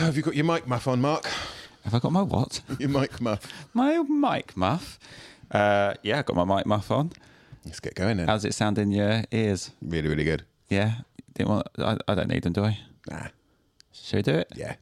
Have 0.00 0.16
you 0.16 0.22
got 0.22 0.34
your 0.34 0.46
mic 0.46 0.66
muff 0.66 0.88
on, 0.88 1.02
Mark? 1.02 1.26
Have 1.84 1.94
I 1.94 1.98
got 1.98 2.10
my 2.10 2.22
what? 2.22 2.62
Your 2.78 2.88
mic 2.88 3.20
muff. 3.20 3.46
My 3.74 3.98
mic 3.98 4.56
muff. 4.56 4.98
Uh, 5.50 5.92
yeah, 6.02 6.20
I 6.20 6.22
got 6.22 6.36
my 6.36 6.56
mic 6.56 6.64
muff 6.64 6.90
on. 6.90 7.12
Let's 7.66 7.80
get 7.80 7.96
going 7.96 8.16
then. 8.16 8.26
How's 8.26 8.46
it 8.46 8.54
sound 8.54 8.78
in 8.78 8.92
your 8.92 9.24
ears? 9.30 9.72
really, 9.82 10.08
really 10.08 10.24
good. 10.24 10.44
Yeah. 10.70 10.94
Didn't 11.34 11.50
want. 11.50 11.66
I, 11.78 11.98
I 12.08 12.14
don't 12.14 12.28
need 12.28 12.44
them, 12.44 12.54
do 12.54 12.64
I? 12.64 12.78
Nah. 13.10 13.26
Should 13.92 14.16
we 14.16 14.22
do 14.22 14.38
it? 14.38 14.50
Yeah. 14.56 14.76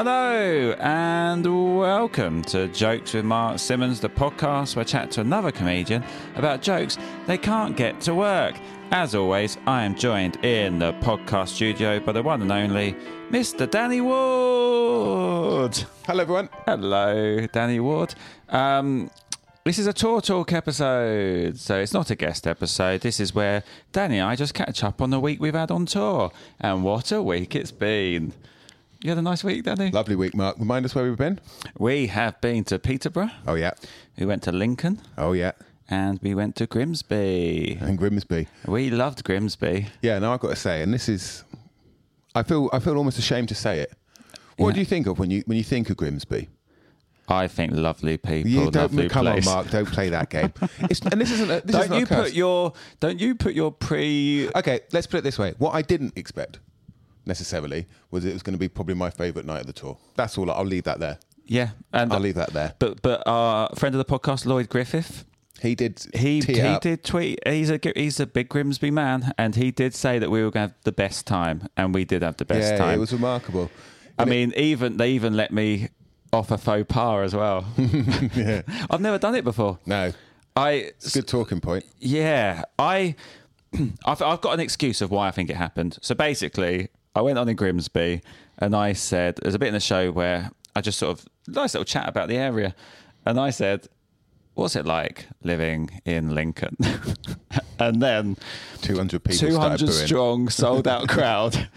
Hello 0.00 0.76
and 0.78 1.76
welcome 1.76 2.40
to 2.42 2.68
Jokes 2.68 3.14
with 3.14 3.24
Mark 3.24 3.58
Simmons, 3.58 3.98
the 3.98 4.08
podcast 4.08 4.76
where 4.76 4.82
I 4.82 4.84
chat 4.84 5.10
to 5.10 5.22
another 5.22 5.50
comedian 5.50 6.04
about 6.36 6.62
jokes 6.62 6.96
they 7.26 7.36
can't 7.36 7.76
get 7.76 8.00
to 8.02 8.14
work. 8.14 8.54
As 8.92 9.16
always, 9.16 9.58
I 9.66 9.82
am 9.82 9.96
joined 9.96 10.36
in 10.44 10.78
the 10.78 10.92
podcast 11.00 11.48
studio 11.48 11.98
by 11.98 12.12
the 12.12 12.22
one 12.22 12.42
and 12.42 12.52
only 12.52 12.94
Mr. 13.30 13.68
Danny 13.68 14.00
Ward. 14.00 15.76
Hello, 16.06 16.22
everyone. 16.22 16.48
Hello, 16.64 17.44
Danny 17.48 17.80
Ward. 17.80 18.14
Um, 18.50 19.10
this 19.64 19.80
is 19.80 19.88
a 19.88 19.92
tour 19.92 20.20
talk 20.20 20.52
episode, 20.52 21.58
so 21.58 21.80
it's 21.80 21.92
not 21.92 22.08
a 22.10 22.14
guest 22.14 22.46
episode. 22.46 23.00
This 23.00 23.18
is 23.18 23.34
where 23.34 23.64
Danny 23.90 24.18
and 24.18 24.30
I 24.30 24.36
just 24.36 24.54
catch 24.54 24.84
up 24.84 25.02
on 25.02 25.10
the 25.10 25.18
week 25.18 25.40
we've 25.40 25.54
had 25.54 25.72
on 25.72 25.86
tour, 25.86 26.30
and 26.60 26.84
what 26.84 27.10
a 27.10 27.20
week 27.20 27.56
it's 27.56 27.72
been. 27.72 28.32
You 29.00 29.10
had 29.10 29.18
a 29.18 29.22
nice 29.22 29.44
week, 29.44 29.62
Danny. 29.64 29.90
Lovely 29.92 30.16
week, 30.16 30.34
Mark. 30.34 30.58
Remind 30.58 30.84
us 30.84 30.94
where 30.94 31.04
we've 31.04 31.16
been. 31.16 31.38
We 31.78 32.08
have 32.08 32.40
been 32.40 32.64
to 32.64 32.78
Peterborough. 32.80 33.30
Oh 33.46 33.54
yeah. 33.54 33.72
We 34.18 34.26
went 34.26 34.42
to 34.44 34.52
Lincoln, 34.52 35.00
Oh 35.16 35.32
yeah. 35.32 35.52
and 35.88 36.18
we 36.20 36.34
went 36.34 36.56
to 36.56 36.66
Grimsby. 36.66 37.78
And 37.80 37.96
Grimsby. 37.96 38.48
We 38.66 38.90
loved 38.90 39.22
Grimsby. 39.22 39.86
Yeah. 40.02 40.18
Now 40.18 40.34
I've 40.34 40.40
got 40.40 40.50
to 40.50 40.56
say, 40.56 40.82
and 40.82 40.92
this 40.92 41.08
is, 41.08 41.44
I 42.34 42.42
feel, 42.42 42.68
I 42.72 42.80
feel 42.80 42.96
almost 42.96 43.18
ashamed 43.18 43.48
to 43.50 43.54
say 43.54 43.78
it. 43.80 43.92
What 44.56 44.68
Yeah. 44.70 44.74
do 44.74 44.80
you 44.80 44.86
think 44.86 45.06
of 45.06 45.18
when 45.20 45.30
you 45.30 45.42
when 45.46 45.56
you 45.56 45.64
think 45.64 45.90
of 45.90 45.96
Grimsby? 45.96 46.48
I 47.28 47.46
think 47.46 47.72
lovely 47.74 48.16
people, 48.16 48.50
You 48.50 48.70
don't 48.70 48.74
lovely 48.74 49.08
come 49.08 49.26
place. 49.26 49.46
on, 49.46 49.54
Mark. 49.54 49.70
Don't 49.70 49.86
play 49.86 50.08
that 50.08 50.30
game. 50.30 50.52
It's, 50.90 51.00
and 51.02 51.20
this 51.20 51.30
isn't. 51.30 51.50
A, 51.50 51.60
this 51.60 51.72
Don't 51.76 51.82
isn't 51.82 51.92
a 51.92 51.98
you 52.00 52.06
put 52.06 52.32
your 52.32 52.72
don't 52.98 53.20
you 53.20 53.34
put 53.36 53.54
your 53.54 53.70
pre 53.70 54.48
Okay, 54.56 54.80
let's 54.92 55.06
put 55.06 55.18
it 55.18 55.24
this 55.24 55.38
way. 55.38 55.54
What 55.58 55.74
I 55.74 55.82
didn't 55.82 56.14
expect 56.16 56.58
necessarily 57.28 57.86
was 58.10 58.24
it 58.24 58.32
was 58.32 58.42
going 58.42 58.54
to 58.54 58.58
be 58.58 58.68
probably 58.68 58.94
my 58.94 59.10
favourite 59.10 59.46
night 59.46 59.60
of 59.60 59.66
the 59.66 59.72
tour. 59.72 59.96
That's 60.16 60.36
all. 60.38 60.50
I'll 60.50 60.64
leave 60.64 60.84
that 60.84 60.98
there. 60.98 61.18
yeah 61.46 61.70
and 61.92 62.12
I'll 62.12 62.18
leave 62.20 62.34
that 62.34 62.52
there. 62.52 62.74
But 62.80 63.02
but 63.02 63.22
our 63.26 63.68
friend 63.76 63.94
of 63.94 63.98
the 64.04 64.18
podcast, 64.18 64.44
Lloyd 64.46 64.68
Griffith, 64.68 65.24
He 65.62 65.74
did. 65.76 66.04
he 66.14 66.40
he 66.40 66.60
up. 66.62 66.82
did 66.82 67.04
tweet. 67.04 67.38
He's 67.46 67.70
a 67.70 67.78
he's 67.94 68.18
a 68.20 68.26
big 68.26 68.48
Grimsby 68.48 68.90
man, 68.90 69.32
and 69.38 69.54
he 69.54 69.70
did 69.70 69.94
say 69.94 70.18
that 70.18 70.30
we 70.30 70.42
were 70.42 70.50
going 70.50 70.68
to 70.70 70.74
have 70.74 70.84
the 70.84 70.92
best 70.92 71.26
time, 71.26 71.68
and 71.76 71.94
we 71.94 72.04
did 72.04 72.22
have 72.22 72.36
the 72.38 72.44
best 72.44 72.72
Yeah, 72.72 72.78
time. 72.78 72.94
it 72.94 72.98
was 72.98 73.12
remarkable. 73.12 73.70
I 74.18 74.22
And 74.22 74.30
it- 74.30 74.34
mean, 74.34 74.52
even 74.56 74.96
they 74.96 75.10
even 75.12 75.36
let 75.36 75.52
me 75.52 75.88
off 76.32 76.50
a 76.50 76.58
faux 76.58 76.84
pas 76.88 77.24
as 77.24 77.34
well. 77.34 77.64
Yeah, 78.34 78.62
I've 78.90 79.00
never 79.00 79.18
done 79.18 79.34
it 79.34 79.44
before. 79.44 79.78
no, 79.86 80.12
I 80.56 80.70
it's 80.98 81.14
a 81.14 81.20
good 81.20 81.28
talking 81.28 81.60
point. 81.60 81.84
yeah, 81.98 82.64
I 82.78 83.14
I've, 84.06 84.22
I've 84.22 84.40
got 84.40 84.54
an 84.54 84.60
excuse 84.60 85.00
of 85.02 85.10
why 85.10 85.28
I 85.28 85.30
think 85.30 85.50
it 85.50 85.56
happened. 85.56 85.98
So 86.02 86.14
basically, 86.14 86.88
I 87.18 87.20
went 87.20 87.36
on 87.36 87.48
in 87.48 87.56
Grimsby 87.56 88.22
and 88.58 88.76
I 88.76 88.92
said 88.92 89.40
there's 89.42 89.56
a 89.56 89.58
bit 89.58 89.66
in 89.66 89.74
the 89.74 89.80
show 89.80 90.12
where 90.12 90.52
I 90.76 90.80
just 90.80 90.98
sort 90.98 91.18
of 91.18 91.26
nice 91.48 91.74
little 91.74 91.84
chat 91.84 92.08
about 92.08 92.28
the 92.28 92.36
area, 92.36 92.76
and 93.26 93.40
I 93.40 93.50
said, 93.50 93.88
"What's 94.54 94.76
it 94.76 94.86
like 94.86 95.26
living 95.42 96.00
in 96.04 96.32
Lincoln?" 96.32 96.76
and 97.80 98.00
then 98.00 98.36
200 98.82 99.24
people 99.24 99.48
200 99.48 99.90
strong 99.92 100.48
sold 100.48 100.86
out 100.86 101.08
crowd 101.14 101.68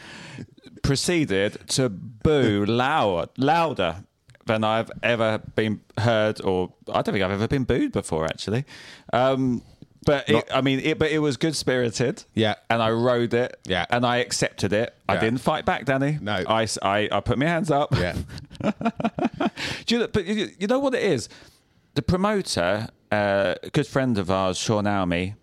proceeded 0.83 1.57
to 1.69 1.89
boo 1.89 2.63
loud, 2.65 3.29
louder 3.37 4.03
than 4.45 4.63
I've 4.63 4.91
ever 5.01 5.39
been 5.55 5.81
heard, 5.97 6.39
or 6.41 6.73
I 6.87 7.01
don't 7.01 7.13
think 7.13 7.23
I've 7.23 7.31
ever 7.31 7.47
been 7.47 7.63
booed 7.63 7.93
before, 7.93 8.25
actually. 8.25 8.65
Um, 9.11 9.63
but 10.05 10.29
it, 10.29 10.47
I 10.53 10.61
mean, 10.61 10.79
it, 10.79 10.97
but 10.99 11.11
it 11.11 11.19
was 11.19 11.37
good 11.37 11.55
spirited. 11.55 12.23
Yeah. 12.33 12.55
and 12.69 12.81
I 12.81 12.89
rode 12.91 13.33
it. 13.33 13.59
Yeah. 13.65 13.85
and 13.89 14.05
I 14.05 14.17
accepted 14.17 14.73
it. 14.73 14.95
I 15.07 15.13
Yeah. 15.15 15.19
didn't 15.21 15.39
fight 15.41 15.65
back, 15.65 15.85
Danny. 15.85 16.17
No. 16.21 16.43
I 16.47 16.67
I 16.83 17.19
put 17.23 17.37
my 17.37 17.45
hands 17.45 17.69
up. 17.71 17.95
Yeah. 17.95 18.15
Do 19.85 19.95
you 19.95 19.99
know, 19.99 20.07
but 20.07 20.25
you, 20.25 20.49
you 20.59 20.67
know 20.67 20.79
what 20.79 20.93
it 20.93 21.03
is? 21.03 21.29
The 21.95 22.01
promoter, 22.01 22.87
uh, 23.11 23.55
a 23.61 23.69
good 23.69 23.87
friend 23.87 24.17
of 24.17 24.31
ours, 24.31 24.57
Sean 24.57 24.87
Almy, 24.87 25.35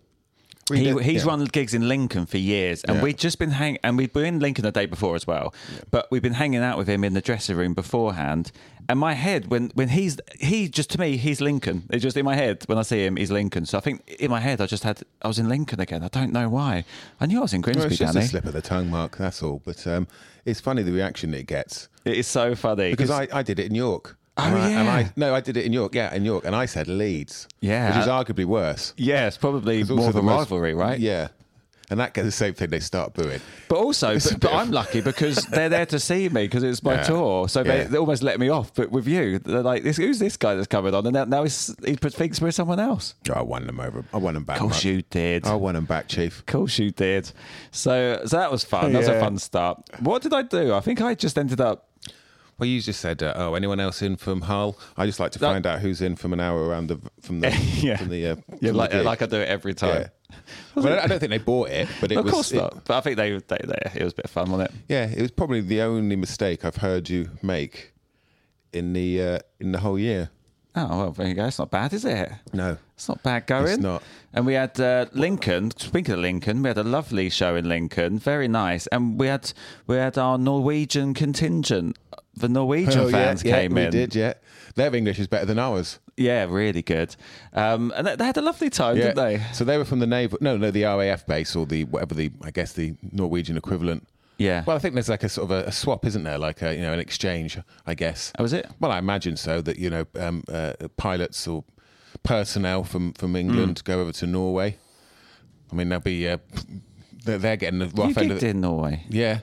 he, 0.77 0.83
did- 0.85 1.01
he's 1.01 1.23
yeah. 1.25 1.29
run 1.31 1.45
gigs 1.45 1.73
in 1.73 1.87
Lincoln 1.87 2.25
for 2.25 2.37
years, 2.37 2.83
and 2.83 2.97
Yeah. 2.97 3.03
we'd 3.03 3.17
just 3.17 3.39
been 3.39 3.51
hanging, 3.51 3.79
and 3.83 3.97
we'd 3.97 4.13
been 4.13 4.25
in 4.25 4.39
Lincoln 4.39 4.63
the 4.63 4.71
day 4.71 4.85
before 4.85 5.15
as 5.15 5.25
well. 5.27 5.53
But 5.91 6.09
we've 6.11 6.21
been 6.21 6.33
hanging 6.33 6.61
out 6.61 6.77
with 6.77 6.87
him 6.87 7.03
in 7.03 7.13
the 7.13 7.21
dressing 7.21 7.55
room 7.57 7.73
beforehand. 7.73 8.51
And 8.87 8.99
my 8.99 9.13
head, 9.13 9.51
when 9.51 9.69
when 9.75 9.89
he's 9.89 10.17
he 10.39 10.67
just 10.67 10.89
to 10.91 10.99
me, 10.99 11.17
he's 11.17 11.41
Lincoln. 11.41 11.83
It's 11.91 12.01
just 12.01 12.17
in 12.17 12.25
my 12.25 12.35
head 12.35 12.63
when 12.65 12.79
I 12.79 12.81
see 12.81 13.05
him, 13.05 13.17
he's 13.17 13.29
Lincoln. 13.29 13.65
So 13.67 13.77
I 13.77 13.81
think 13.81 14.07
in 14.19 14.31
my 14.31 14.39
head, 14.39 14.61
I 14.61 14.65
just 14.65 14.83
had 14.83 15.03
I 15.21 15.27
was 15.27 15.37
in 15.37 15.47
Lincoln 15.47 15.79
again. 15.79 16.01
I 16.03 16.07
don't 16.07 16.33
know 16.33 16.49
why. 16.49 16.85
I 17.21 17.27
knew 17.27 17.37
I 17.37 17.41
was 17.41 17.53
in 17.53 17.61
Well, 17.61 17.73
Grimsby, 17.73 17.89
it's 17.91 17.97
just 17.99 18.13
Danny. 18.15 18.25
a 18.25 18.29
slip 18.29 18.45
of 18.45 18.53
the 18.53 18.63
tongue, 18.63 18.89
Mark. 18.89 19.17
That's 19.17 19.43
all. 19.43 19.61
But 19.63 19.85
um, 19.85 20.07
it's 20.43 20.59
funny 20.59 20.81
the 20.81 20.91
reaction 20.91 21.33
it 21.35 21.45
gets 21.45 21.87
It 22.03 22.17
is 22.17 22.25
so 22.25 22.55
funny 22.55 22.89
because 22.89 23.11
I, 23.11 23.27
I 23.31 23.43
did 23.43 23.59
it 23.59 23.67
in 23.67 23.75
York. 23.75 24.17
Oh, 24.39 24.47
and 24.47 24.57
I, 24.57 24.69
and 24.69 24.85
yeah. 24.87 24.93
I, 24.93 25.13
no, 25.15 25.35
I 25.35 25.41
did 25.41 25.57
it 25.57 25.65
in 25.65 25.73
York. 25.73 25.95
Yeah, 25.95 26.13
in 26.13 26.25
York, 26.25 26.45
and 26.45 26.55
I 26.55 26.65
said 26.65 26.87
Leeds. 26.87 27.47
Yeah. 27.61 27.89
which 27.89 27.97
is 28.03 28.07
arguably 28.07 28.45
worse. 28.45 28.93
yeah, 28.97 29.27
it's 29.27 29.37
probably 29.37 29.81
It's 29.81 29.89
more 29.89 30.09
of 30.09 30.15
a 30.15 30.21
rivalry, 30.21 30.73
right? 30.73 30.99
Yeah, 30.99 31.29
and 31.91 31.99
that 31.99 32.13
gets 32.13 32.27
the 32.27 32.31
same 32.31 32.53
thing. 32.53 32.69
They 32.69 32.79
start 32.81 33.15
booing. 33.15 33.41
But 33.67 33.77
also, 33.79 34.13
but, 34.13 34.39
but 34.39 34.53
I'm 34.53 34.69
lucky 34.69 35.01
because 35.01 35.37
they're 35.47 35.69
there 35.69 35.87
to 35.87 35.99
see 35.99 36.29
me 36.29 36.43
because 36.45 36.61
it's 36.61 36.83
my 36.83 36.93
Yeah. 36.95 37.03
tour. 37.03 37.49
So 37.49 37.63
they, 37.63 37.79
Yeah. 37.79 37.83
they 37.85 37.97
almost 37.97 38.21
let 38.21 38.39
me 38.39 38.47
off. 38.49 38.71
But 38.75 38.91
with 38.91 39.07
you, 39.07 39.39
they're 39.39 39.63
like, 39.63 39.81
this, 39.83 39.97
"Who's 39.97 40.19
this 40.19 40.37
guy 40.37 40.53
that's 40.53 40.67
coming 40.67 40.93
on?" 40.93 41.03
And 41.07 41.13
now, 41.15 41.25
now 41.25 41.41
he's, 41.43 41.73
he 41.83 41.95
thinks 41.95 42.39
we're 42.41 42.51
someone 42.51 42.79
else. 42.79 43.15
Oh, 43.29 43.33
I 43.33 43.41
won 43.41 43.65
them 43.65 43.79
over. 43.79 44.05
I 44.13 44.17
won 44.17 44.35
them 44.35 44.43
back. 44.43 44.57
Of 44.57 44.61
course 44.61 44.83
you 44.83 45.01
did. 45.09 45.47
I 45.47 45.55
won 45.55 45.73
them 45.73 45.85
back, 45.85 46.07
Chief. 46.07 46.37
Of 46.39 46.45
course 46.45 46.77
you 46.77 46.91
did. 46.91 47.31
So, 47.71 48.21
so 48.25 48.37
that 48.37 48.51
was 48.51 48.63
fun. 48.63 48.93
That 48.93 48.99
was 48.99 49.07
a 49.07 49.19
fun 49.19 49.39
start. 49.39 49.81
What 49.99 50.21
did 50.21 50.31
I 50.33 50.43
do? 50.43 50.73
I 50.75 50.81
think 50.81 51.01
I 51.01 51.15
just 51.15 51.39
ended 51.39 51.59
up. 51.59 51.88
Well, 52.59 52.67
you 52.67 52.81
just 52.81 52.99
said, 52.99 53.23
uh, 53.23 53.33
"Oh, 53.35 53.55
anyone 53.55 53.79
else 53.79 54.01
in 54.01 54.17
from 54.17 54.41
Hull?" 54.41 54.77
I 54.97 55.05
just 55.05 55.19
like 55.19 55.31
to 55.31 55.39
No. 55.39 55.47
find 55.51 55.65
out 55.65 55.79
who's 55.79 56.01
in 56.01 56.15
from 56.17 56.33
an 56.33 56.39
hour 56.41 56.63
around 56.65 56.87
the 56.87 56.99
from 57.21 57.39
the 57.39 57.49
Yeah. 57.81 57.95
from 57.97 58.09
the 58.09 58.27
uh, 58.27 58.35
Yeah, 58.59 58.69
from 58.69 58.77
like, 58.77 58.91
the 58.91 59.03
like 59.03 59.21
I 59.21 59.25
do 59.25 59.37
it 59.37 59.47
every 59.49 59.73
time. 59.73 60.01
Yeah. 60.31 60.35
Well, 60.75 60.99
I 60.99 61.07
don't 61.07 61.19
think 61.19 61.31
they 61.31 61.37
bought 61.39 61.69
it, 61.69 61.87
but 62.01 62.11
it 62.11 62.17
of 62.17 62.25
was. 62.25 62.33
course 62.33 62.51
it- 62.51 62.57
not. 62.57 62.83
But 62.85 62.97
I 62.97 63.01
think 63.01 63.17
they, 63.17 63.31
they, 63.31 63.57
they, 63.63 63.91
it 63.99 64.03
was 64.03 64.13
a 64.13 64.15
bit 64.17 64.25
of 64.25 64.31
fun, 64.31 64.51
wasn't 64.51 64.69
it? 64.69 64.75
yeah, 64.87 65.05
it 65.05 65.21
was 65.21 65.31
probably 65.31 65.61
the 65.61 65.81
only 65.81 66.15
mistake 66.15 66.63
I've 66.65 66.75
heard 66.77 67.09
you 67.09 67.29
make 67.41 67.93
in 68.73 68.93
the 68.93 69.21
uh, 69.21 69.39
in 69.59 69.71
the 69.71 69.79
whole 69.79 69.97
year. 69.97 70.29
Oh 70.75 70.87
well, 70.87 71.11
there 71.11 71.27
you 71.27 71.33
go. 71.33 71.45
It's 71.47 71.57
not 71.57 71.71
bad, 71.71 71.93
is 71.93 72.05
it? 72.05 72.29
No, 72.53 72.77
It's 72.95 73.09
not 73.09 73.23
bad 73.23 73.47
going. 73.47 73.67
It's 73.67 73.77
not. 73.81 74.03
And 74.31 74.45
we 74.45 74.53
had 74.53 74.79
uh, 74.79 75.07
Lincoln. 75.13 75.71
Speaking 75.71 76.13
of 76.13 76.19
Lincoln, 76.19 76.61
we 76.61 76.67
had 76.67 76.77
a 76.77 76.83
lovely 76.83 77.31
show 77.31 77.55
in 77.55 77.67
Lincoln. 77.67 78.19
Very 78.19 78.47
nice. 78.47 78.85
And 78.87 79.19
we 79.19 79.25
had 79.27 79.51
we 79.87 79.95
had 79.95 80.17
our 80.19 80.37
Norwegian 80.37 81.15
contingent. 81.15 81.97
The 82.39 82.49
Norwegian 82.49 82.99
Oh, 82.99 83.05
yeah, 83.07 83.11
fans 83.11 83.43
yeah, 83.43 83.59
came 83.61 83.73
we 83.73 83.83
in. 83.83 83.91
did, 83.91 84.15
yeah. 84.15 84.33
Their 84.75 84.93
English 84.95 85.19
is 85.19 85.27
better 85.27 85.45
than 85.45 85.59
ours. 85.59 85.99
Yeah, 86.17 86.45
really 86.49 86.81
good. 86.81 87.15
Um, 87.53 87.93
and 87.95 88.05
they, 88.07 88.15
they 88.15 88.25
had 88.25 88.37
a 88.37 88.41
lovely 88.41 88.69
time, 88.69 88.95
didn't 88.95 89.15
they? 89.15 89.41
So 89.53 89.63
they 89.63 89.77
were 89.77 89.85
from 89.85 89.99
the 89.99 90.07
naval, 90.07 90.37
no, 90.41 90.57
no, 90.57 90.71
the 90.71 90.83
RAF 90.83 91.25
base 91.25 91.55
or 91.55 91.65
the 91.65 91.83
whatever 91.85 92.13
the, 92.15 92.31
I 92.43 92.51
guess 92.51 92.73
the 92.73 92.95
Norwegian 93.11 93.57
equivalent. 93.57 94.07
Yeah. 94.37 94.63
Well, 94.65 94.75
I 94.75 94.79
think 94.79 94.93
there's 94.93 95.09
like 95.09 95.23
a 95.23 95.29
sort 95.29 95.51
of 95.51 95.65
a, 95.65 95.67
a 95.67 95.71
swap, 95.71 96.05
isn't 96.05 96.23
there? 96.23 96.37
Like 96.37 96.61
a 96.61 96.73
you 96.73 96.81
know 96.81 96.93
an 96.93 96.99
exchange, 96.99 97.57
I 97.85 97.93
guess. 97.93 98.31
Oh, 98.39 98.45
is 98.45 98.53
it? 98.53 98.69
Well, 98.79 98.89
I 98.91 98.97
imagine 98.97 99.35
so. 99.35 99.59
That 99.61 99.77
you 99.79 99.89
know 99.89 100.05
um, 100.17 100.43
uh, 100.47 100.73
pilots 100.95 101.45
or 101.45 101.65
personnel 102.23 102.83
from 102.85 103.11
from 103.13 103.35
England 103.35 103.79
Hmm. 103.85 103.91
go 103.91 103.99
over 104.01 104.13
to 104.13 104.27
Norway. 104.27 104.77
I 105.71 105.75
mean, 105.75 105.89
they'll 105.89 105.99
be 105.99 106.27
uh, 106.29 106.37
they're, 107.25 107.37
they're 107.37 107.57
getting 107.57 107.79
the 107.79 107.87
You 107.87 107.91
rough 108.03 108.17
end 108.17 108.31
of 108.31 108.39
gigged 108.39 108.43
in 108.43 108.61
Norway, 108.61 109.03
Yeah, 109.09 109.39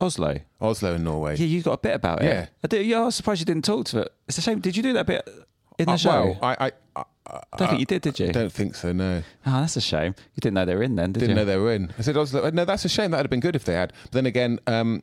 Oslo. 0.00 0.36
Oslo 0.60 0.94
in 0.94 1.04
Norway. 1.04 1.36
Yeah, 1.36 1.46
you 1.46 1.62
got 1.62 1.72
a 1.74 1.78
bit 1.78 1.94
about 1.94 2.22
it. 2.22 2.26
Yeah. 2.26 2.46
I, 2.64 2.66
do, 2.68 2.82
yeah, 2.82 3.00
I 3.00 3.04
was 3.04 3.14
surprised 3.14 3.40
you 3.40 3.44
didn't 3.46 3.64
talk 3.64 3.86
to 3.86 4.00
it. 4.00 4.12
It's 4.28 4.38
a 4.38 4.42
shame. 4.42 4.60
Did 4.60 4.76
you 4.76 4.82
do 4.82 4.92
that 4.94 5.06
bit 5.06 5.28
in 5.78 5.86
the 5.86 5.92
Uh, 5.92 5.96
show? 5.96 6.10
well, 6.10 6.38
I, 6.42 6.66
I, 6.66 6.72
I 6.96 7.04
I 7.52 7.56
don't 7.58 7.68
think 7.68 7.80
you 7.80 7.86
did, 7.86 8.02
did 8.02 8.18
you? 8.18 8.28
I 8.28 8.32
don't 8.32 8.52
think 8.52 8.74
so. 8.74 8.92
No. 8.92 9.22
Oh, 9.46 9.60
that's 9.60 9.76
a 9.76 9.80
shame. 9.80 10.14
You 10.34 10.40
didn't 10.40 10.54
know 10.54 10.64
they 10.64 10.74
were 10.74 10.82
in 10.82 10.96
then, 10.96 11.12
did 11.12 11.20
Didn't 11.20 11.30
you? 11.30 11.36
know 11.36 11.44
they 11.44 11.56
were 11.58 11.72
in. 11.72 11.92
I 11.98 12.02
said, 12.02 12.16
Oslo. 12.16 12.50
No, 12.50 12.64
that's 12.64 12.84
a 12.84 12.88
shame. 12.88 13.12
That'd 13.12 13.26
have 13.26 13.30
been 13.30 13.38
good 13.40 13.54
if 13.54 13.64
they 13.64 13.74
had. 13.74 13.92
But 14.04 14.12
then 14.12 14.26
again, 14.26 14.58
um, 14.66 15.02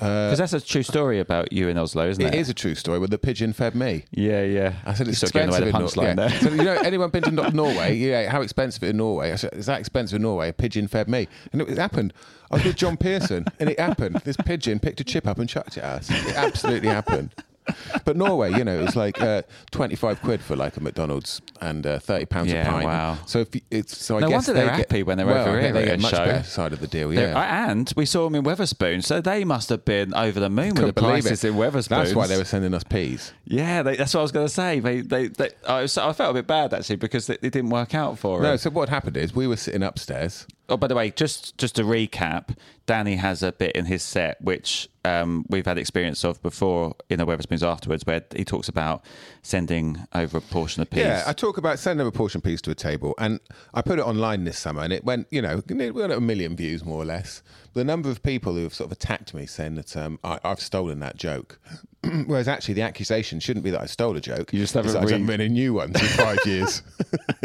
Uh, 0.00 0.30
because 0.30 0.38
that's 0.38 0.52
a 0.52 0.60
true 0.60 0.82
story 0.82 1.20
about 1.20 1.52
you 1.52 1.68
in 1.68 1.78
Oslo, 1.78 2.08
isn't 2.08 2.22
it? 2.22 2.34
it 2.34 2.38
is 2.38 2.48
a 2.48 2.54
true 2.54 2.74
story. 2.74 2.98
Where 2.98 3.08
the 3.08 3.18
pigeon 3.18 3.52
fed 3.52 3.74
me. 3.74 4.04
Yeah, 4.10 4.42
yeah. 4.42 4.74
I 4.84 4.94
said 4.94 5.08
it's 5.08 5.22
You're 5.22 5.28
expensive 5.28 5.68
in 5.68 5.72
the 5.72 5.78
punchline 5.78 6.02
yeah. 6.04 6.14
there. 6.14 6.30
So 6.30 6.50
you 6.50 6.64
know, 6.64 6.74
anyone 6.84 7.10
been 7.10 7.22
to 7.24 7.30
Nor- 7.30 7.50
Norway? 7.52 7.94
Yeah, 7.96 8.28
how 8.30 8.42
expensive 8.42 8.82
it 8.82 8.90
in 8.90 8.96
Norway? 8.96 9.32
I 9.32 9.36
said, 9.36 9.54
is 9.54 9.66
that 9.66 9.80
expensive 9.80 10.16
in 10.16 10.22
Norway? 10.22 10.48
A 10.48 10.52
pigeon 10.52 10.88
fed 10.88 11.08
me, 11.08 11.28
and 11.52 11.62
it, 11.62 11.68
it 11.68 11.78
happened. 11.78 12.12
I 12.50 12.56
was 12.56 12.64
with 12.64 12.76
John 12.76 12.96
Pearson, 12.96 13.46
and 13.58 13.70
it 13.70 13.78
happened. 13.78 14.16
This 14.24 14.36
pigeon 14.36 14.78
picked 14.78 15.00
a 15.00 15.04
chip 15.04 15.26
up 15.26 15.38
and 15.38 15.48
chucked 15.48 15.76
it 15.76 15.84
at 15.84 15.98
us. 16.00 16.10
It 16.10 16.36
absolutely 16.36 16.88
happened. 16.88 17.34
But 18.04 18.16
Norway, 18.18 18.52
you 18.52 18.64
know, 18.64 18.78
it 18.78 18.82
was 18.82 18.96
like 18.96 19.20
uh, 19.22 19.42
twenty-five 19.70 20.20
quid 20.20 20.40
for 20.42 20.56
like 20.56 20.76
a 20.76 20.80
McDonald's 20.82 21.40
and 21.62 21.86
uh, 21.86 21.98
thirty 21.98 22.26
pounds 22.26 22.52
Yeah, 22.52 22.68
a 22.68 22.70
pint. 22.70 22.84
wow. 22.84 23.18
So 23.26 23.38
if 23.40 23.54
you, 23.54 23.62
it's 23.70 23.96
so 23.96 24.18
I 24.18 24.20
No 24.20 24.28
guess 24.28 24.46
wonder 24.48 24.52
they're 24.52 24.64
they 24.70 24.76
get- 24.78 24.90
happy 24.90 25.02
when 25.02 25.16
they're 25.16 25.26
well, 25.26 25.48
over 25.48 25.60
here 25.60 25.72
They 25.72 25.84
get 25.86 26.00
much 26.00 26.10
show. 26.10 26.24
better 26.24 26.42
side 26.44 26.72
of 26.74 26.80
the 26.80 26.86
deal. 26.86 27.08
They're- 27.08 27.28
Yeah. 27.30 27.70
And 27.70 27.90
we 27.96 28.04
saw 28.04 28.24
them 28.24 28.34
in 28.34 28.44
Wetherspoon, 28.44 29.02
so 29.02 29.20
they 29.22 29.44
must 29.44 29.70
have 29.70 29.84
been 29.86 30.12
over 30.14 30.38
the 30.40 30.50
moon 30.50 30.66
with 30.68 30.74
Couldn't 30.76 30.86
the 30.96 31.00
believe 31.00 31.22
prices 31.24 31.44
it. 31.44 31.48
in 31.48 31.54
Wetherspoon. 31.54 31.88
That's 31.88 32.14
why 32.14 32.26
they 32.26 32.36
were 32.36 32.44
sending 32.44 32.74
us 32.74 32.84
peas. 32.84 33.32
Yeah, 33.46 33.82
they, 33.82 33.96
that's 33.96 34.12
what 34.12 34.20
I 34.20 34.22
was 34.24 34.32
going 34.32 34.46
to 34.46 34.52
say. 34.52 34.80
They, 34.80 35.00
they, 35.00 35.28
they, 35.28 35.50
I, 35.66 35.82
was, 35.82 35.96
I 35.96 36.12
felt 36.12 36.32
a 36.32 36.34
bit 36.34 36.46
bad 36.46 36.74
actually 36.74 36.96
because 36.96 37.30
it, 37.30 37.40
didn't 37.40 37.70
work 37.70 37.94
out 37.94 38.18
for 38.18 38.40
No, 38.42 38.48
them. 38.50 38.58
so 38.58 38.68
what 38.70 38.88
happened 38.90 39.16
is 39.16 39.34
we 39.34 39.46
were 39.46 39.56
sitting 39.56 39.82
upstairs. 39.82 40.46
Oh, 40.68 40.78
by 40.78 40.86
the 40.86 40.94
way, 40.94 41.10
just 41.10 41.58
just 41.58 41.76
to 41.76 41.82
recap, 41.82 42.56
Danny 42.86 43.16
has 43.16 43.42
a 43.42 43.52
bit 43.52 43.72
in 43.72 43.84
his 43.84 44.02
set 44.02 44.40
which 44.40 44.88
um, 45.04 45.44
we've 45.50 45.66
had 45.66 45.76
experience 45.76 46.24
of 46.24 46.42
before 46.42 46.94
in 47.10 47.18
the 47.18 47.26
Wetherspoons 47.26 47.62
afterwards, 47.62 48.06
where 48.06 48.22
he 48.34 48.44
talks 48.44 48.68
about 48.68 49.04
sending 49.42 50.06
over 50.14 50.38
a 50.38 50.40
portion 50.40 50.80
of 50.80 50.88
peas. 50.88 51.00
Yeah, 51.00 51.24
I 51.26 51.34
talk 51.34 51.58
about 51.58 51.78
sending 51.78 52.06
a 52.06 52.10
portion 52.12 52.40
piece 52.40 52.62
to 52.62 52.70
a 52.70 52.74
table, 52.74 53.14
and 53.18 53.40
I 53.74 53.82
put 53.82 53.98
it 53.98 54.02
online 54.02 54.44
this 54.44 54.58
summer, 54.58 54.82
and 54.82 54.92
it 54.92 55.04
went, 55.04 55.26
you 55.30 55.42
know, 55.42 55.62
we 55.68 55.90
got 55.90 56.10
a 56.10 56.20
million 56.20 56.56
views 56.56 56.84
more 56.84 57.02
or 57.02 57.04
less. 57.04 57.42
The 57.74 57.84
number 57.84 58.08
of 58.08 58.22
people 58.22 58.54
who 58.54 58.62
have 58.62 58.72
sort 58.74 58.86
of 58.86 58.92
attacked 58.92 59.34
me 59.34 59.46
saying 59.46 59.74
that 59.74 59.96
um, 59.96 60.18
I, 60.22 60.38
I've 60.44 60.60
stolen 60.60 61.00
that 61.00 61.16
joke, 61.16 61.58
whereas 62.26 62.46
actually 62.46 62.74
the 62.74 62.82
accusation 62.82 63.40
shouldn't 63.40 63.64
be 63.64 63.70
that 63.70 63.80
I 63.80 63.86
stole 63.86 64.16
a 64.16 64.20
joke. 64.20 64.52
You 64.52 64.60
just 64.60 64.74
haven't 64.74 64.92
that 64.92 64.98
I 64.98 65.02
haven't 65.02 65.26
re- 65.26 65.36
been 65.36 65.40
a 65.40 65.48
new 65.48 65.74
one 65.74 65.88
in 65.88 65.94
five 65.94 66.38
years. 66.46 66.82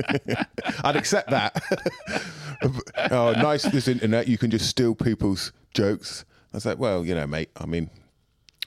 I'd 0.84 0.96
accept 0.96 1.32
that. 1.32 1.62
oh, 3.12 3.32
nice 3.34 3.64
this 3.64 3.88
internet. 3.88 4.28
You 4.28 4.38
can 4.38 4.52
just 4.52 4.68
steal 4.68 4.94
people's 4.94 5.52
jokes. 5.74 6.26
I 6.54 6.58
was 6.58 6.66
like, 6.66 6.78
well, 6.78 7.04
you 7.04 7.16
know, 7.16 7.26
mate. 7.26 7.50
I 7.58 7.66
mean, 7.66 7.90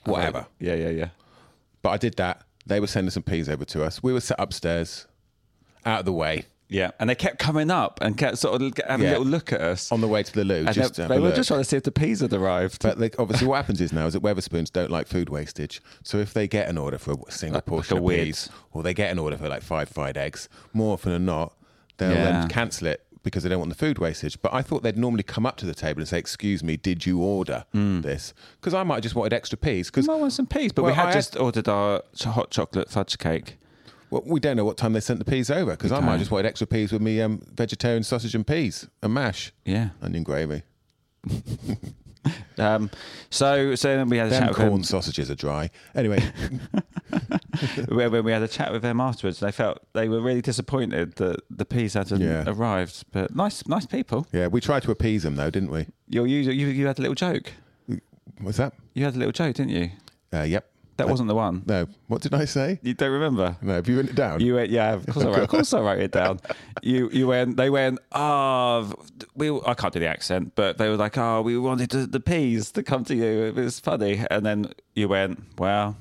whatever. 0.04 0.46
Yeah, 0.58 0.74
yeah, 0.74 0.90
yeah. 0.90 1.08
But 1.82 1.90
I 1.90 1.96
did 1.96 2.16
that. 2.16 2.42
They 2.66 2.80
were 2.80 2.86
sending 2.88 3.10
some 3.10 3.22
peas 3.22 3.48
over 3.48 3.64
to 3.66 3.84
us. 3.84 4.02
We 4.02 4.12
were 4.12 4.20
sat 4.20 4.40
upstairs, 4.40 5.06
out 5.84 6.00
of 6.00 6.04
the 6.06 6.12
way, 6.12 6.44
Yeah, 6.72 6.92
and 6.98 7.08
they 7.08 7.14
kept 7.14 7.38
coming 7.38 7.70
up 7.70 7.98
and 8.02 8.16
kept 8.16 8.38
sort 8.38 8.60
of 8.60 8.72
having 8.86 9.04
Yeah. 9.04 9.10
a 9.10 9.18
little 9.18 9.26
look 9.26 9.52
at 9.52 9.60
us. 9.60 9.92
on 9.92 10.00
the 10.00 10.08
way 10.08 10.22
to 10.22 10.32
the 10.32 10.44
loo. 10.44 10.64
and 10.66 10.72
just 10.72 10.94
they, 10.94 11.06
they 11.06 11.18
were 11.18 11.26
look. 11.26 11.34
just 11.34 11.48
trying 11.48 11.60
to 11.60 11.64
see 11.64 11.76
if 11.76 11.82
the 11.82 11.92
peas 11.92 12.20
had 12.20 12.32
arrived. 12.32 12.82
But 12.82 12.98
they, 12.98 13.10
obviously, 13.18 13.46
what 13.46 13.56
happens 13.56 13.80
is 13.80 13.92
now 13.92 14.06
is 14.06 14.14
that 14.14 14.22
Wetherspoons 14.22 14.72
don't 14.72 14.90
like 14.90 15.06
food 15.06 15.28
wastage. 15.28 15.82
So 16.02 16.18
if 16.18 16.32
they 16.32 16.48
get 16.48 16.68
an 16.68 16.78
order 16.78 16.98
for 16.98 17.14
a 17.26 17.30
single 17.30 17.58
Like- 17.58 17.66
portion 17.66 17.96
like 18.02 18.18
a 18.18 18.20
of 18.20 18.26
peas, 18.26 18.48
or 18.72 18.82
they 18.82 18.94
get 18.94 19.10
an 19.10 19.18
order 19.18 19.36
for 19.36 19.48
like 19.48 19.62
five 19.62 19.88
fried 19.88 20.16
eggs, 20.16 20.48
more 20.72 20.94
often 20.94 21.12
than 21.12 21.26
not, 21.26 21.54
they'll 21.98 22.10
um, 22.10 22.16
Yeah. 22.16 22.40
then 22.40 22.48
cancel 22.48 22.88
it 22.88 23.04
because 23.22 23.42
they 23.42 23.48
don't 23.48 23.58
want 23.58 23.70
the 23.70 23.76
food 23.76 23.98
wastage. 23.98 24.40
But 24.42 24.52
I 24.52 24.62
thought 24.62 24.82
they'd 24.82 24.96
normally 24.96 25.22
come 25.22 25.46
up 25.46 25.56
to 25.58 25.66
the 25.66 25.74
table 25.74 26.00
and 26.00 26.08
say, 26.08 26.18
"Excuse 26.18 26.62
me, 26.62 26.76
did 26.76 27.06
you 27.06 27.20
order 27.20 27.64
hmm. 27.72 28.00
this?" 28.00 28.34
Because 28.60 28.74
I 28.74 28.82
might 28.82 28.96
have 28.96 29.02
just 29.02 29.14
wanted 29.14 29.32
extra 29.32 29.58
peas. 29.58 29.90
Because. 29.90 30.08
I 30.08 30.14
want 30.14 30.32
some 30.32 30.46
peas, 30.46 30.72
but 30.72 30.84
we 30.84 30.92
had 30.92 31.08
I 31.08 31.12
just 31.12 31.36
ordered 31.36 31.68
our 31.68 32.02
hot 32.20 32.50
chocolate 32.50 32.90
fudge 32.90 33.18
cake. 33.18 33.58
Well, 34.12 34.22
we 34.26 34.40
don't 34.40 34.58
know 34.58 34.64
what 34.66 34.76
time 34.76 34.92
they 34.92 35.00
sent 35.00 35.20
the 35.20 35.24
peas 35.24 35.50
over 35.50 35.70
because 35.70 35.90
I 35.90 36.00
might 36.00 36.18
just 36.18 36.30
wanted 36.30 36.46
extra 36.46 36.66
peas 36.66 36.92
with 36.92 37.00
me 37.00 37.22
um, 37.22 37.40
vegetarian 37.54 38.02
sausage 38.02 38.34
and 38.34 38.46
peas 38.46 38.86
and 39.02 39.14
mash, 39.14 39.52
Yeah. 39.64 39.88
onion 40.02 40.22
gravy. 40.22 40.62
Um, 42.56 42.88
so 43.30 43.74
so 43.74 43.96
then 43.96 44.08
we 44.08 44.16
had 44.18 44.28
a 44.28 44.30
Them 44.30 44.42
chat 44.42 44.48
with 44.50 44.56
corn 44.58 44.72
them. 44.72 44.84
sausages 44.84 45.28
are 45.28 45.34
dry. 45.34 45.70
Anyway, 45.96 46.22
When 47.88 48.12
when 48.12 48.24
we 48.24 48.30
had 48.30 48.42
a 48.42 48.48
chat 48.48 48.70
with 48.72 48.82
them 48.82 49.00
afterwards, 49.00 49.40
they 49.40 49.50
felt 49.50 49.78
they 49.92 50.08
were 50.08 50.20
really 50.20 50.40
disappointed 50.42 51.16
that 51.16 51.40
the 51.50 51.64
peas 51.64 51.94
hadn't 51.94 52.20
Yeah. 52.20 52.44
arrived. 52.46 53.04
But 53.10 53.34
nice, 53.34 53.66
nice 53.66 53.86
people. 53.86 54.26
yeah, 54.32 54.46
we 54.46 54.60
tried 54.60 54.82
to 54.84 54.92
appease 54.92 55.24
them 55.24 55.34
though, 55.34 55.50
didn't 55.50 55.70
we? 55.72 55.86
You, 56.08 56.24
you 56.24 56.50
you 56.52 56.68
you 56.68 56.86
had 56.86 56.98
a 56.98 57.02
little 57.02 57.16
joke. 57.16 57.54
What's 58.40 58.58
that? 58.58 58.74
You 58.94 59.04
had 59.04 59.16
a 59.16 59.18
little 59.18 59.32
joke, 59.32 59.56
didn't 59.56 59.72
you? 59.72 59.90
Uh, 60.32 60.42
yep. 60.42 60.70
That 60.96 61.08
wasn't 61.08 61.28
the 61.28 61.34
one. 61.34 61.62
No. 61.66 61.86
What 62.08 62.22
did 62.22 62.34
I 62.34 62.44
say? 62.44 62.78
You 62.82 62.94
don't 62.94 63.12
remember? 63.12 63.56
No. 63.62 63.74
Have 63.74 63.88
you 63.88 63.96
written 63.96 64.12
it 64.12 64.16
down? 64.16 64.40
You 64.40 64.56
went, 64.56 64.70
yeah, 64.70 64.92
of 64.92 65.06
course 65.06 65.24
I 65.24 65.28
wrote, 65.28 65.38
of 65.38 65.48
course 65.48 65.74
I 65.74 65.80
wrote 65.80 66.00
it 66.00 66.12
down. 66.12 66.40
You 66.84 67.10
you 67.12 67.28
went, 67.28 67.56
they 67.56 67.70
went, 67.70 68.00
oh, 68.10 68.92
we, 69.36 69.56
I 69.66 69.74
can't 69.74 69.92
do 69.92 70.00
the 70.00 70.08
accent, 70.08 70.52
but 70.56 70.78
they 70.78 70.88
were 70.88 70.96
like, 70.96 71.16
oh, 71.16 71.40
we 71.40 71.56
wanted 71.56 71.90
to, 71.90 72.06
the 72.06 72.18
peas 72.18 72.72
to 72.72 72.82
come 72.82 73.04
to 73.04 73.14
you. 73.14 73.44
It 73.44 73.54
was 73.54 73.78
funny, 73.78 74.24
and 74.32 74.44
then 74.44 74.72
you 74.94 75.06
went, 75.08 75.40
well, 75.58 75.96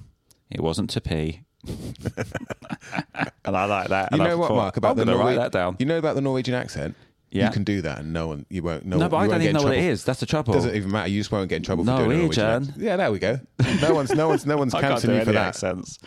it 0.50 0.60
wasn't 0.60 0.90
to 0.92 1.02
pee. 1.02 1.42
and 3.46 3.56
I 3.58 3.66
like 3.66 3.90
that. 3.90 4.12
You 4.12 4.16
and 4.16 4.24
I 4.24 4.28
know 4.30 4.38
what, 4.40 4.48
thought, 4.48 4.56
Mark? 4.56 4.78
About 4.78 4.92
I'm 4.92 5.06
the 5.06 5.14
to 5.14 5.18
write 5.18 5.36
that 5.36 5.52
down. 5.52 5.76
You 5.78 5.86
know 5.86 6.00
about 6.00 6.16
the 6.16 6.22
Norwegian 6.22 6.56
accent? 6.56 6.96
Yeah. 7.32 7.46
You 7.46 7.52
can 7.54 7.64
do 7.64 7.82
that, 7.82 8.00
and 8.00 8.12
no 8.12 8.28
one, 8.28 8.46
you 8.50 8.62
won't. 8.62 8.86
No, 8.86 8.98
no, 8.98 9.08
but 9.08 9.18
I 9.18 9.28
don't 9.28 9.42
even 9.42 9.56
know 9.56 9.64
what 9.64 9.74
it 9.74 9.86
is. 9.86 10.04
That's 10.04 10.20
the 10.20 10.26
trouble. 10.26 10.54
Doesn't 10.54 10.76
even 10.76 10.92
matter. 10.92 11.08
You 11.08 11.20
just 11.22 11.32
won't 11.32 11.48
get 11.48 11.58
in 11.58 11.64
trouble 11.64 11.86
for 11.86 11.96
doing 11.98 12.20
Norwegian. 12.20 12.44
Accent. 12.44 12.78
Yeah, 12.78 12.98
there 12.98 13.12
we 13.12 13.20
go. 13.20 13.40
No 13.82 13.96
one's, 13.96 14.14
no 14.14 14.28
one's, 14.28 14.46
no 14.46 14.58
one's 14.58 14.74
cancelling 14.74 15.18
you 15.18 15.26
for 15.26 15.32
that. 15.32 15.48
accents. 15.48 15.98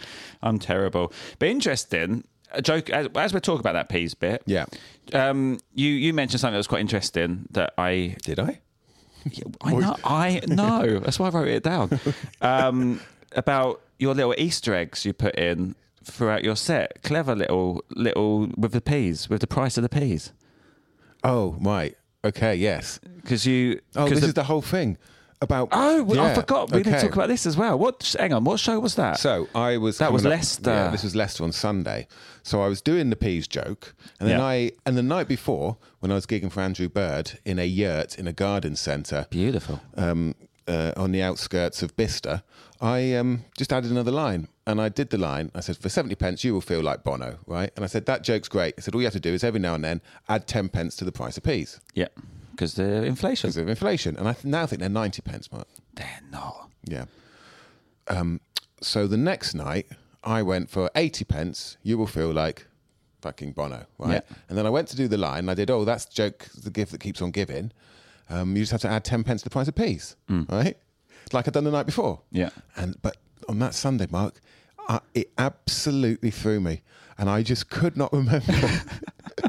I'm 0.42 0.58
terrible. 0.58 1.12
But 1.38 1.48
interesting. 1.48 2.24
A 2.52 2.60
joke 2.62 2.90
as, 2.90 3.08
as 3.14 3.32
we 3.34 3.40
talk 3.40 3.58
about 3.58 3.72
that 3.72 3.88
peas 3.88 4.14
bit. 4.14 4.42
Yeah. 4.46 4.66
Um, 5.12 5.58
you 5.74 5.88
you 5.88 6.12
mentioned 6.12 6.40
something 6.40 6.52
that 6.52 6.58
was 6.58 6.66
quite 6.68 6.82
interesting 6.82 7.46
that 7.50 7.72
I 7.78 8.16
Did 8.22 8.38
I? 8.38 8.60
I 9.62 9.72
know 9.72 9.96
I 10.04 10.40
know 10.46 10.98
that's 11.00 11.18
why 11.18 11.28
I 11.28 11.30
wrote 11.30 11.48
it 11.48 11.62
down 11.62 11.98
um, 12.42 13.00
about 13.34 13.80
your 13.98 14.14
little 14.14 14.34
Easter 14.36 14.74
eggs 14.74 15.04
you 15.04 15.12
put 15.14 15.34
in 15.36 15.74
throughout 16.04 16.44
your 16.44 16.54
set. 16.54 17.02
Clever 17.02 17.34
little 17.34 17.82
little 17.90 18.50
with 18.56 18.72
the 18.72 18.80
peas 18.82 19.28
with 19.30 19.40
the 19.40 19.46
price 19.46 19.76
of 19.78 19.82
the 19.82 19.88
peas 19.88 20.32
Oh, 21.24 21.56
right. 21.60 21.96
Okay. 22.24 22.54
Yes. 22.56 23.00
because 23.22 23.46
you 23.46 23.80
Oh, 23.96 24.08
this 24.08 24.20
the- 24.20 24.26
is 24.28 24.34
the 24.34 24.44
whole 24.44 24.62
thing 24.62 24.96
about. 25.40 25.68
oh 25.72 26.02
well, 26.04 26.20
I 26.24 26.34
forgot 26.34 26.70
we 26.70 26.78
didn't 26.82 26.94
okay. 26.94 27.02
talk 27.06 27.14
about 27.14 27.28
this 27.28 27.44
as 27.46 27.56
well. 27.56 27.78
What 27.78 28.14
hang 28.18 28.32
on 28.32 28.44
what 28.44 28.60
show 28.60 28.78
was 28.80 28.94
that? 28.94 29.18
So 29.18 29.48
I 29.54 29.76
was 29.76 29.98
That 29.98 30.12
was 30.12 30.24
up- 30.24 30.30
Leicester. 30.30 30.70
Yeah, 30.70 30.90
this 30.90 31.02
was 31.02 31.14
Leicester 31.14 31.44
on 31.44 31.52
Sunday. 31.52 32.06
So 32.42 32.62
I 32.62 32.68
was 32.68 32.80
doing 32.80 33.10
the 33.10 33.16
peas 33.16 33.46
joke, 33.46 33.94
and 34.20 34.28
then 34.28 34.38
Yeah. 34.38 34.44
I 34.44 34.70
and 34.86 34.96
the 34.96 35.02
night 35.02 35.28
before 35.28 35.76
when 36.00 36.10
I 36.10 36.14
was 36.14 36.24
gigging 36.26 36.50
for 36.52 36.60
Andrew 36.60 36.88
Bird 36.88 37.38
in 37.44 37.58
a 37.58 37.64
yurt 37.66 38.18
in 38.18 38.26
a 38.26 38.32
garden 38.32 38.74
centre 38.76 39.26
Beautiful. 39.30 39.80
um, 39.96 40.34
uh, 40.66 40.92
on 40.96 41.12
the 41.12 41.20
outskirts 41.22 41.82
of 41.82 41.94
Bicester, 41.96 42.42
I 42.80 43.12
um, 43.14 43.44
just 43.58 43.70
added 43.72 43.90
another 43.90 44.12
line. 44.12 44.48
And 44.66 44.80
I 44.80 44.88
did 44.88 45.10
the 45.10 45.18
line. 45.18 45.50
I 45.54 45.60
said, 45.60 45.76
for 45.76 45.88
70 45.90 46.14
pence, 46.14 46.42
you 46.42 46.54
will 46.54 46.62
feel 46.62 46.80
like 46.82 47.04
Bono, 47.04 47.36
right? 47.46 47.70
And 47.76 47.84
I 47.84 47.88
said, 47.88 48.06
that 48.06 48.22
joke's 48.24 48.48
great. 48.48 48.74
I 48.78 48.80
said, 48.80 48.94
all 48.94 49.00
you 49.02 49.06
have 49.06 49.12
to 49.12 49.20
do 49.20 49.32
is 49.34 49.44
every 49.44 49.60
now 49.60 49.74
and 49.74 49.84
then 49.84 50.00
add 50.28 50.46
10 50.46 50.70
pence 50.70 50.96
to 50.96 51.04
the 51.04 51.12
price 51.12 51.36
of 51.36 51.42
peas 51.42 51.80
Yeah, 51.94 52.08
because 52.52 52.74
the 52.74 53.04
inflation. 53.04 53.48
because 53.48 53.58
of 53.58 53.68
inflation. 53.68 54.16
And 54.16 54.26
I 54.26 54.32
th- 54.32 54.46
now 54.46 54.64
think 54.66 54.80
they're 54.80 54.88
90 54.88 55.20
pence, 55.22 55.52
Mark. 55.52 55.68
They're 55.94 56.20
not. 56.30 56.70
Yeah. 56.86 57.04
Um, 58.08 58.40
so 58.80 59.06
the 59.06 59.16
next 59.18 59.54
night, 59.54 59.86
I 60.22 60.40
went 60.42 60.70
for 60.70 60.90
80 60.94 61.24
pence. 61.26 61.76
You 61.82 61.98
will 61.98 62.06
feel 62.06 62.30
like 62.32 62.66
fucking 63.20 63.52
Bono, 63.52 63.84
right? 63.98 64.22
Yeah. 64.28 64.36
And 64.48 64.56
then 64.56 64.66
I 64.66 64.70
went 64.70 64.88
to 64.88 64.96
do 64.96 65.08
the 65.08 65.18
line. 65.18 65.48
I 65.50 65.54
did, 65.54 65.70
oh, 65.70 65.84
that's 65.84 66.06
the 66.06 66.14
joke, 66.14 66.48
the 66.62 66.70
gift 66.70 66.92
that 66.92 67.00
keeps 67.02 67.20
on 67.20 67.30
giving. 67.32 67.70
Um, 68.30 68.56
you 68.56 68.62
just 68.62 68.72
have 68.72 68.80
to 68.82 68.88
add 68.88 69.04
10 69.04 69.24
pence 69.24 69.42
to 69.42 69.44
the 69.44 69.50
price 69.50 69.68
of 69.68 69.74
peas, 69.74 70.16
right? 70.28 70.76
Like 71.32 71.46
I'd 71.48 71.52
done 71.54 71.64
the 71.64 71.70
night 71.70 71.84
before. 71.86 72.20
Yeah. 72.30 72.50
And 72.76 72.96
but 73.02 73.16
on 73.54 73.60
that 73.60 73.74
Sunday, 73.74 74.06
Mark, 74.10 74.40
I, 74.88 75.00
it 75.14 75.30
absolutely 75.38 76.30
threw 76.30 76.60
me, 76.60 76.82
and 77.18 77.30
I 77.30 77.42
just 77.42 77.70
could 77.70 77.96
not 77.96 78.12
remember 78.20 78.68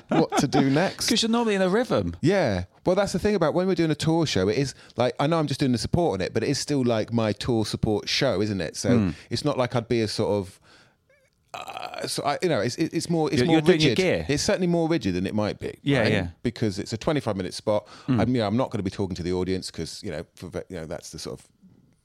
what 0.09 0.37
to 0.37 0.47
do 0.47 0.69
next. 0.69 1.07
Because 1.07 1.21
you're 1.23 1.29
normally 1.31 1.55
in 1.55 1.61
a 1.61 1.69
rhythm. 1.69 2.15
Yeah. 2.21 2.65
Well, 2.85 2.95
that's 2.95 3.13
the 3.13 3.19
thing 3.19 3.35
about 3.35 3.53
when 3.53 3.67
we're 3.67 3.75
doing 3.75 3.91
a 3.91 3.95
tour 3.95 4.25
show. 4.25 4.47
It 4.47 4.57
is 4.57 4.75
like 4.95 5.13
I 5.19 5.27
know 5.27 5.39
I'm 5.39 5.47
just 5.47 5.59
doing 5.59 5.71
the 5.71 5.77
support 5.77 6.13
on 6.19 6.21
it, 6.21 6.33
but 6.33 6.43
it 6.43 6.49
is 6.49 6.59
still 6.59 6.83
like 6.85 7.11
my 7.11 7.31
tour 7.33 7.65
support 7.65 8.07
show, 8.07 8.41
isn't 8.41 8.61
it? 8.61 8.75
So 8.77 8.97
Hmm. 8.97 9.09
it's 9.29 9.43
not 9.43 9.57
like 9.57 9.75
I'd 9.75 9.87
be 9.87 10.01
a 10.01 10.07
sort 10.07 10.29
of. 10.31 10.59
uh, 11.55 12.05
so 12.07 12.21
I, 12.23 12.37
you 12.43 12.49
know, 12.49 12.59
it's, 12.59 12.75
it's 12.77 13.09
more, 13.09 13.27
it's 13.29 13.37
You're- 13.37 13.47
more 13.47 13.55
you're 13.55 13.61
doing 13.61 13.79
your 13.81 13.89
rigid. 13.91 13.97
gear. 14.03 14.25
It's 14.29 14.43
certainly 14.43 14.67
more 14.67 14.87
rigid 14.89 15.15
than 15.15 15.25
it 15.25 15.33
might 15.33 15.57
be. 15.59 15.77
Yeah, 15.83 15.99
right? 16.01 16.11
yeah. 16.11 16.27
Because 16.43 16.77
it's 16.79 16.93
a 16.93 16.97
25 16.97 17.35
minute 17.35 17.53
spot. 17.53 17.87
Hmm. 18.05 18.19
I'm, 18.19 18.29
you 18.35 18.41
know, 18.41 18.47
I'm 18.47 18.57
not 18.57 18.69
going 18.71 18.79
to 18.79 18.83
be 18.83 18.89
talking 18.91 19.15
to 19.15 19.23
the 19.23 19.33
audience 19.33 19.71
because 19.71 20.01
you 20.03 20.11
know, 20.11 20.25
for, 20.35 20.51
you 20.69 20.75
know, 20.77 20.85
that's 20.85 21.09
the 21.11 21.19
sort 21.19 21.39
of 21.39 21.47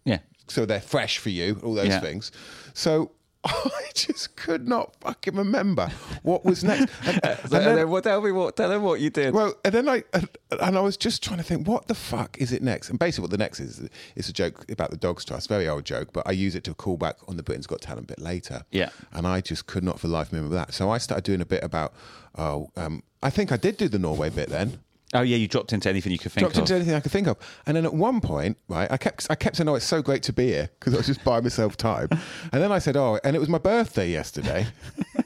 Yeah. 0.05 0.19
So 0.51 0.67
they're 0.67 0.81
fresh 0.81 1.19
for 1.19 1.31
you, 1.31 1.59
all 1.63 1.75
those 1.75 1.87
Yeah. 1.89 2.01
things. 2.01 2.33
So 2.75 3.13
I 3.45 3.71
just 3.95 4.37
could 4.37 4.69
not 4.69 4.95
fucking 5.01 5.35
remember 5.35 5.91
what 6.23 6.45
was 6.45 6.63
next. 6.63 6.93
And, 7.07 7.21
and 7.25 7.39
And 7.43 7.51
then- 7.51 8.03
tell 8.03 8.21
me 8.21 8.33
what 8.33 8.55
tell 8.57 8.69
them 8.69 8.83
what 8.83 9.01
you 9.01 9.09
did. 9.09 9.33
well, 9.33 9.55
and 9.65 9.73
then 9.73 9.89
I 9.89 10.03
and, 10.13 10.29
and 10.61 10.77
I 10.77 10.81
was 10.83 10.99
just 10.99 11.23
trying 11.23 11.39
to 11.39 11.43
think, 11.43 11.67
what 11.67 11.87
the 11.89 11.95
fuck 11.95 12.37
is 12.39 12.53
it 12.53 12.63
next? 12.63 12.91
And 12.91 12.99
basically, 12.99 13.23
what 13.23 13.31
the 13.31 13.39
next 13.39 13.59
is, 13.61 13.89
it's 14.15 14.29
a 14.29 14.33
joke 14.35 14.71
about 14.71 14.91
the 14.91 14.99
Dogs 14.99 15.25
Trust, 15.25 15.49
very 15.49 15.67
old 15.67 15.85
joke, 15.87 16.09
but 16.13 16.27
I 16.29 16.33
use 16.33 16.55
it 16.55 16.65
to 16.65 16.75
call 16.75 16.99
back 16.99 17.17
on 17.29 17.39
the 17.39 17.43
Britain's 17.43 17.67
Got 17.67 17.81
Talent 17.81 18.09
bit 18.09 18.19
later. 18.21 18.65
Yeah. 18.73 18.91
and 19.13 19.27
I 19.27 19.41
just 19.41 19.67
could 19.67 19.85
not 19.85 19.99
for 19.99 20.09
life 20.09 20.33
remember 20.33 20.55
that. 20.57 20.75
So 20.75 20.91
I 20.91 20.99
started 20.99 21.25
doing 21.25 21.41
a 21.41 21.47
bit 21.47 21.65
about. 21.65 21.95
Oh, 22.37 22.71
um, 22.77 23.03
I 23.23 23.31
think 23.31 23.53
I 23.53 23.57
did 23.57 23.79
do 23.79 23.89
the 23.89 23.99
Norway 23.99 24.29
bit 24.31 24.49
then 24.51 24.81
oh 25.15 25.23
yeah, 25.23 25.37
you 25.37 25.49
dropped 25.49 25.73
into 25.73 25.89
anything 25.89 26.13
you 26.13 26.19
could 26.19 26.33
think 26.33 26.47
of. 26.47 26.53
dropped 26.53 26.59
of. 26.59 26.63
into 26.63 26.75
anything 26.77 26.95
I 26.95 27.01
could 27.01 27.13
think 27.13 27.27
of. 27.27 27.37
And 27.67 27.77
then 27.77 27.85
at 27.85 27.95
one 27.95 28.21
point, 28.21 28.59
right, 28.69 28.91
I 28.91 28.97
kept 28.97 29.27
I 29.31 29.35
kept 29.35 29.57
saying, 29.57 29.69
"Oh, 29.69 29.75
it's 29.75 29.87
so 29.87 30.03
great 30.03 30.23
to 30.25 30.33
be 30.33 30.49
here," 30.49 30.71
because 30.79 30.95
I 30.95 30.99
was 30.99 31.07
just 31.07 31.25
buying 31.25 31.43
myself 31.43 31.77
time. 31.77 32.09
And 32.53 32.63
then 32.63 32.73
I 32.73 32.79
said, 32.79 32.97
"Oh, 32.97 33.19
and 33.25 33.37
it 33.37 33.39
was 33.39 33.49
my 33.49 33.59
birthday 33.59 34.11
yesterday." 34.11 34.67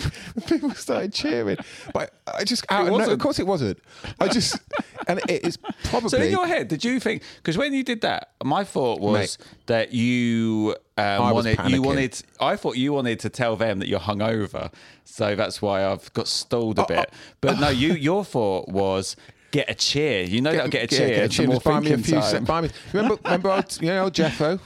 People 0.46 0.70
started 0.72 1.12
cheering, 1.12 1.58
but 1.92 2.12
I 2.26 2.44
just 2.44 2.64
of 2.70 2.86
no, 2.86 3.10
of 3.10 3.18
course 3.18 3.38
it 3.38 3.46
wasn't. 3.46 3.78
I 4.18 4.28
just 4.28 4.58
and 5.06 5.20
it 5.28 5.44
is 5.44 5.56
probably 5.84 6.08
So 6.10 6.18
in 6.18 6.30
your 6.30 6.46
head, 6.46 6.68
did 6.68 6.84
you 6.84 7.00
think? 7.00 7.22
Because 7.36 7.56
when 7.56 7.72
you 7.72 7.82
did 7.82 8.00
that, 8.02 8.32
my 8.42 8.64
thought 8.64 9.00
was 9.00 9.38
Mate. 9.38 9.48
that 9.66 9.92
you 9.92 10.76
um, 10.96 11.04
I 11.22 11.32
was 11.32 11.46
wanted. 11.46 11.70
You 11.70 11.82
wanted. 11.82 12.22
I 12.40 12.56
thought 12.56 12.76
you 12.76 12.92
wanted 12.92 13.20
to 13.20 13.30
tell 13.30 13.56
them 13.56 13.78
that 13.78 13.88
you're 13.88 14.00
hungover, 14.00 14.72
so 15.04 15.34
that's 15.34 15.62
why 15.62 15.84
I've 15.84 16.12
got 16.12 16.28
stalled 16.28 16.78
a 16.78 16.86
bit. 16.86 17.10
but 17.40 17.58
no, 17.58 17.68
you. 17.68 17.94
Your 18.00 18.24
thought 18.24 18.68
was 18.68 19.16
get 19.50 19.68
a 19.68 19.74
cheer. 19.74 20.22
You 20.22 20.40
know 20.40 20.52
that'll 20.52 20.68
get 20.68 20.90
a 20.90 20.94
yeah, 20.94 20.98
cheer. 20.98 21.16
get 21.16 21.24
a 21.24 21.28
cheer. 21.28 21.60
Buy 21.60 21.80
me 21.80 21.92
a 21.92 21.98
few. 21.98 22.22
se- 22.22 22.40
Buy 22.40 22.62
me. 22.62 22.70
Remember, 22.92 23.18
remember, 23.24 23.50
old, 23.50 23.78
you 23.80 23.88
know, 23.88 24.08
Jeffo. 24.10 24.58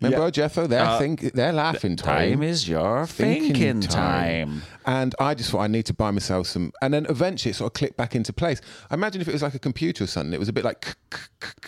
Remember, 0.00 0.26
Yeah. 0.26 0.30
Jeffo. 0.30 0.66
They're 0.66 0.80
Uh, 0.84 0.98
think 0.98 1.32
they're 1.34 1.52
laughing 1.52 1.94
time. 1.96 2.30
Time 2.30 2.42
is 2.42 2.66
your 2.68 3.06
thinking, 3.06 3.80
time. 3.82 4.62
And 4.86 5.14
I 5.20 5.34
just 5.34 5.50
thought 5.50 5.60
I 5.60 5.66
need 5.66 5.84
to 5.86 5.94
buy 5.94 6.10
myself 6.10 6.46
some. 6.46 6.72
And 6.80 6.94
then 6.94 7.06
eventually 7.10 7.50
it 7.50 7.54
sort 7.56 7.68
of 7.68 7.74
clicked 7.74 7.96
back 7.98 8.16
into 8.16 8.32
place. 8.32 8.60
I 8.90 8.94
imagine 8.94 9.20
if 9.20 9.28
it 9.28 9.32
was 9.32 9.42
like 9.42 9.54
a 9.54 9.58
computer 9.58 10.04
or 10.04 10.06
something, 10.06 10.32
it 10.32 10.38
was 10.40 10.48
a 10.48 10.52
bit 10.54 10.64
like 10.64 10.96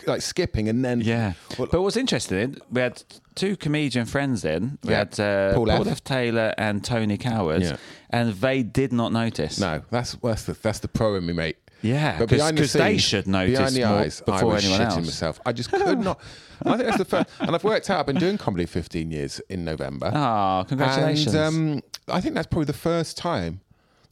like 0.06 0.22
skipping 0.22 0.68
and 0.68 0.82
then 0.84 1.00
Yeah. 1.02 1.34
Well, 1.58 1.68
but 1.70 1.82
what's 1.82 1.96
interesting, 1.96 2.56
we 2.70 2.80
had 2.80 3.02
two 3.34 3.56
comedian 3.56 4.06
friends 4.06 4.44
in. 4.44 4.78
We 4.82 4.92
Yeah. 4.92 4.98
had 4.98 5.20
uh, 5.20 5.54
Paul 5.54 5.66
Paul, 5.66 5.82
F. 5.82 5.88
F. 5.88 6.04
Taylor 6.04 6.54
and 6.56 6.82
Tony 6.82 7.18
Coward, 7.18 7.62
Yeah. 7.62 7.76
and 8.10 8.32
they 8.34 8.62
did 8.62 8.92
not 8.92 9.12
notice. 9.12 9.58
no, 9.60 9.82
that's 9.90 10.16
that's 10.22 10.44
the 10.44 10.54
that's 10.54 10.78
the 10.78 10.88
pro 10.88 11.16
in 11.16 11.26
me, 11.26 11.32
mate. 11.34 11.56
Yeah, 11.82 12.18
but 12.18 12.28
behind 12.28 12.56
the 12.56 12.62
'cause 12.62 12.72
they 12.72 12.96
should 12.98 13.26
notice 13.26 13.56
behind 13.58 13.74
the 13.74 13.84
eyes, 13.84 14.22
I 14.26 14.44
was 14.44 14.64
anyone 14.64 14.80
shitting 14.80 14.96
else. 14.96 15.06
myself. 15.06 15.40
I 15.44 15.52
just 15.52 15.70
could 15.72 15.98
not. 15.98 16.20
I 16.64 16.76
think 16.76 16.84
that's 16.86 16.98
the 16.98 17.04
first. 17.04 17.28
And 17.40 17.50
I've 17.54 17.64
worked 17.64 17.90
out. 17.90 17.98
I've 18.00 18.06
been 18.06 18.16
doing 18.18 18.38
comedy 18.38 18.66
15 18.66 19.10
years 19.10 19.40
in 19.48 19.64
November. 19.64 20.10
Ah, 20.14 20.62
congratulations. 20.64 21.34
And 21.34 21.74
um, 21.76 21.82
I 22.08 22.20
think 22.20 22.34
that's 22.34 22.46
probably 22.46 22.66
the 22.66 22.72
first 22.72 23.16
time 23.16 23.60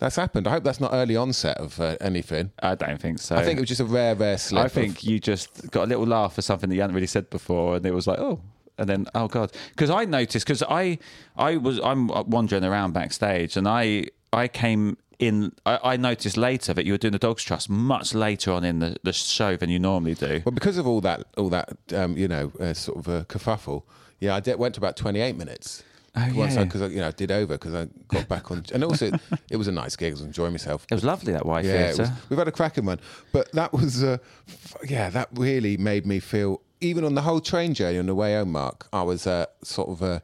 that's 0.01 0.17
happened. 0.17 0.49
I 0.49 0.51
hope 0.51 0.65
that's 0.65 0.81
not 0.81 0.91
early 0.93 1.15
onset 1.15 1.59
of 1.59 1.79
uh, 1.81 1.97
anything. 2.01 2.51
I 2.61 2.75
don't 2.75 3.01
think 3.01 3.21
so. 3.21 3.37
I 3.37 3.45
think 3.45 3.59
it 3.59 3.61
was 3.61 3.69
just 3.69 3.81
a 3.81 3.85
rare, 3.85 4.15
rare 4.17 4.37
slip. 4.39 4.63
I 4.63 4.67
of- 4.67 4.73
think 4.73 5.05
you 5.05 5.21
just 5.21 5.71
got 5.71 5.85
a 5.85 5.87
little 5.87 6.07
laugh 6.07 6.35
for 6.35 6.43
something 6.43 6.69
that 6.71 6.75
you 6.75 6.81
hadn't 6.81 6.95
really 6.97 7.07
said 7.07 7.31
before, 7.31 7.77
and 7.77 7.87
it 7.87 7.95
was 7.95 8.07
like, 8.09 8.19
oh, 8.19 8.41
and 8.79 8.89
then 8.89 9.07
oh 9.15 9.29
god, 9.29 9.53
because 9.71 9.91
I 9.91 10.05
noticed 10.07 10.45
because 10.47 10.63
I 10.69 10.99
I 11.37 11.57
was 11.57 11.79
I'm 11.85 12.09
wandering 12.09 12.65
around 12.65 12.95
backstage, 12.95 13.57
and 13.57 13.69
I 13.69 14.07
I 14.33 14.49
came 14.49 14.97
in. 15.21 15.53
I, 15.65 15.79
I 15.93 15.97
noticed 15.97 16.37
later 16.37 16.75
that 16.75 16.85
you 16.85 16.93
were 16.93 16.99
doing 16.99 17.13
the 17.13 17.19
Dogs 17.19 17.43
Trust 17.45 17.69
much 17.71 18.15
later 18.15 18.53
on 18.53 18.65
in 18.65 18.81
the, 18.81 18.97
the 19.03 19.13
show 19.13 19.57
than 19.57 19.71
you 19.71 19.79
normally 19.79 20.15
do. 20.15 20.43
Well, 20.45 20.53
because 20.53 20.77
of 20.79 20.87
all 20.87 21.01
that, 21.03 21.25
all 21.37 21.49
that, 21.51 21.71
um, 21.95 22.17
you 22.17 22.27
know, 22.29 22.53
uh, 22.59 22.75
sort 22.75 22.99
of 22.99 23.09
a 23.09 23.25
kerfuffle. 23.27 23.83
Yeah, 24.19 24.35
I 24.35 24.41
did, 24.41 24.59
went 24.59 24.75
to 24.75 24.81
about 24.81 24.97
28 24.97 25.37
minutes. 25.37 25.83
Oh, 26.17 26.29
Once 26.35 26.57
yeah. 26.57 26.65
because 26.65 26.83
I, 26.83 26.87
you 26.87 26.97
know, 26.99 27.07
I 27.09 27.13
did 27.13 27.31
over 27.31 27.55
because 27.57 27.73
I 27.73 27.87
got 28.09 28.27
back 28.27 28.51
on, 28.51 28.65
and 28.75 28.83
also 28.83 29.13
it 29.49 29.57
was 29.57 29.69
a 29.69 29.73
nice 29.73 29.95
gig. 29.95 30.11
I 30.11 30.15
was 30.15 30.23
enjoying 30.23 30.51
myself. 30.53 30.85
It 30.91 30.95
was 30.95 31.05
lovely 31.05 31.33
that 31.35 31.47
Y 31.47 31.61
Yeah, 31.61 31.93
Theatre. 31.93 32.13
we've 32.29 32.39
had 32.39 32.49
a 32.49 32.53
cracking 32.53 32.85
one, 32.85 32.99
but 33.33 33.51
that 33.53 33.73
was, 33.73 34.03
uh, 34.03 34.19
yeah, 34.89 35.09
that 35.11 35.29
really 35.35 35.77
made 35.77 36.07
me 36.07 36.19
feel. 36.19 36.63
Even 36.81 37.05
on 37.05 37.15
the 37.15 37.23
whole 37.23 37.41
train 37.41 37.75
journey 37.75 37.99
on 37.99 38.07
the 38.07 38.15
way 38.17 38.35
home, 38.35 38.51
Mark, 38.53 38.89
I 38.93 39.03
was 39.05 39.27
uh, 39.27 39.47
sort 39.63 39.89
of 39.91 40.03
uh, 40.03 40.21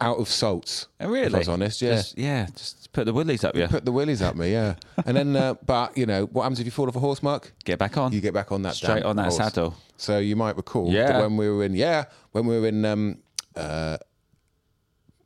out 0.00 0.18
of 0.18 0.28
salts. 0.28 0.88
Oh, 1.00 1.08
really? 1.08 1.26
If 1.26 1.34
I 1.34 1.38
was 1.38 1.48
honest, 1.48 1.80
yeah. 1.82 1.94
Just, 1.96 2.18
yeah, 2.18 2.46
just 2.54 2.92
put 2.92 3.04
the 3.06 3.12
willies 3.14 3.44
up 3.44 3.56
you. 3.56 3.66
Put 3.66 3.84
the 3.84 3.92
willies 3.92 4.20
up 4.22 4.36
me, 4.36 4.52
yeah. 4.52 4.74
And 5.06 5.16
then, 5.16 5.34
uh, 5.36 5.54
but 5.66 5.96
you 5.96 6.06
know, 6.06 6.26
what 6.26 6.42
happens 6.42 6.60
if 6.60 6.66
you 6.66 6.70
fall 6.72 6.88
off 6.88 6.96
a 6.96 7.00
horse, 7.00 7.22
Mark? 7.22 7.52
Get 7.64 7.78
back 7.78 7.96
on. 7.96 8.12
You 8.12 8.20
get 8.20 8.34
back 8.34 8.52
on 8.52 8.62
that 8.62 8.74
Straight 8.74 9.04
on 9.04 9.16
that 9.16 9.22
horse. 9.24 9.36
saddle. 9.36 9.74
So 9.96 10.18
you 10.18 10.36
might 10.36 10.56
recall 10.56 10.92
Yeah. 10.92 11.06
that 11.12 11.22
when 11.22 11.36
we 11.36 11.48
were 11.48 11.64
in, 11.64 11.74
yeah, 11.74 12.04
when 12.32 12.46
we 12.46 12.60
were 12.60 12.66
in 12.68 12.84
um, 12.84 13.18
uh, 13.56 13.96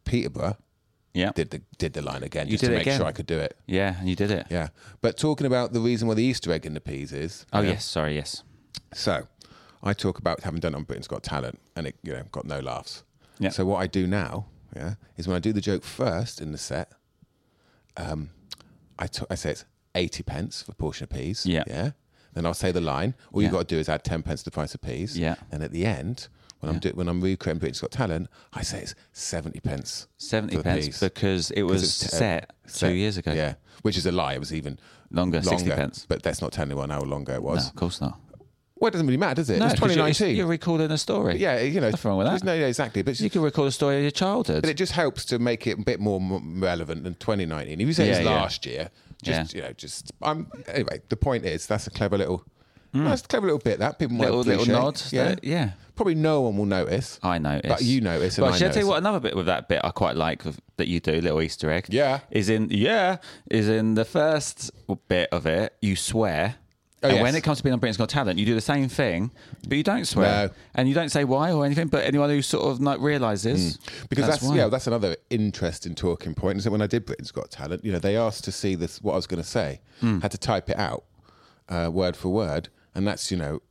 Peterborough, 0.04 0.56
Yeah. 1.14 1.32
did 1.34 1.50
the 1.50 1.62
did 1.78 1.92
the 1.92 2.02
line 2.02 2.22
again 2.22 2.46
You 2.46 2.52
just 2.52 2.62
did 2.62 2.68
to 2.68 2.72
make 2.74 2.82
again? 2.82 2.98
sure 2.98 3.06
I 3.06 3.12
could 3.12 3.26
do 3.26 3.38
it. 3.38 3.56
Yeah, 3.66 3.96
and 3.98 4.08
you 4.08 4.16
did 4.16 4.30
it. 4.30 4.46
Yeah, 4.50 4.68
but 5.00 5.16
talking 5.16 5.46
about 5.46 5.72
the 5.72 5.80
reason 5.80 6.06
why 6.08 6.14
the 6.14 6.22
Easter 6.22 6.52
egg 6.52 6.66
in 6.66 6.74
the 6.74 6.80
peas 6.80 7.12
is. 7.12 7.46
Oh, 7.52 7.60
yeah. 7.60 7.70
yes. 7.70 7.84
Sorry, 7.84 8.14
yes. 8.14 8.42
So, 8.94 9.26
I 9.82 9.92
talk 9.92 10.18
about 10.18 10.40
having 10.42 10.60
done 10.60 10.74
it 10.74 10.76
on 10.78 10.84
Britain's 10.84 11.08
Got 11.08 11.22
Talent, 11.22 11.58
and 11.76 11.86
it 11.86 11.96
you 12.02 12.12
know 12.12 12.22
got 12.30 12.44
no 12.44 12.60
laughs. 12.60 13.02
Yeah. 13.38 13.50
So 13.50 13.64
what 13.64 13.78
I 13.80 13.86
do 13.86 14.06
now, 14.06 14.46
yeah, 14.76 14.94
is 15.16 15.26
when 15.28 15.36
I 15.36 15.40
do 15.40 15.52
the 15.52 15.60
joke 15.60 15.82
first 15.84 16.40
in 16.40 16.52
the 16.52 16.58
set, 16.58 16.92
um, 17.96 18.30
I 18.98 19.06
t- 19.06 19.24
I 19.30 19.34
say 19.34 19.50
it's 19.52 19.64
eighty 19.94 20.22
pence 20.22 20.62
for 20.62 20.72
a 20.72 20.74
portion 20.74 21.04
of 21.04 21.10
peas. 21.10 21.46
Yeah. 21.46 21.64
Yeah. 21.66 21.90
Then 22.32 22.46
I'll 22.46 22.54
say 22.54 22.70
the 22.70 22.80
line. 22.80 23.14
All 23.32 23.40
Yeah. 23.42 23.46
you've 23.46 23.52
got 23.52 23.68
to 23.68 23.74
do 23.74 23.78
is 23.78 23.88
add 23.88 24.04
ten 24.04 24.22
pence 24.22 24.40
to 24.42 24.44
the 24.46 24.50
price 24.54 24.74
of 24.74 24.80
peas. 24.80 25.18
Yeah. 25.18 25.34
And 25.50 25.62
at 25.62 25.72
the 25.72 25.84
end, 25.84 26.28
when 26.60 26.70
I'm 26.72 26.78
do- 26.78 26.90
when 26.90 27.08
I'm 27.08 27.20
recreating 27.20 27.58
Britain's 27.58 27.80
Got 27.80 27.90
Talent, 27.90 28.28
I 28.52 28.62
say 28.62 28.82
it's 28.82 28.94
seventy 29.12 29.60
pence. 29.60 30.06
70 30.18 30.56
for 30.56 30.62
pence 30.62 30.86
peas. 30.86 31.00
because 31.00 31.50
it 31.52 31.62
was 31.62 31.82
it's 31.82 31.98
te- 31.98 32.16
set 32.16 32.50
two 32.72 32.92
years 32.92 33.16
ago. 33.16 33.32
Yeah. 33.32 33.54
Which 33.82 33.96
is 33.96 34.06
a 34.06 34.12
lie. 34.12 34.34
It 34.34 34.38
was 34.40 34.52
even 34.52 34.78
Longer, 35.10 35.42
60 35.42 35.70
pence. 35.70 36.06
But 36.08 36.22
that's 36.22 36.40
not 36.40 36.52
telling 36.52 36.70
anyone 36.70 36.90
how 36.90 37.00
longer 37.00 37.32
it 37.32 37.36
No, 37.42 37.46
was. 37.48 37.66
of 37.68 37.74
course 37.74 38.00
not. 38.00 38.20
Well, 38.80 38.88
it 38.88 38.92
doesn't 38.92 39.06
really 39.06 39.18
matter, 39.18 39.34
does 39.36 39.50
it? 39.50 39.58
No, 39.58 39.66
it's 39.66 39.74
'cause 39.74 39.94
you're- 39.94 40.10
2019. 40.10 40.36
You're, 40.36 40.46
recalling 40.46 40.90
a 40.90 40.96
story. 40.98 41.38
yeah, 41.38 41.60
you 41.60 41.80
know, 41.80 41.90
Nothing 41.90 42.08
wrong 42.08 42.18
with 42.18 42.26
that. 42.28 42.42
No, 42.42 42.54
yeah, 42.54 42.66
exactly. 42.66 43.02
But, 43.02 43.20
You 43.20 43.28
can 43.30 43.42
recall 43.42 43.66
a 43.66 43.72
story 43.72 43.96
of 43.96 44.02
your 44.02 44.10
childhood. 44.10 44.62
but 44.62 44.70
it 44.70 44.74
just 44.78 44.92
helps 44.92 45.24
to 45.26 45.38
make 45.38 45.66
it 45.66 45.78
a 45.78 45.82
bit 45.82 46.00
more 46.00 46.18
m- 46.18 46.60
relevant 46.62 47.04
than 47.04 47.14
2019. 47.16 47.78
If 47.80 47.86
you 47.86 47.92
say 47.92 48.08
it's 48.08 48.18
Yeah, 48.20 48.24
yeah. 48.24 48.40
last 48.40 48.64
year, 48.66 48.90
just 49.22 49.54
Yeah. 49.54 49.58
you 49.62 49.68
know, 49.68 49.72
just 49.74 50.12
I'm 50.22 50.46
anyway. 50.66 51.00
The 51.10 51.16
point 51.16 51.44
is 51.44 51.66
that's 51.66 51.86
a 51.86 51.90
clever 51.90 52.16
little, 52.16 52.42
hmm. 52.94 53.04
that's 53.04 53.22
a 53.22 53.26
clever 53.28 53.46
little 53.48 53.58
bit 53.58 53.80
that 53.80 53.98
people 53.98 54.16
might 54.16 54.24
little 54.30 54.40
little 54.44 54.64
nod. 54.66 55.00
Yeah, 55.10 55.24
that- 55.28 55.44
yeah. 55.44 55.72
probably 55.94 56.14
no 56.14 56.40
one 56.40 56.56
will 56.56 56.64
notice. 56.64 57.20
I 57.22 57.36
notice. 57.36 57.68
But 57.70 57.82
you 57.82 58.00
notice 58.00 58.38
and 58.38 58.46
But 58.46 58.54
I 58.54 58.56
shall 58.56 58.70
I 58.70 58.72
tell 58.72 58.82
you 58.82 58.88
what? 58.88 58.96
Another 58.96 59.20
bit 59.20 59.36
with 59.36 59.44
that 59.46 59.68
bit 59.68 59.82
I 59.84 59.90
quite 59.90 60.16
like 60.16 60.42
that 60.78 60.88
you 60.88 61.00
do, 61.00 61.20
little 61.20 61.42
Easter 61.42 61.70
egg. 61.70 61.88
Yeah. 61.90 62.20
Is 62.30 62.48
in 62.48 62.68
yeah 62.70 63.18
is 63.50 63.68
in 63.68 63.94
the 63.94 64.06
first 64.06 64.70
bit 65.08 65.28
of 65.32 65.44
it. 65.44 65.74
You 65.82 65.96
swear. 65.96 66.54
Oh, 67.02 67.08
and 67.08 67.16
yes. 67.16 67.22
when 67.22 67.34
it 67.34 67.40
comes 67.42 67.58
to 67.58 67.64
being 67.64 67.72
on 67.72 67.78
Britain's 67.78 67.96
Got 67.96 68.10
Talent, 68.10 68.38
you 68.38 68.44
do 68.44 68.54
the 68.54 68.60
same 68.60 68.86
thing, 68.88 69.30
but 69.66 69.78
you 69.78 69.82
don't 69.82 70.04
swear, 70.04 70.48
No. 70.48 70.54
and 70.74 70.86
you 70.86 70.94
don't 70.94 71.08
say 71.08 71.24
why 71.24 71.50
or 71.50 71.64
anything. 71.64 71.88
But 71.88 72.04
anyone 72.04 72.28
who 72.28 72.42
sort 72.42 72.64
of 72.70 72.78
like 72.80 73.00
realizes, 73.00 73.78
Because 74.10 74.26
that's, 74.26 74.42
why. 74.42 74.56
yeah, 74.56 74.66
that's 74.68 74.86
another 74.86 75.16
interesting 75.30 75.94
talking 75.94 76.34
point. 76.34 76.58
Is 76.58 76.64
that 76.64 76.70
when 76.72 76.82
I 76.82 76.86
did 76.86 77.06
Britain's 77.06 77.32
Got 77.32 77.50
Talent, 77.50 77.84
you 77.86 77.90
know, 77.92 77.98
they 77.98 78.16
asked 78.18 78.44
to 78.44 78.52
see 78.52 78.74
this 78.74 79.00
what 79.00 79.14
I 79.14 79.16
was 79.16 79.26
going 79.26 79.42
to 79.42 79.48
say, 79.48 79.80
Hmm. 80.00 80.20
had 80.20 80.30
to 80.32 80.38
type 80.38 80.68
it 80.68 80.78
out 80.78 81.04
uh, 81.70 81.88
word 81.90 82.16
for 82.16 82.28
word, 82.28 82.68
and 82.94 83.06
that's 83.06 83.30
you 83.30 83.36
know, 83.38 83.62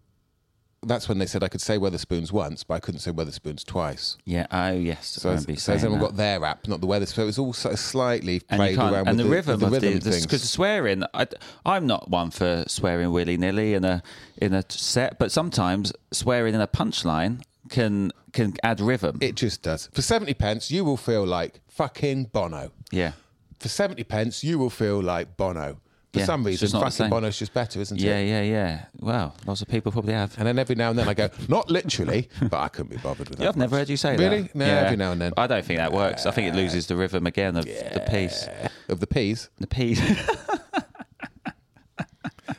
that's 0.83 1.09
when 1.09 1.19
they 1.19 1.25
said 1.25 1.43
I 1.43 1.48
could 1.50 1.62
say 1.62 1.77
Wetherspoons 1.77 2.31
once, 2.31 2.63
but 2.63 2.75
I 2.75 2.79
couldn't 2.79 3.01
say 3.01 3.12
Wetherspoons 3.12 3.65
twice. 3.65 4.17
yeah. 4.25 4.48
Oh 4.51 4.71
yes. 4.71 5.07
So, 5.07 5.19
I 5.19 5.21
so 5.21 5.29
remember 5.29 5.51
you 5.51 5.55
has 5.55 5.63
saying 5.63 5.77
everyone 5.79 6.00
that. 6.00 6.05
got 6.05 6.15
their 6.17 6.45
app, 6.45 6.67
not 6.67 6.81
the 6.81 6.88
weather. 6.88 7.05
So 7.05 7.24
it 7.24 7.25
was 7.25 7.39
all 7.39 7.53
sort 7.53 7.74
of 7.74 7.79
slightly 7.79 8.41
and 8.50 8.57
played 8.59 8.77
around 8.77 9.07
and 9.07 9.17
with 9.17 9.17
the, 9.17 9.24
the, 9.24 9.29
rhythm 9.29 9.59
the 9.59 9.65
of 9.65 9.71
rhythm 9.74 10.00
the 10.00 10.21
because 10.21 10.50
swearing 10.50 11.03
I, 11.13 11.27
i'm 11.65 11.86
not 11.88 12.09
one 12.09 12.31
for 12.31 12.63
swearing 12.67 13.12
willy-nilly 13.12 13.74
in 13.74 13.83
a 13.86 14.01
in 14.38 14.53
a 14.53 14.63
set 14.69 15.19
but 15.19 15.31
sometimes 15.31 15.91
swearing 16.12 16.55
in 16.55 16.62
a 16.62 16.67
punchline 16.67 17.41
can 17.69 18.12
can 18.33 18.53
add 18.63 18.79
rhythm 18.79 19.17
it 19.21 19.36
just 19.36 19.62
does. 19.62 19.89
For 19.93 20.01
seventy 20.01 20.33
pence, 20.33 20.71
you 20.71 20.86
will 20.86 20.98
feel 20.98 21.25
like 21.25 21.59
fucking 21.67 22.25
Bono. 22.25 22.71
yeah 22.91 23.12
For 23.59 23.67
seventy 23.69 24.03
pence, 24.03 24.43
you 24.43 24.57
will 24.57 24.69
feel 24.69 25.01
like 25.01 25.36
Bono. 25.38 25.77
For 26.13 26.20
Yeah, 26.20 26.25
some 26.25 26.44
reason, 26.44 26.70
fucking. 26.70 27.10
Bono's 27.10 27.38
just 27.38 27.54
better, 27.54 27.80
isn't 27.80 28.00
yeah 28.01 28.18
it? 28.18 28.28
yeah 28.30 28.42
yeah 28.42 28.51
yeah. 28.51 28.86
well 29.00 29.36
lots 29.46 29.62
of 29.62 29.68
people 29.68 29.92
probably 29.92 30.13
have 30.13 30.36
And 30.39 30.48
then 30.48 30.58
every 30.58 30.74
now 30.75 30.89
and 30.89 30.98
then 30.98 31.08
I 31.08 31.13
go, 31.13 31.30
not 31.48 31.70
literally, 31.70 32.30
but 32.42 32.58
I 32.60 32.68
couldn't 32.68 32.89
be 32.89 32.98
bothered 32.98 33.30
with 33.30 33.38
that. 33.38 33.48
I've 33.48 33.56
never 33.58 33.78
heard 33.78 33.89
you 33.89 33.98
say 33.98 34.18
really? 34.18 34.24
that. 34.24 34.32
Really? 34.36 34.50
No, 34.56 34.66
Yeah. 34.66 34.82
every 34.86 34.98
now 34.98 35.12
and 35.12 35.22
then. 35.22 35.34
I 35.38 35.46
don't 35.46 35.63
think 35.63 35.78
that 35.78 35.94
works. 35.94 36.25
I 36.25 36.32
think 36.32 36.51
it 36.51 36.56
loses 36.58 36.88
the 36.88 36.96
rhythm 36.96 37.28
again 37.28 37.56
of 37.58 37.66
the 37.66 38.06
piece. 38.10 38.48
Of 38.88 39.00
the 39.01 39.08
peas. 39.08 39.50
The 39.60 39.68
piece. 39.68 40.01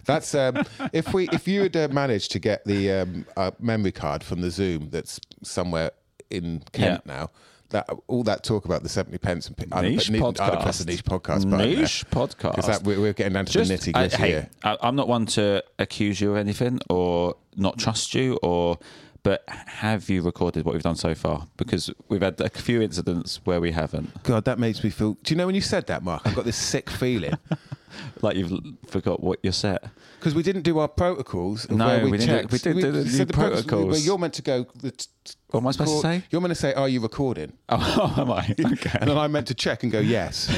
That's 0.04 0.34
um, 0.34 0.64
if 0.92 1.12
we 1.12 1.28
if 1.30 1.46
you 1.46 1.62
had 1.62 1.76
uh, 1.76 1.88
managed 1.90 2.30
to 2.32 2.38
get 2.38 2.64
the 2.64 2.90
um, 2.92 3.26
uh, 3.36 3.50
memory 3.60 3.92
card 3.92 4.24
from 4.24 4.40
the 4.40 4.50
Zoom 4.50 4.90
that's 4.90 5.20
somewhere 5.42 5.90
in 6.30 6.62
Kent 6.72 7.04
now. 7.06 7.30
That 7.70 7.88
all 8.06 8.22
that 8.24 8.44
talk 8.44 8.64
about 8.64 8.82
the 8.82 8.88
seventy 8.88 9.18
pence 9.18 9.48
and 9.48 9.58
Niche 9.82 10.10
I'd 10.10 10.20
podcast. 10.20 10.62
press 10.62 10.86
niche 10.86 11.04
podcast 11.04 11.44
Niche 11.44 12.04
podcast. 12.10 12.56
because 12.56 12.66
that 12.66 12.82
we're, 12.82 13.00
we're 13.00 13.12
getting 13.12 13.32
down 13.32 13.46
to 13.46 13.52
Just, 13.52 13.70
the 13.70 13.76
nitty 13.76 13.92
gritty 13.92 14.16
hey, 14.16 14.28
here. 14.28 14.50
I, 14.62 14.76
I'm 14.82 14.96
not 14.96 15.08
one 15.08 15.26
to 15.26 15.64
accuse 15.78 16.20
you 16.20 16.32
of 16.32 16.36
anything 16.36 16.80
or 16.88 17.36
not 17.56 17.78
trust 17.78 18.14
you 18.14 18.38
or. 18.42 18.78
But 19.22 19.44
have 19.46 20.08
you 20.08 20.22
recorded 20.22 20.64
what 20.64 20.72
we've 20.72 20.82
done 20.82 20.96
so 20.96 21.14
far? 21.14 21.46
Because 21.58 21.90
we've 22.08 22.22
had 22.22 22.40
a 22.40 22.48
few 22.48 22.80
incidents 22.80 23.38
where 23.44 23.60
we 23.60 23.70
haven't. 23.72 24.22
God, 24.22 24.46
that 24.46 24.58
makes 24.58 24.82
me 24.82 24.88
feel. 24.88 25.18
Do 25.22 25.34
you 25.34 25.36
know 25.36 25.44
when 25.44 25.54
you 25.54 25.60
said 25.60 25.86
that, 25.88 26.02
Mark? 26.02 26.22
I've 26.24 26.34
got 26.34 26.46
this 26.46 26.56
sick 26.56 26.88
feeling 26.88 27.34
Like 28.22 28.36
you've 28.36 28.52
forgot 28.86 29.22
what 29.22 29.38
you're 29.42 29.52
set. 29.52 29.84
because 30.18 30.34
we 30.34 30.42
didn't 30.42 30.62
do 30.62 30.78
our 30.78 30.88
protocols. 30.88 31.68
No, 31.70 32.04
we, 32.04 32.10
we 32.12 32.18
didn't 32.18 32.48
do- 32.48 32.52
we 32.52 32.58
did 32.58 32.80
do 32.80 32.92
the 32.92 33.08
said 33.08 33.28
new 33.28 33.32
protocols. 33.34 33.90
Where 33.92 33.98
you're 34.00 34.18
meant 34.18 34.34
to 34.34 34.42
go. 34.42 34.66
The 34.76 34.90
t- 34.92 35.06
What 35.50 35.60
am 35.60 35.66
I 35.66 35.70
supposed 35.72 35.96
to 35.96 36.00
say? 36.00 36.24
You're 36.30 36.40
meant 36.40 36.50
to 36.54 36.60
say, 36.60 36.74
"Are 36.74 36.88
you 36.88 37.00
recording?" 37.00 37.52
Oh, 37.68 38.14
am 38.16 38.30
I? 38.30 38.54
Okay. 38.72 38.98
And 39.00 39.10
then 39.10 39.18
I'm 39.18 39.32
meant 39.32 39.46
to 39.48 39.54
check 39.54 39.82
and 39.82 39.90
go 39.92 40.00
yes, 40.00 40.48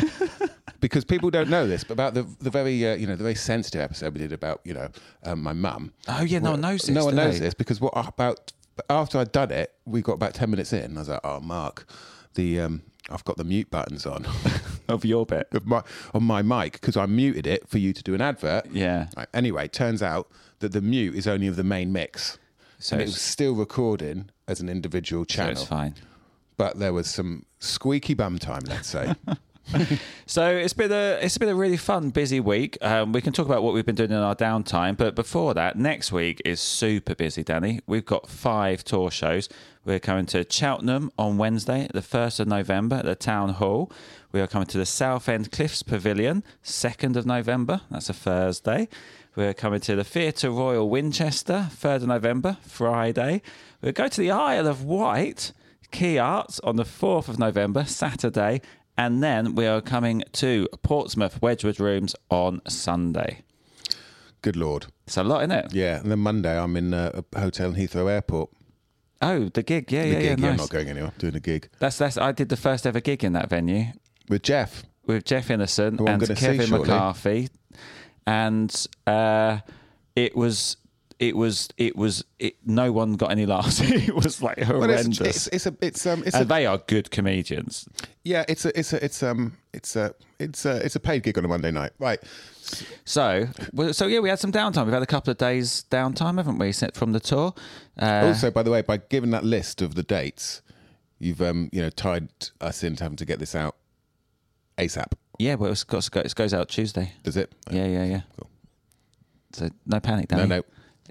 because 0.81 1.05
people 1.05 1.31
don't 1.31 1.49
know 1.49 1.67
this. 1.67 1.85
But 1.85 1.95
about 1.95 2.15
the 2.15 2.25
the 2.41 2.51
very 2.51 2.87
uh, 2.87 2.95
you 2.97 3.07
know 3.07 3.17
the 3.17 3.23
very 3.25 3.35
sensitive 3.37 3.81
episode 3.81 4.13
we 4.15 4.21
did 4.21 4.33
about 4.33 4.61
you 4.65 4.75
know 4.75 4.89
um, 5.25 5.43
my 5.43 5.53
mum. 5.53 5.93
Oh, 6.09 6.23
yeah, 6.23 6.39
no 6.41 6.53
one 6.53 6.61
knows 6.61 6.83
this, 6.83 6.95
No 6.95 7.05
one 7.07 7.15
knows 7.17 7.39
they? 7.39 7.47
this 7.47 7.55
because 7.55 7.81
what 7.81 7.93
about 7.97 8.53
after 8.89 9.19
I'd 9.19 9.33
done 9.33 9.51
it, 9.51 9.73
we 9.85 10.03
got 10.03 10.15
about 10.15 10.35
ten 10.35 10.51
minutes 10.51 10.73
in. 10.73 10.83
and 10.85 10.97
I 10.99 11.01
was 11.01 11.09
like, 11.09 11.21
oh 11.25 11.41
Mark, 11.41 11.87
the 12.35 12.61
um, 12.61 12.83
I've 13.11 13.25
got 13.25 13.37
the 13.37 13.45
mute 13.45 13.71
buttons 13.71 14.07
on 14.07 14.27
of 14.89 15.05
your 15.05 15.25
bit. 15.27 15.49
of 15.53 15.67
my 15.67 15.83
on 16.15 16.23
my 16.25 16.43
mic 16.43 16.73
because 16.75 16.97
I 16.97 17.07
muted 17.07 17.47
it 17.47 17.69
for 17.69 17.79
you 17.79 17.93
to 17.93 18.03
do 18.03 18.15
an 18.15 18.21
advert. 18.21 18.67
Yeah. 18.73 19.09
Right, 19.17 19.29
Anyway, 19.35 19.69
turns 19.69 20.03
out 20.03 20.29
that 20.61 20.73
the 20.73 20.81
mute 20.81 21.15
is 21.15 21.27
only 21.27 21.47
of 21.47 21.57
the 21.57 21.65
main 21.65 21.93
mix. 21.93 22.39
So 22.79 22.95
and 22.95 23.03
it 23.03 23.07
was 23.07 23.21
still 23.21 23.55
recording 23.55 24.31
as 24.49 24.61
an 24.61 24.69
individual 24.69 25.23
So 25.23 25.35
channel, 25.37 25.53
it's 25.53 25.65
fine. 25.65 25.95
but 26.57 26.79
there 26.79 26.93
was 26.93 27.09
some 27.09 27.45
squeaky 27.61 28.15
bum 28.15 28.39
time, 28.39 28.63
let's 28.67 28.89
say. 28.89 29.15
So 30.27 30.49
it's 30.49 30.73
been 30.73 30.93
a 30.93 31.19
it's 31.21 31.37
been 31.37 31.51
a 31.51 31.55
really 31.55 31.77
fun, 31.77 32.09
busy 32.09 32.41
week. 32.41 32.79
Um, 32.81 33.13
we 33.13 33.21
can 33.21 33.35
talk 33.35 33.45
about 33.45 33.63
what 33.63 33.75
we've 33.75 33.85
been 33.85 33.95
doing 33.95 34.13
in 34.13 34.17
our 34.17 34.35
downtime, 34.35 34.97
but 34.97 35.15
before 35.15 35.53
that, 35.53 35.77
next 35.77 36.11
week 36.11 36.41
is 36.45 36.59
super 36.59 37.15
busy, 37.15 37.43
Danny. 37.43 37.81
We've 37.87 38.07
got 38.07 38.31
five 38.31 38.83
tour 38.83 39.11
shows. 39.11 39.51
We're 39.85 39.99
coming 39.99 40.25
to 40.27 40.47
Cheltenham 40.49 41.13
on 41.19 41.37
Wednesday, 41.37 41.89
the 41.93 42.01
first 42.01 42.41
of 42.41 42.49
November 42.49 42.97
at 42.97 43.05
the 43.05 43.15
Town 43.15 43.51
Hall. 43.51 43.93
We 44.31 44.41
are 44.41 44.47
coming 44.47 44.69
to 44.69 44.79
the 44.79 44.87
Southend 44.87 45.53
Cliffs 45.53 45.83
Pavilion, 45.83 46.45
second 46.63 47.17
of 47.17 47.27
November. 47.27 47.83
That's 47.91 48.09
a 48.09 48.15
Thursday. 48.15 48.89
We're 49.37 49.55
coming 49.55 49.81
to 49.81 49.97
the 49.97 50.05
Theatre 50.05 50.51
Royal 50.51 50.89
Winchester, 50.89 51.69
third 51.71 52.03
of 52.03 52.09
November, 52.09 52.57
Friday. 52.63 53.43
We'll 53.83 53.93
go 53.93 54.09
to 54.09 54.21
the 54.21 54.31
Isle 54.31 54.67
of 54.67 54.85
Wight. 54.85 55.53
Quay 55.91 56.17
Arts 56.17 56.59
on 56.61 56.77
the 56.77 56.85
4th 56.85 57.29
of 57.29 57.39
November, 57.39 57.85
Saturday, 57.85 58.63
and 58.97 59.23
then 59.23 59.55
we 59.55 59.67
are 59.67 59.81
coming 59.81 60.23
to 60.33 60.69
Portsmouth 60.83 61.41
Wedgwood 61.43 61.81
Rooms 61.81 62.15
on 62.31 62.61
Sunday. 62.69 63.43
Good 64.43 64.57
lord. 64.57 64.87
It's 65.07 65.17
a 65.17 65.23
lot, 65.23 65.41
isn't 65.43 65.53
it? 65.53 65.73
Yeah, 65.75 66.01
and 66.01 66.11
then 66.11 66.19
Monday 66.19 66.59
I'm 66.59 66.77
in 66.77 66.93
uh, 66.95 67.23
a 67.33 67.41
hotel 67.41 67.71
in 67.71 67.77
Heathrow 67.77 68.11
Airport. 68.11 68.51
Oh, 69.21 69.49
the 69.51 69.63
gig, 69.63 69.93
yeah, 69.93 70.03
The 70.03 70.09
yeah, 70.09 70.15
gig, 70.15 70.41
yeah, 70.41 70.47
yeah, 70.47 70.51
I'm 70.51 70.57
not 70.57 70.69
going 70.71 70.89
anywhere. 70.89 71.13
Doing 71.19 71.37
a 71.37 71.41
gig 71.41 71.69
That's 71.79 71.97
that's. 71.99 72.19
I 72.19 72.33
did 72.33 72.49
the 72.49 72.57
first 72.57 72.87
ever 72.87 73.01
gig 73.01 73.23
in 73.23 73.35
that 73.35 73.49
venue 73.49 73.87
with 74.29 74.43
Jeff. 74.43 74.83
with 75.07 75.25
Jeff 75.25 75.49
Innocent 75.51 76.01
and 76.01 76.37
Kevin. 76.37 76.71
McCarthy, 76.71 77.49
and 78.27 78.87
uh, 79.07 79.59
it 80.17 80.35
was. 80.37 80.77
It 81.23 81.37
was. 81.37 81.69
It 81.77 81.95
was. 81.95 82.25
It, 82.41 82.57
no 82.67 82.91
one 82.91 83.13
got 83.15 83.31
any 83.31 83.47
laughs. 83.47 83.81
it 83.83 84.13
was 84.15 84.43
like 84.43 84.57
Well, 84.59 84.81
horrendous. 84.81 85.21
it's, 85.21 85.47
it's, 85.47 85.47
it's 85.49 85.67
a 85.67 85.75
it's 85.81 86.07
um 86.07 86.23
it's 86.27 86.35
and 86.35 86.45
a 86.45 86.49
they 86.49 86.67
are 86.67 86.79
good 86.79 87.11
comedians. 87.13 87.89
yeah 88.25 88.45
it's 88.49 88.65
a 88.65 88.77
it's 88.79 88.93
a 88.93 89.05
it's 89.05 89.23
um 89.23 89.57
it's 89.73 89.95
a 89.95 90.15
it's 90.41 90.65
a 90.67 90.85
it's 90.85 90.97
a 90.97 91.01
paid 91.01 91.23
gig 91.23 91.39
on 91.39 91.45
a 91.45 91.49
Monday 91.49 91.71
night. 91.71 91.93
Right. 92.01 92.19
So, 93.05 93.47
so 93.93 94.07
yeah, 94.07 94.21
we 94.21 94.29
had 94.31 94.39
some 94.41 94.51
downtime. 94.51 94.85
We've 94.85 94.95
had 94.95 95.03
a 95.03 95.07
couple 95.07 95.31
of 95.31 95.39
days 95.39 95.85
downtime, 95.91 96.39
haven't 96.39 96.59
we, 96.59 96.73
from 96.73 97.13
the 97.13 97.21
tour? 97.21 97.55
Uh, 98.01 98.23
also, 98.27 98.51
by 98.51 98.63
the 98.63 98.71
way, 98.71 98.81
by 98.83 98.97
giving 98.97 99.31
that 99.31 99.45
list 99.45 99.83
of 99.83 99.95
the 99.95 100.03
dates, 100.03 100.63
you've 101.19 101.41
um 101.41 101.69
you 101.73 101.83
know 101.83 101.91
tied 101.91 102.31
us 102.61 102.83
into 102.83 103.05
having 103.05 103.17
to 103.17 103.25
get 103.25 103.39
this 103.39 103.55
out 103.55 103.77
ASAP. 104.77 105.13
yeah, 105.39 105.55
well, 105.55 105.71
it's 105.71 105.85
got, 105.85 106.11
it 106.17 106.35
goes 106.35 106.53
out 106.53 106.69
Tuesday. 106.69 107.13
Does 107.23 107.37
it? 107.37 107.53
Yeah, 107.71 107.87
yeah, 107.87 108.05
yeah. 108.05 108.21
Cool. 108.37 108.51
So 109.53 109.71
no 109.87 110.01
panic, 110.01 110.31
No, 110.33 110.47
no. 110.47 110.63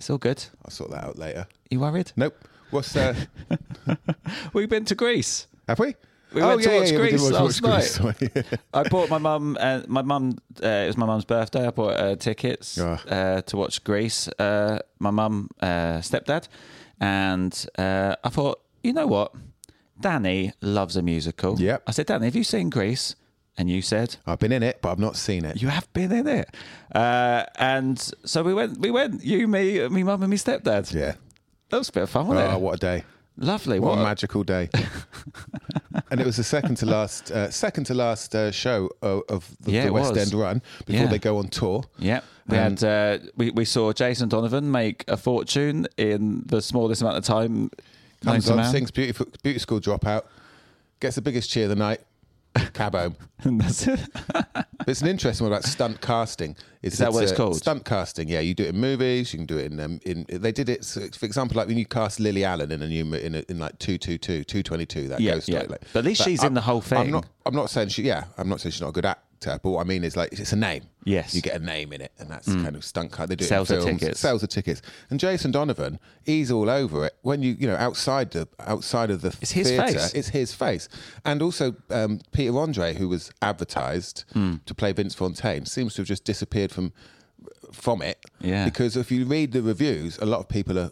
It's 0.01 0.09
all 0.09 0.17
good. 0.17 0.43
I'll 0.65 0.71
sort 0.71 0.89
that 0.89 1.03
out 1.03 1.19
later. 1.19 1.45
You 1.69 1.79
worried? 1.79 2.11
Nope. 2.15 2.35
What's 2.71 2.95
uh 2.95 3.13
We've 4.53 4.67
been 4.67 4.83
to 4.85 4.95
Grease. 4.95 5.45
have 5.67 5.77
we? 5.77 5.93
We 6.33 6.41
went 6.41 6.63
to 6.63 6.69
watch 6.69 6.81
we 6.85 6.97
did 6.97 6.97
Grease 7.19 7.31
watch- 7.31 7.61
last 7.61 8.01
Grease. 8.01 8.43
I 8.73 8.81
bought 8.89 9.11
my 9.11 9.19
mum. 9.19 9.57
Uh, 9.59 9.81
my 9.87 10.01
mum. 10.01 10.39
Uh, 10.63 10.65
it 10.67 10.87
was 10.87 10.97
my 10.97 11.05
mum's 11.05 11.25
birthday. 11.25 11.67
I 11.67 11.69
bought 11.69 11.97
uh, 11.99 12.15
tickets 12.15 12.79
Ah. 12.81 12.99
uh, 13.07 13.41
to 13.43 13.57
watch 13.57 13.83
Grease. 13.83 14.27
Uh, 14.39 14.79
my 14.97 15.11
mum, 15.11 15.49
uh, 15.61 15.99
stepdad, 16.01 16.47
and 16.99 17.53
uh, 17.77 18.15
I 18.23 18.29
thought, 18.29 18.59
you 18.83 18.93
know 18.93 19.05
what? 19.05 19.33
Danny 19.99 20.51
loves 20.61 20.95
a 20.97 21.03
musical. 21.03 21.61
Yep. 21.61 21.83
I 21.85 21.91
said, 21.91 22.07
Danny, 22.07 22.25
have 22.25 22.35
you 22.35 22.43
seen 22.43 22.71
Grease? 22.71 23.15
And 23.57 23.69
you 23.69 23.81
said, 23.81 24.15
I've 24.25 24.39
been 24.39 24.51
in 24.53 24.63
it, 24.63 24.79
but 24.81 24.91
I've 24.91 24.99
not 24.99 25.15
seen 25.17 25.43
it. 25.45 25.61
you 25.61 25.67
have 25.67 25.91
been 25.93 26.11
in 26.11 26.27
it. 26.27 26.55
Uh, 26.95 27.43
and 27.55 27.99
so 28.25 28.43
we 28.43 28.53
went. 28.53 28.79
We 28.79 28.91
went. 28.91 29.23
You, 29.23 29.47
me, 29.47 29.87
me 29.89 30.03
mum, 30.03 30.23
and 30.23 30.31
me 30.31 30.37
stepdad. 30.37 30.93
Yeah. 30.93 31.15
That 31.69 31.77
was 31.77 31.89
a 31.89 31.91
bit 31.91 32.03
of 32.03 32.09
fun, 32.09 32.27
wasn't 32.27 32.49
Oh, 32.49 32.55
it? 32.55 32.61
what 32.61 32.75
a 32.75 32.77
day! 32.77 33.03
Lovely. 33.37 33.79
What, 33.79 33.91
What, 33.95 33.99
a 33.99 34.03
magical 34.03 34.43
day! 34.43 34.69
and 36.11 36.19
it 36.19 36.25
was 36.25 36.37
the 36.37 36.43
second 36.43 36.75
to 36.77 36.85
last, 36.85 37.31
uh, 37.31 37.49
second 37.49 37.85
to 37.85 37.93
last 37.93 38.35
uh, 38.35 38.51
show 38.51 38.89
of, 39.01 39.23
of 39.29 39.55
the, 39.61 39.71
Yeah, 39.71 39.85
the 39.85 39.93
West 39.93 40.13
was. 40.13 40.31
End 40.31 40.33
run 40.39 40.61
before 40.85 41.03
Yeah. 41.05 41.09
they 41.09 41.19
go 41.19 41.37
on 41.37 41.47
tour. 41.47 41.83
Yeah, 41.97 42.21
we 42.47 42.57
And- 42.57 42.79
had 42.79 43.21
uh, 43.23 43.25
we 43.37 43.51
we 43.51 43.65
saw 43.65 43.93
Jason 43.93 44.29
Donovan 44.29 44.71
make 44.71 45.03
a 45.07 45.17
fortune 45.17 45.87
in 45.97 46.43
the 46.45 46.61
smallest 46.61 47.01
amount 47.01 47.17
of 47.17 47.23
time. 47.23 47.69
Comes 48.23 48.49
on, 48.49 48.63
sings 48.65 48.91
beautiful, 48.91 49.27
beauty 49.43 49.59
school 49.59 49.79
dropout, 49.79 50.23
gets 50.99 51.15
the 51.15 51.21
biggest 51.21 51.49
cheer 51.49 51.63
of 51.63 51.69
the 51.69 51.75
night. 51.75 52.01
Cab 52.73 52.95
home. 52.95 53.15
And 53.43 53.59
that's 53.59 53.87
it. 53.87 53.99
It's 54.85 55.01
an 55.01 55.07
interesting 55.07 55.45
one 55.45 55.51
about 55.51 55.63
stunt 55.63 55.99
casting. 55.99 56.55
Is 56.83 56.99
that 56.99 57.11
what 57.11 57.23
it's 57.23 57.31
uh, 57.31 57.35
called? 57.37 57.55
Stunt 57.55 57.85
casting. 57.85 58.27
Yeah, 58.27 58.39
you 58.39 58.53
do 58.53 58.63
it 58.63 58.75
in 58.75 58.79
movies. 58.79 59.33
You 59.33 59.39
can 59.39 59.47
do 59.47 59.57
it 59.57 59.71
in. 59.71 59.79
Um, 59.79 59.99
in 60.05 60.27
they 60.29 60.51
did 60.51 60.69
it. 60.69 60.85
so, 60.85 61.01
For 61.17 61.25
example, 61.25 61.57
like 61.57 61.67
when 61.67 61.77
you 61.79 61.87
cast 61.87 62.19
Lily 62.19 62.43
Allen 62.43 62.71
in 62.71 62.83
a 62.83 62.87
new 62.87 63.11
in, 63.15 63.33
a, 63.33 63.43
in 63.49 63.57
like 63.57 63.79
two 63.79 63.97
two 63.97 64.19
two 64.19 64.43
two 64.43 64.61
twenty 64.61 64.85
two. 64.85 65.07
That 65.07 65.21
Yeah, 65.21 65.33
ghost 65.33 65.49
yeah. 65.49 65.59
story. 65.61 65.69
Like, 65.69 65.81
But 65.91 65.99
at 65.99 66.05
least 66.05 66.23
she's 66.23 66.43
in 66.43 66.53
the 66.53 66.61
whole 66.61 66.81
thing. 66.81 66.99
I'm 66.99 67.09
not. 67.09 67.25
I'm 67.47 67.55
not 67.55 67.71
saying 67.71 67.89
she. 67.89 68.03
Yeah, 68.03 68.25
I'm 68.37 68.47
not 68.47 68.61
saying 68.61 68.73
she's 68.73 68.81
not 68.81 68.89
a 68.89 68.93
good 68.93 69.07
actor. 69.07 69.23
But 69.45 69.65
what 69.71 69.81
I 69.81 69.83
mean 69.83 70.03
is 70.03 70.15
like 70.15 70.31
it's 70.33 70.53
a 70.53 70.55
name. 70.55 70.83
Yes. 71.03 71.31
Mm. 71.31 71.35
you 71.35 71.41
get 71.41 71.55
a 71.59 71.63
name 71.63 71.93
in 71.93 72.01
it, 72.01 72.11
and 72.19 72.29
that's 72.29 72.45
kind 72.47 72.75
of 72.75 72.83
stunt 72.85 73.11
cast. 73.11 73.29
They 73.29 73.35
do 73.35 73.45
Sells 73.45 73.71
it 73.71 73.75
the 73.75 73.79
in 73.81 73.85
films. 73.87 73.99
tickets. 74.01 74.19
Sells 74.19 74.41
the 74.41 74.47
tickets. 74.47 74.81
And 75.09 75.19
Jason 75.19 75.51
Donovan, 75.51 75.99
he's 76.23 76.51
all 76.51 76.69
over 76.69 77.05
it. 77.05 77.13
When 77.23 77.41
you 77.41 77.55
you 77.59 77.67
know 77.67 77.75
outside 77.75 78.31
the 78.31 78.47
outside 78.59 79.09
of 79.09 79.21
the 79.21 79.35
It's 79.41 79.51
his 79.51 79.69
face. 79.71 80.13
it's 80.13 80.29
his 80.29 80.53
face. 80.53 80.87
And 81.25 81.41
also 81.41 81.75
um, 81.89 82.19
Peter 82.31 82.57
Andre, 82.57 82.93
who 82.93 83.09
was 83.09 83.31
advertised 83.41 84.25
Hmm. 84.33 84.55
to 84.65 84.73
play 84.75 84.91
Vince 84.91 85.15
Fontaine, 85.15 85.65
seems 85.65 85.95
to 85.95 86.01
have 86.01 86.07
just 86.07 86.23
disappeared 86.23 86.71
from 86.71 86.93
from 87.71 88.01
it. 88.01 88.23
Yeah. 88.39 88.65
Because 88.65 88.95
if 88.97 89.11
you 89.11 89.25
read 89.25 89.53
the 89.53 89.61
reviews, 89.61 90.17
a 90.19 90.25
lot 90.25 90.39
of 90.39 90.49
people 90.49 90.77
are, 90.77 90.91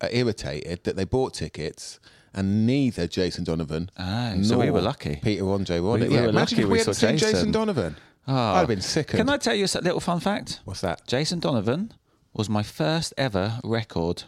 are 0.00 0.08
irritated 0.10 0.82
that 0.84 0.96
they 0.96 1.04
bought 1.04 1.34
tickets. 1.34 2.00
And 2.34 2.66
neither 2.66 3.06
Jason 3.06 3.44
Donovan 3.44 3.90
Oh, 3.98 4.42
so 4.42 4.58
we 4.58 4.66
nor 4.66 4.74
were 4.74 4.80
lucky. 4.82 5.16
Peter 5.22 5.48
Andre 5.50 5.80
were 5.80 5.92
on 5.92 6.00
We- 6.00 6.06
it. 6.06 6.08
we 6.10 6.14
Yeah, 6.16 6.22
were 6.22 6.28
imagine 6.28 6.56
lucky 6.58 6.62
if 6.62 6.68
we 6.68 6.72
we 6.72 6.78
hadn't 6.78 6.94
seen 6.94 7.16
Jason, 7.16 7.32
Jason. 7.34 7.52
Donovan. 7.52 7.96
Ah. 8.28 8.54
I'd 8.56 8.58
have 8.60 8.68
been 8.68 8.80
sickened. 8.80 9.18
Can 9.18 9.28
I 9.30 9.36
tell 9.38 9.54
you 9.54 9.64
a 9.64 9.80
little 9.80 10.00
fun 10.00 10.20
fact? 10.20 10.60
What's 10.64 10.80
that? 10.82 11.06
Jason 11.06 11.38
Donovan 11.38 11.94
was 12.34 12.48
my 12.48 12.62
first 12.62 13.14
ever 13.16 13.60
record. 13.64 14.24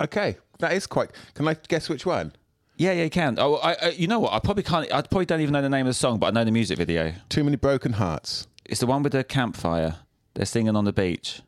Okay, 0.00 0.36
that 0.60 0.72
is 0.72 0.86
quite. 0.86 1.10
Can 1.34 1.46
I 1.46 1.54
guess 1.68 1.88
which 1.88 2.06
one? 2.06 2.32
Yeah, 2.78 2.92
yeah, 2.92 3.04
you 3.04 3.10
can. 3.10 3.36
Oh, 3.38 3.56
I, 3.56 3.74
I, 3.74 3.88
you 3.90 4.06
know 4.06 4.18
what? 4.20 4.32
I 4.32 4.38
probably 4.38 4.62
can't. 4.62 4.90
I 4.92 5.02
probably 5.02 5.26
don't 5.26 5.40
even 5.40 5.52
know 5.52 5.60
the 5.62 5.68
name 5.68 5.86
of 5.86 5.90
the 5.90 5.94
song, 5.94 6.18
but 6.18 6.28
I 6.28 6.30
know 6.30 6.44
the 6.44 6.50
music 6.50 6.78
video. 6.78 7.12
Too 7.28 7.44
many 7.44 7.56
broken 7.56 7.92
hearts. 7.94 8.46
It's 8.64 8.80
the 8.80 8.86
one 8.86 9.02
with 9.02 9.12
the 9.12 9.22
campfire. 9.24 9.96
They're 10.34 10.46
singing 10.46 10.74
on 10.76 10.84
the 10.84 10.92
beach. 10.92 11.42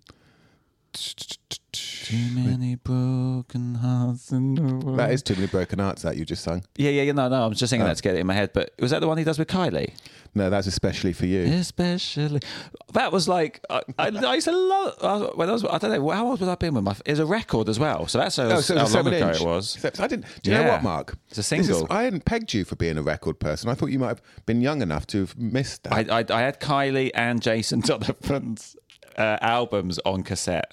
Too 2.14 2.40
many 2.40 2.74
broken 2.76 3.74
hearts 3.76 4.30
in 4.30 4.54
the 4.54 4.62
world. 4.84 4.98
That 4.98 5.10
is 5.10 5.22
too 5.22 5.34
many 5.34 5.46
broken 5.46 5.78
hearts. 5.78 6.02
That 6.02 6.16
you 6.16 6.24
just 6.24 6.42
sung. 6.44 6.62
Yeah, 6.76 6.90
yeah, 6.90 7.02
yeah. 7.02 7.12
No, 7.12 7.28
no. 7.28 7.44
I'm 7.44 7.52
just 7.54 7.70
singing 7.70 7.86
that 7.86 7.96
to 7.96 8.02
get 8.02 8.14
it 8.14 8.18
in 8.20 8.26
my 8.26 8.34
head. 8.34 8.50
But 8.52 8.72
was 8.78 8.90
that 8.92 9.00
the 9.00 9.08
one 9.08 9.18
he 9.18 9.24
does 9.24 9.38
with 9.38 9.48
Kylie? 9.48 9.92
No, 10.36 10.50
that's 10.50 10.66
especially 10.66 11.12
for 11.12 11.26
you. 11.26 11.42
Especially, 11.44 12.40
that 12.92 13.12
was 13.12 13.28
like 13.28 13.64
I, 13.70 13.82
I, 13.98 14.08
I 14.08 14.34
used 14.34 14.46
to 14.48 14.56
love 14.56 14.94
I- 15.00 15.36
when 15.36 15.48
I 15.48 15.52
was. 15.52 15.64
I 15.64 15.78
don't 15.78 15.92
know 15.92 16.10
how 16.10 16.26
old 16.28 16.40
was 16.40 16.48
I 16.48 16.54
been 16.56 16.74
with 16.74 16.84
my. 16.84 16.96
It 17.06 17.10
was 17.12 17.18
a 17.20 17.26
record 17.26 17.68
as 17.68 17.78
well, 17.78 18.06
so 18.08 18.18
that's 18.18 18.36
how, 18.36 18.44
Oh, 18.44 18.60
so 18.60 18.74
it 18.74 18.78
how 18.78 18.84
was 18.84 18.94
a 18.94 18.96
long 18.96 19.04
seven 19.04 19.14
ago 19.14 19.28
inch. 19.28 19.40
it 19.40 19.46
was. 19.46 19.74
Except 19.76 20.00
I 20.00 20.06
didn't. 20.06 20.26
Do 20.42 20.50
you 20.50 20.56
know 20.56 20.62
Yeah. 20.64 20.70
what, 20.72 20.82
Mark? 20.82 21.16
It's 21.28 21.38
a 21.38 21.40
This 21.40 21.52
is- 21.60 21.66
single. 21.78 21.86
I 21.90 22.02
hadn't 22.04 22.24
pegged 22.24 22.52
you 22.52 22.64
for 22.64 22.74
being 22.76 22.98
a 22.98 23.02
record 23.02 23.38
person. 23.38 23.70
I 23.70 23.74
thought 23.74 23.90
you 23.90 23.98
might 23.98 24.08
have 24.08 24.22
been 24.46 24.60
young 24.60 24.82
enough 24.82 25.06
to 25.08 25.20
have 25.20 25.38
missed 25.38 25.84
that. 25.84 25.92
I, 26.10 26.18
I, 26.20 26.24
I 26.30 26.40
had 26.42 26.60
Kylie 26.60 27.10
and 27.14 27.40
Jason 27.40 27.80
Donovan's 27.84 28.76
uh, 29.16 29.38
albums 29.40 30.00
on 30.04 30.24
cassette, 30.24 30.72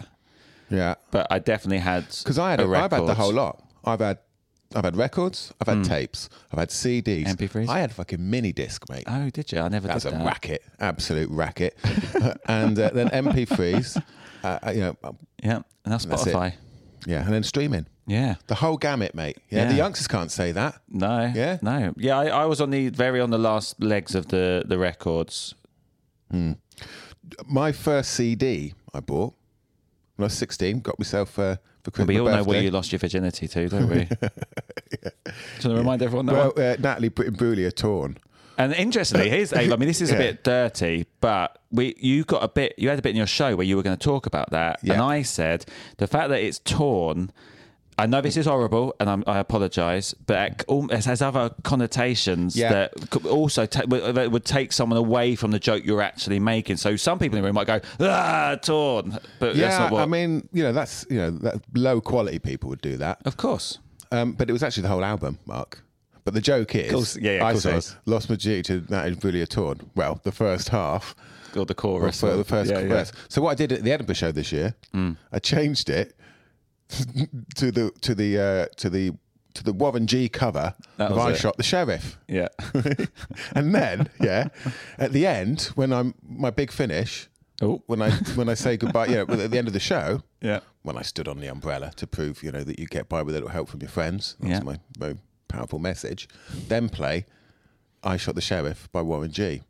yeah, 0.71 0.95
but 1.11 1.27
I 1.29 1.39
definitely 1.39 1.79
had 1.79 2.05
because 2.23 2.39
I 2.39 2.51
had. 2.51 2.59
a 2.61 2.63
A, 2.63 2.83
I've 2.83 2.91
had 2.91 3.05
the 3.05 3.13
whole 3.15 3.33
lot. 3.33 3.63
I've 3.83 3.99
had 3.99 4.19
I've 4.73 4.85
had 4.85 4.95
records, 4.95 5.53
I've 5.59 5.67
had 5.67 5.83
tapes, 5.83 6.29
I've 6.51 6.59
had 6.59 6.69
CDs, 6.69 7.27
MP3s? 7.27 7.67
I 7.67 7.79
had 7.79 7.91
fucking 7.93 8.29
mini 8.29 8.53
disc, 8.53 8.89
mate. 8.89 9.03
Oh, 9.07 9.29
did 9.29 9.51
you? 9.51 9.59
I 9.59 9.67
never 9.67 9.87
did 9.87 9.89
that 9.89 9.95
was 9.95 10.03
did 10.03 10.13
a 10.13 10.17
that. 10.17 10.25
racket, 10.25 10.63
absolute 10.79 11.29
racket. 11.29 11.77
and 12.45 12.79
uh, 12.79 12.89
then 12.93 13.09
MP3s, 13.09 14.01
uh, 14.43 14.59
uh, 14.65 14.71
you 14.71 14.79
know, 14.79 14.95
um, 15.03 15.17
Yeah, 15.43 15.55
and 15.83 15.93
that's 15.93 16.05
That's. 16.05 16.23
Spotify. 16.23 16.53
yeah, 17.05 17.23
and 17.25 17.33
then 17.33 17.43
streaming. 17.43 17.85
Yeah. 18.07 18.35
The 18.47 18.55
whole 18.55 18.77
gamut, 18.77 19.13
mate. 19.13 19.37
Yeah, 19.49 19.65
the 19.65 19.75
youngsters 19.75 20.07
can't 20.07 20.31
say 20.31 20.51
that. 20.53 20.81
No. 20.89 21.31
Yeah? 21.33 21.59
No. 21.61 21.93
Yeah, 21.97 22.17
I, 22.17 22.25
I 22.27 22.45
was 22.45 22.59
on 22.59 22.69
the 22.69 22.89
very 22.89 23.19
on 23.21 23.29
the 23.29 23.37
last 23.37 23.81
legs 23.81 24.15
of 24.15 24.27
the 24.29 24.63
the 24.65 24.77
records. 24.77 25.53
My 27.45 27.71
first 27.71 28.11
CD 28.11 28.73
I 28.93 28.99
bought 28.99 29.33
when 30.15 30.23
I 30.23 30.27
was 30.27 30.33
16, 30.33 30.79
got 30.81 30.99
myself 30.99 31.37
uh, 31.39 31.57
for 31.83 31.91
Christmas. 31.91 32.15
We 32.15 32.19
all 32.19 32.29
know 32.29 32.43
where 32.43 32.61
you 32.61 32.71
lost 32.71 32.91
your 32.91 32.99
virginity 32.99 33.47
to, 33.47 33.69
don't 33.69 33.89
we? 33.89 34.05
Do 34.05 34.09
you 34.11 34.99
want 34.99 35.61
to 35.61 35.75
remind 35.75 36.01
everyone 36.01 36.25
that 36.27 36.33
Well, 36.35 36.53
uh, 36.57 36.75
Natalie 36.79 37.09
Imbruglia 37.09 37.73
torn. 37.73 38.17
And 38.57 38.73
interestingly, 38.73 39.29
here's. 39.29 39.53
I 39.53 39.65
mean, 39.67 39.87
this 39.87 40.01
is 40.01 40.11
a 40.11 40.17
bit 40.17 40.43
dirty, 40.43 41.07
but 41.19 41.59
we 41.71 41.95
you 41.97 42.23
got 42.23 42.43
a 42.43 42.47
bit. 42.47 42.75
You 42.77 42.89
had 42.89 42.99
a 42.99 43.01
bit 43.01 43.11
in 43.11 43.15
your 43.15 43.27
show 43.27 43.55
where 43.55 43.65
you 43.65 43.75
were 43.75 43.83
going 43.83 43.97
to 43.97 44.03
talk 44.03 44.25
about 44.25 44.51
that, 44.51 44.83
and 44.83 45.01
I 45.01 45.21
said 45.23 45.65
the 45.97 46.07
fact 46.07 46.29
that 46.29 46.41
it's 46.41 46.59
torn. 46.59 47.31
I 48.01 48.07
know 48.07 48.19
this 48.19 48.35
is 48.35 48.47
horrible, 48.47 48.95
and 48.99 49.07
I'm, 49.09 49.23
I 49.27 49.37
apologise, 49.37 50.13
but 50.13 50.65
it, 50.69 51.03
has 51.05 51.21
other 51.21 51.51
connotations 51.63 52.55
Yeah. 52.55 52.69
that 52.73 53.09
could 53.11 53.25
also 53.27 53.65
ta- 53.67 53.85
that 53.85 54.31
would 54.31 54.43
take 54.45 54.73
someone 54.73 54.97
away 54.97 55.35
from 55.35 55.51
the 55.51 55.59
joke 55.59 55.83
you're 55.85 56.01
actually 56.01 56.39
making. 56.39 56.77
So 56.77 56.95
some 56.95 57.19
people 57.19 57.37
in 57.37 57.43
the 57.43 57.47
room 57.47 57.55
might 57.55 57.67
go, 57.67 57.79
"Ah, 57.99 58.55
torn," 58.61 59.11
but 59.39 59.55
that's 59.55 59.57
Yeah, 59.57 59.77
not 59.77 59.91
what. 59.91 60.01
I 60.01 60.05
mean, 60.07 60.47
you 60.51 60.63
know, 60.63 60.73
that's 60.73 61.05
you 61.09 61.17
know, 61.17 61.29
that 61.45 61.61
low 61.75 62.01
quality 62.01 62.39
people 62.39 62.69
would 62.69 62.81
do 62.81 62.97
that. 62.97 63.19
of 63.25 63.37
course, 63.37 63.77
Um, 64.11 64.33
but 64.33 64.49
it 64.49 64.53
was 64.53 64.63
actually 64.63 64.83
the 64.83 64.89
whole 64.89 65.05
album, 65.05 65.37
Mark. 65.45 65.83
But 66.23 66.33
the 66.33 66.41
joke 66.41 66.73
is, 66.75 66.91
course- 66.91 67.17
yeah, 67.21 67.37
yeah, 67.37 67.45
I 67.45 67.53
say, 67.55 67.79
lost 68.05 68.29
my 68.31 68.35
G 68.35 68.61
to 68.63 68.83
Natalie 68.89 69.15
Imbruglia 69.15 69.47
torn. 69.47 69.79
Well, 69.95 70.19
the 70.23 70.31
first 70.31 70.69
half, 70.69 71.15
or 71.55 71.65
the 71.65 71.73
or 71.73 71.75
chorus, 71.75 72.19
for 72.19 72.35
the 72.35 72.43
first 72.43 72.71
yeah, 72.71 72.81
chorus. 72.81 73.11
So 73.27 73.41
what 73.41 73.51
I 73.51 73.55
did 73.55 73.71
at 73.71 73.83
the 73.83 73.91
Edinburgh 73.91 74.15
show 74.15 74.31
this 74.31 74.51
year, 74.51 74.73
I 75.31 75.39
changed 75.39 75.89
it 75.89 76.15
to 77.55 77.71
the 77.71 77.91
to 78.01 78.15
the 78.15 78.39
uh, 78.39 78.65
to 78.77 78.89
the 78.89 79.11
to 79.53 79.63
the 79.63 79.73
Warren 79.73 80.07
G 80.07 80.29
cover 80.29 80.73
That 80.97 81.11
of 81.11 81.17
I 81.17 81.31
it. 81.31 81.35
Shot 81.37 81.57
the 81.57 81.63
Sheriff. 81.63 82.17
Yeah, 82.27 82.47
and 83.55 83.73
then, 83.75 84.09
yeah, 84.19 84.47
at 84.97 85.11
the 85.11 85.25
end, 85.27 85.71
when 85.75 85.91
I'm 85.91 86.13
my 86.23 86.49
big 86.51 86.71
finish, 86.71 87.27
Oh. 87.61 87.83
when 87.85 88.01
I 88.01 88.11
when 88.35 88.49
I 88.49 88.53
say 88.55 88.77
goodbye, 88.77 89.07
know, 89.07 89.21
at 89.21 89.51
the 89.51 89.57
end 89.57 89.67
of 89.67 89.73
the 89.73 89.79
show, 89.79 90.21
yeah. 90.41 90.61
when 90.83 90.97
I 90.97 91.01
stood 91.03 91.27
on 91.27 91.39
the 91.39 91.47
umbrella 91.47 91.91
to 91.97 92.07
prove, 92.07 92.41
you 92.43 92.51
know, 92.51 92.63
that 92.63 92.79
you 92.79 92.87
get 92.87 93.07
by 93.09 93.21
with 93.21 93.35
a 93.35 93.37
little 93.37 93.49
help 93.49 93.69
from 93.69 93.81
your 93.81 93.89
friends. 93.89 94.35
That's 94.39 94.59
Yeah. 94.59 94.63
my 94.63 94.79
very 94.97 95.17
powerful 95.47 95.77
message. 95.79 96.27
Then 96.69 96.89
play 96.89 97.25
I 98.03 98.17
Shot 98.17 98.33
the 98.35 98.41
Sheriff 98.41 98.89
by 98.91 99.01
Warren 99.03 99.31
G. 99.31 99.61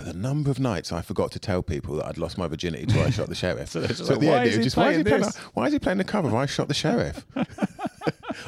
But 0.00 0.14
the 0.14 0.18
number 0.18 0.50
of 0.50 0.58
nights 0.58 0.92
I 0.92 1.02
forgot 1.02 1.30
to 1.32 1.38
tell 1.38 1.62
people 1.62 1.96
that 1.96 2.06
I'd 2.06 2.18
lost 2.18 2.38
my 2.38 2.48
virginity 2.48 2.86
to 2.86 3.02
I 3.02 3.10
Shot 3.10 3.28
the 3.28 3.34
Sheriff. 3.34 3.68
so, 3.70 3.82
at 3.82 3.88
the 3.96 4.26
"Why 4.26 4.38
end, 4.38 4.48
is 4.48 4.54
it 4.54 4.56
was 4.56 4.56
he 4.56 4.62
just, 4.62 4.76
why 4.76 4.90
is, 4.90 4.96
he 4.96 5.02
playing 5.02 5.04
playing 5.04 5.22
this?" 5.22 5.36
why 5.36 5.66
is 5.66 5.72
he 5.74 5.78
playing 5.78 5.98
the 5.98 6.04
cover 6.04 6.28
of 6.28 6.34
I 6.34 6.46
Shot 6.46 6.68
the 6.68 6.74
Sheriff? 6.74 7.26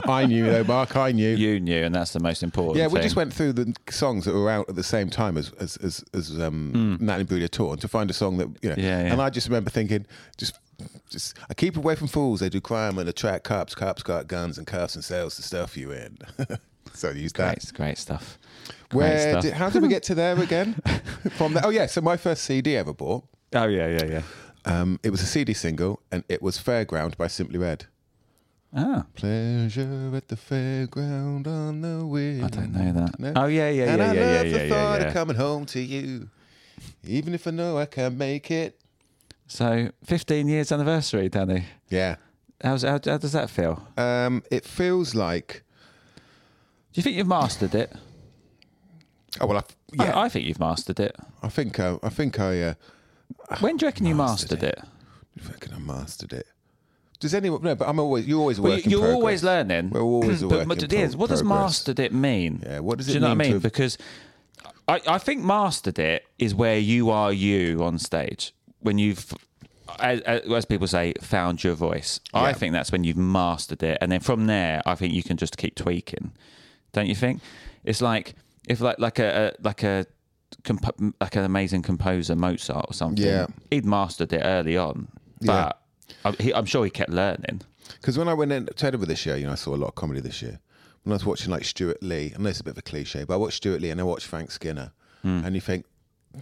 I 0.04 0.24
knew 0.24 0.46
though, 0.46 0.64
Mark, 0.64 0.96
I 0.96 1.12
knew. 1.12 1.34
You 1.36 1.60
knew, 1.60 1.84
and 1.84 1.94
that's 1.94 2.14
the 2.14 2.20
most 2.20 2.42
important. 2.42 2.78
Yeah, 2.78 2.86
we 2.86 2.94
thing. 2.94 3.02
just 3.02 3.16
went 3.16 3.34
through 3.34 3.52
the 3.52 3.74
songs 3.90 4.24
that 4.24 4.32
were 4.32 4.48
out 4.48 4.68
at 4.70 4.76
the 4.76 4.82
same 4.82 5.10
time 5.10 5.36
as 5.36 5.52
as 5.60 5.76
as, 5.78 6.02
as 6.14 6.40
um, 6.40 6.96
Natalie 7.00 7.26
Imbruglia 7.26 7.50
Torn 7.50 7.78
to 7.78 7.88
find 7.88 8.08
a 8.08 8.14
song 8.14 8.38
that 8.38 8.48
you 8.62 8.70
know. 8.70 8.76
Yeah, 8.78 9.02
yeah. 9.02 9.12
And 9.12 9.20
I 9.20 9.28
just 9.28 9.48
remember 9.48 9.68
thinking, 9.68 10.06
just 10.38 10.58
just 11.10 11.36
I 11.50 11.54
keep 11.54 11.76
away 11.76 11.96
from 11.96 12.06
fools. 12.06 12.40
They 12.40 12.48
do 12.48 12.60
crime 12.60 12.98
and 12.98 13.08
attract 13.08 13.44
cops. 13.44 13.74
Cops 13.74 14.02
got 14.02 14.26
guns 14.26 14.56
and 14.56 14.66
cuffs 14.66 14.94
and 14.94 15.04
sells 15.04 15.36
the 15.36 15.42
stuff 15.42 15.76
you 15.76 15.92
in. 15.92 16.16
so 16.94 17.08
I 17.08 17.12
used 17.12 17.36
that. 17.36 17.58
Great, 17.58 17.72
great 17.74 17.98
stuff. 17.98 18.38
Great 18.90 18.98
Where 18.98 19.30
stuff. 19.30 19.42
did, 19.42 19.52
how 19.54 19.70
did 19.70 19.82
we 19.82 19.88
get 19.88 20.02
to 20.04 20.14
there 20.14 20.38
again? 20.48 20.74
From 21.36 21.54
there? 21.54 21.62
Oh 21.66 21.70
yeah, 21.70 21.86
so 21.86 22.00
my 22.00 22.16
first 22.16 22.44
CD 22.44 22.76
ever 22.76 22.92
bought. 22.92 23.24
oh 23.54 23.64
yeah, 23.66 23.86
yeah, 23.88 24.04
yeah. 24.04 24.22
Um, 24.64 25.00
it 25.02 25.10
was 25.10 25.20
a 25.22 25.26
CD 25.26 25.54
single, 25.54 26.00
and 26.12 26.22
it 26.28 26.40
was 26.40 26.56
Fairground 26.58 27.16
by 27.16 27.26
Simply 27.26 27.58
Red. 27.58 27.86
Ah, 28.74 29.04
Pleasure 29.14 30.12
at 30.14 30.28
the 30.28 30.36
fairground 30.36 31.46
on 31.46 31.82
the 31.82 32.06
wind. 32.06 32.44
I 32.44 32.48
don't 32.48 32.72
know 32.72 32.92
that. 32.92 33.18
No? 33.18 33.32
Oh 33.36 33.46
yeah, 33.46 33.68
yeah, 33.68 33.84
and 33.92 33.98
yeah, 33.98 34.10
I 34.10 34.12
yeah, 34.14 34.20
yeah, 34.20 34.36
love 34.36 34.46
yeah, 34.46 34.52
the 34.58 34.64
yeah, 34.66 34.68
thought 34.70 35.00
yeah. 35.00 35.06
of 35.08 35.12
coming 35.12 35.36
home 35.36 35.66
to 35.66 35.80
you, 35.80 36.28
even 37.04 37.34
if 37.34 37.46
I 37.46 37.50
know 37.50 37.76
I 37.76 37.86
can't 37.86 38.16
make 38.16 38.50
it. 38.50 38.78
So, 39.46 39.90
15 40.04 40.48
years 40.48 40.72
anniversary, 40.72 41.28
Danny. 41.28 41.64
Yeah, 41.90 42.16
How's, 42.64 42.82
how, 42.82 42.92
how 43.04 43.18
does 43.18 43.32
that 43.32 43.50
feel? 43.50 43.86
um, 43.98 44.42
it 44.50 44.64
feels 44.64 45.14
like. 45.14 45.64
Do 46.92 46.98
you 46.98 47.02
think 47.02 47.16
you've 47.16 47.26
mastered 47.26 47.74
it? 47.74 47.92
Oh 49.40 49.46
well, 49.46 49.58
I, 49.58 49.62
yeah, 49.94 50.16
I, 50.18 50.24
I 50.24 50.28
think 50.28 50.46
you've 50.46 50.60
mastered 50.60 51.00
it. 51.00 51.16
I, 51.42 51.48
think 51.48 51.80
uh, 51.80 51.98
I 52.02 52.10
think 52.10 52.38
I. 52.38 52.60
Uh, 52.62 52.74
When 53.60 53.76
do 53.78 53.84
you 53.84 53.88
reckon 53.88 54.04
you 54.06 54.14
Mastered 54.14 54.62
mastered 54.62 54.68
it? 54.68 54.84
I 55.42 55.48
reckon 55.52 55.72
I 55.74 55.78
mastered 55.78 56.32
it. 56.34 56.46
Does 57.18 57.32
anyone? 57.34 57.62
No, 57.62 57.74
but 57.74 57.88
I'm 57.88 57.98
always. 57.98 58.26
You're 58.26 58.40
always 58.40 58.60
Well, 58.60 58.72
working. 58.74 58.90
you're 58.90 59.12
always 59.12 59.42
learning. 59.42 59.90
We're 59.90 60.02
always 60.02 60.42
a 60.42 60.46
but, 60.48 60.68
but 60.68 60.78
in 60.78 60.84
it 60.84 60.92
is, 60.92 61.14
pro- 61.14 61.20
what 61.20 61.30
does 61.30 61.42
mastered 61.42 61.98
it 61.98 62.12
mean? 62.12 62.62
Yeah, 62.66 62.80
what 62.80 62.98
does 62.98 63.06
Do 63.06 63.12
it 63.12 63.14
you 63.14 63.20
know 63.20 63.28
what 63.34 63.46
I 63.46 63.48
mean? 63.50 63.58
Because 63.60 63.96
I, 64.86 65.00
I 65.06 65.18
think 65.18 65.42
mastered 65.42 65.98
it 65.98 66.26
is 66.38 66.54
where 66.54 66.78
you 66.78 67.08
are 67.10 67.32
you 67.32 67.82
on 67.82 67.98
stage 67.98 68.52
when 68.80 68.98
you've. 68.98 69.32
As, 69.98 70.20
as 70.20 70.64
people 70.64 70.86
say, 70.86 71.12
found 71.20 71.62
your 71.62 71.74
voice. 71.74 72.18
I 72.32 72.54
think 72.54 72.72
that's 72.72 72.90
when 72.90 73.04
you've 73.04 73.16
mastered 73.18 73.82
it, 73.82 73.98
and 74.00 74.10
then 74.10 74.20
from 74.20 74.46
there, 74.46 74.80
I 74.86 74.94
think 74.94 75.12
you 75.14 75.22
can 75.22 75.36
just 75.36 75.56
keep 75.58 75.74
tweaking. 75.74 76.32
Don't 76.92 77.06
you 77.06 77.14
think? 77.14 77.40
It's 77.84 78.00
like 78.00 78.34
if 78.68 78.80
like 78.80 78.98
like 78.98 79.18
a, 79.18 79.52
a 79.58 79.62
like 79.62 79.82
a 79.82 80.06
compo- 80.64 81.12
like 81.20 81.36
an 81.36 81.44
amazing 81.44 81.82
composer 81.82 82.36
Mozart 82.36 82.86
or 82.88 82.92
something. 82.94 83.24
Yeah. 83.24 83.46
he'd 83.70 83.84
mastered 83.84 84.32
it 84.32 84.42
early 84.44 84.76
on, 84.76 85.08
Yeah. 85.40 85.72
but 86.24 86.38
I, 86.38 86.42
he, 86.42 86.54
I'm 86.54 86.66
sure 86.66 86.84
he 86.84 86.90
kept 86.90 87.10
learning. 87.10 87.62
Because 88.00 88.16
when 88.18 88.28
I 88.28 88.34
went 88.34 88.52
in 88.52 88.66
to 88.66 88.86
Edinburgh 88.86 89.08
this 89.08 89.26
year, 89.26 89.36
you 89.36 89.46
know, 89.46 89.52
I 89.52 89.56
saw 89.56 89.74
a 89.74 89.76
lot 89.76 89.88
of 89.88 89.94
comedy 89.94 90.20
this 90.20 90.42
year. 90.42 90.60
When 91.02 91.12
I 91.12 91.16
was 91.16 91.26
watching 91.26 91.50
like 91.50 91.64
Stewart 91.64 92.00
Lee, 92.02 92.32
I 92.36 92.40
know 92.40 92.48
it's 92.50 92.60
a 92.60 92.64
bit 92.64 92.72
of 92.72 92.78
a 92.78 92.82
cliche, 92.82 93.24
but 93.24 93.34
I 93.34 93.36
watched 93.36 93.56
Stewart 93.56 93.80
Lee 93.80 93.90
and 93.90 94.00
I 94.00 94.04
watched 94.04 94.26
Frank 94.26 94.50
Skinner, 94.50 94.92
Hmm. 95.22 95.42
and 95.44 95.54
you 95.54 95.60
think 95.60 95.84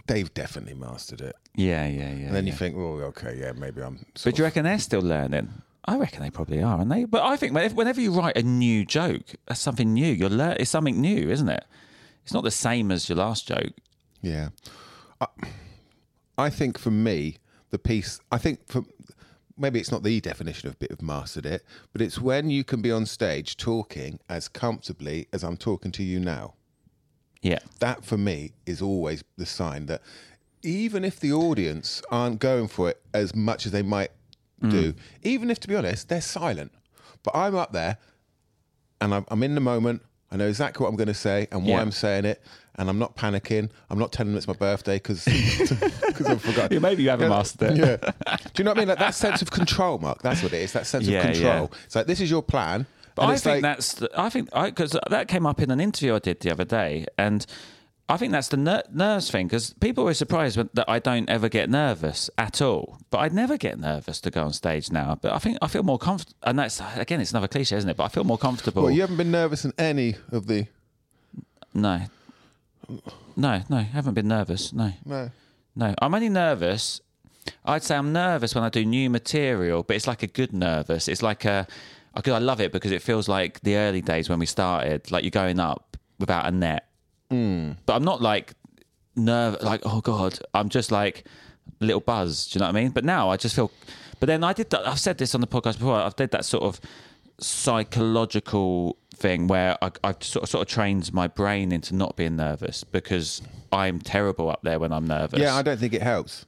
they've 0.07 0.31
definitely 0.33 0.73
mastered 0.75 1.21
it. 1.21 1.35
Yeah, 1.55 1.85
yeah, 1.87 1.99
yeah. 2.11 2.25
And 2.27 2.35
then 2.35 2.45
yeah. 2.45 2.51
you 2.53 2.57
think, 2.57 2.75
well, 2.75 3.01
okay, 3.09 3.37
yeah, 3.39 3.51
maybe 3.53 3.81
I'm. 3.81 4.05
But 4.23 4.35
do 4.35 4.39
you 4.39 4.43
reckon 4.45 4.63
they're 4.65 4.79
still 4.79 5.01
learning? 5.01 5.49
I 5.85 5.97
reckon 5.97 6.21
they 6.21 6.29
probably 6.29 6.61
are, 6.61 6.77
aren't 6.77 6.89
they? 6.89 7.05
But 7.05 7.23
I 7.23 7.35
think 7.37 7.53
whenever, 7.53 7.99
you 7.99 8.11
write 8.11 8.37
a 8.37 8.43
new 8.43 8.85
joke, 8.85 9.35
that's 9.47 9.59
something 9.59 9.93
new. 9.93 10.11
You're 10.11 10.29
lear- 10.29 10.57
it's 10.59 10.69
something 10.69 11.01
new, 11.01 11.29
isn't 11.29 11.49
it? 11.49 11.65
It's 12.23 12.33
not 12.33 12.43
the 12.43 12.51
same 12.51 12.91
as 12.91 13.09
your 13.09 13.17
last 13.17 13.47
joke. 13.47 13.73
Yeah. 14.21 14.49
I, 15.19 15.27
I 16.37 16.49
think 16.49 16.77
for 16.77 16.91
me, 16.91 17.37
the 17.71 17.79
piece, 17.79 18.19
I 18.31 18.37
think 18.37 18.67
for 18.67 18.83
maybe 19.57 19.79
it's 19.79 19.91
not 19.91 20.03
the 20.03 20.19
definition 20.21 20.69
of 20.69 20.77
bit 20.79 20.91
of 20.91 21.01
mastered 21.01 21.45
it, 21.45 21.63
but 21.93 22.01
it's 22.01 22.19
when 22.19 22.49
you 22.49 22.63
can 22.63 22.81
be 22.81 22.91
on 22.91 23.05
stage 23.05 23.57
talking 23.57 24.19
as 24.29 24.47
comfortably 24.47 25.27
as 25.33 25.43
I'm 25.43 25.57
talking 25.57 25.91
to 25.93 26.03
you 26.03 26.19
now. 26.19 26.55
Yeah, 27.41 27.59
That 27.79 28.05
for 28.05 28.17
me 28.17 28.51
is 28.67 28.83
always 28.83 29.23
the 29.35 29.47
sign 29.47 29.87
that 29.87 30.01
even 30.61 31.03
if 31.03 31.19
the 31.19 31.33
audience 31.33 32.03
aren't 32.11 32.39
going 32.39 32.67
for 32.67 32.89
it 32.91 33.01
as 33.15 33.33
much 33.33 33.65
as 33.65 33.71
they 33.71 33.81
might 33.81 34.11
do, 34.61 34.93
mm. 34.93 34.95
even 35.23 35.49
if 35.49 35.59
to 35.61 35.67
be 35.67 35.75
honest, 35.75 36.09
they're 36.09 36.21
silent, 36.21 36.71
but 37.23 37.35
I'm 37.35 37.55
up 37.55 37.71
there 37.73 37.97
and 38.99 39.13
I'm, 39.13 39.25
I'm 39.29 39.43
in 39.43 39.55
the 39.55 39.61
moment. 39.61 40.01
I 40.31 40.37
know 40.37 40.47
exactly 40.47 40.83
what 40.83 40.89
I'm 40.89 40.95
going 40.95 41.07
to 41.07 41.13
say 41.13 41.47
and 41.51 41.63
why 41.65 41.71
Yeah. 41.71 41.81
I'm 41.81 41.91
saying 41.91 42.23
it, 42.23 42.41
and 42.75 42.89
I'm 42.89 42.97
not 42.97 43.17
panicking. 43.17 43.69
I'm 43.89 43.99
not 43.99 44.13
telling 44.13 44.31
them 44.31 44.37
it's 44.37 44.47
my 44.47 44.53
birthday 44.53 44.95
because 44.95 45.27
I 45.27 46.35
forgot. 46.37 46.71
Yeah, 46.71 46.79
maybe 46.79 47.03
you 47.03 47.09
haven't 47.09 47.27
mastered 47.29 47.77
it. 47.77 47.77
Yeah. 47.77 48.37
Do 48.37 48.49
you 48.57 48.63
know 48.63 48.71
what 48.71 48.77
I 48.77 48.81
mean? 48.81 48.87
Like 48.87 48.99
that 48.99 49.13
sense 49.15 49.41
of 49.41 49.51
control, 49.51 49.97
Mark. 49.97 50.21
That's 50.21 50.41
what 50.41 50.53
it 50.53 50.61
is. 50.61 50.71
That 50.71 50.87
sense 50.87 51.05
Yeah, 51.05 51.19
of 51.27 51.33
control. 51.33 51.71
It's 51.85 51.95
like 51.95 52.05
this 52.07 52.21
is 52.21 52.29
your 52.31 52.41
plan. 52.43 52.85
but 53.15 53.25
I 53.25 53.35
think 53.35 53.61
like- 53.61 53.77
that's. 53.77 54.01
I 54.17 54.29
think 54.29 54.49
because 54.53 54.95
that 55.09 55.27
came 55.27 55.45
up 55.45 55.59
in 55.61 55.69
an 55.69 55.81
interview 55.81 56.15
I 56.15 56.19
did 56.19 56.39
the 56.39 56.51
other 56.51 56.65
day, 56.65 57.05
and 57.17 57.45
I 58.09 58.17
think 58.17 58.31
that's 58.33 58.49
the 58.49 58.57
ner- 58.57 58.83
nerves 58.91 59.31
thing. 59.31 59.47
Because 59.47 59.73
people 59.73 60.03
were 60.03 60.13
surprised 60.13 60.57
when, 60.57 60.69
that 60.73 60.89
I 60.89 60.99
don't 60.99 61.29
ever 61.29 61.47
get 61.49 61.69
nervous 61.69 62.29
at 62.37 62.61
all, 62.61 62.97
but 63.09 63.19
I'd 63.19 63.33
never 63.33 63.57
get 63.57 63.79
nervous 63.79 64.19
to 64.21 64.31
go 64.31 64.43
on 64.43 64.53
stage 64.53 64.91
now. 64.91 65.17
But 65.21 65.33
I 65.33 65.39
think 65.39 65.57
I 65.61 65.67
feel 65.67 65.83
more 65.83 65.97
comfortable, 65.99 66.37
and 66.43 66.59
that's 66.59 66.81
again, 66.95 67.21
it's 67.21 67.31
another 67.31 67.47
cliche, 67.47 67.77
isn't 67.77 67.89
it? 67.89 67.97
But 67.97 68.03
I 68.05 68.09
feel 68.09 68.23
more 68.23 68.37
comfortable. 68.37 68.83
Well, 68.83 68.91
you 68.91 69.01
haven't 69.01 69.17
been 69.17 69.31
nervous 69.31 69.63
in 69.65 69.73
any 69.77 70.15
of 70.31 70.47
the. 70.47 70.67
No. 71.73 72.01
No, 73.37 73.61
no, 73.69 73.77
haven't 73.77 74.13
been 74.15 74.27
nervous. 74.27 74.73
No. 74.73 74.91
No. 75.05 75.31
No. 75.75 75.95
I'm 76.01 76.13
only 76.13 76.29
nervous. 76.29 76.99
I'd 77.65 77.83
say 77.83 77.95
I'm 77.95 78.11
nervous 78.11 78.53
when 78.53 78.63
I 78.63 78.69
do 78.69 78.85
new 78.85 79.09
material, 79.09 79.83
but 79.83 79.95
it's 79.95 80.07
like 80.07 80.21
a 80.23 80.27
good 80.27 80.51
nervous. 80.53 81.07
It's 81.07 81.23
like 81.23 81.45
a 81.45 81.65
because 82.15 82.33
I 82.33 82.39
love 82.39 82.59
it 82.59 82.71
because 82.71 82.91
it 82.91 83.01
feels 83.01 83.29
like 83.29 83.61
the 83.61 83.77
early 83.77 84.01
days 84.01 84.27
when 84.29 84.39
we 84.39 84.45
started, 84.45 85.09
like 85.11 85.23
you're 85.23 85.31
going 85.31 85.59
up 85.59 85.97
without 86.19 86.45
a 86.45 86.51
net. 86.51 86.87
Hmm. 87.31 87.71
But 87.85 87.95
I'm 87.95 88.03
not 88.03 88.21
like 88.21 88.53
nerve 89.15 89.57
like 89.61 89.81
oh 89.85 90.01
god. 90.01 90.37
I'm 90.53 90.69
just 90.69 90.91
like 90.91 91.25
a 91.81 91.85
little 91.85 92.01
buzz. 92.01 92.47
Do 92.47 92.57
you 92.57 92.59
know 92.59 92.67
what 92.67 92.75
I 92.75 92.81
mean? 92.81 92.91
But 92.91 93.05
now 93.05 93.29
I 93.29 93.37
just 93.37 93.55
feel. 93.55 93.71
But 94.19 94.27
then 94.27 94.43
I 94.43 94.53
did 94.53 94.69
that. 94.69 94.87
I've 94.87 94.99
said 94.99 95.17
this 95.17 95.33
on 95.33 95.41
the 95.41 95.47
podcast 95.47 95.79
before. 95.79 95.95
I've 95.95 96.15
did 96.15 96.31
that 96.31 96.45
sort 96.45 96.63
of 96.63 96.79
psychological 97.39 98.97
thing 99.15 99.47
where 99.47 99.77
I, 99.81 99.91
I've 100.03 100.23
sort 100.23 100.43
of, 100.43 100.49
sort 100.49 100.67
of 100.67 100.73
trained 100.73 101.13
my 101.13 101.27
brain 101.27 101.71
into 101.71 101.95
not 101.95 102.15
being 102.15 102.35
nervous 102.35 102.83
because 102.83 103.41
I'm 103.71 103.99
terrible 103.99 104.49
up 104.49 104.61
there 104.63 104.79
when 104.79 104.91
I'm 104.91 105.05
nervous. 105.07 105.39
Yeah, 105.39 105.55
I 105.55 105.61
don't 105.61 105.79
think 105.79 105.93
it 105.93 106.01
helps. 106.01 106.45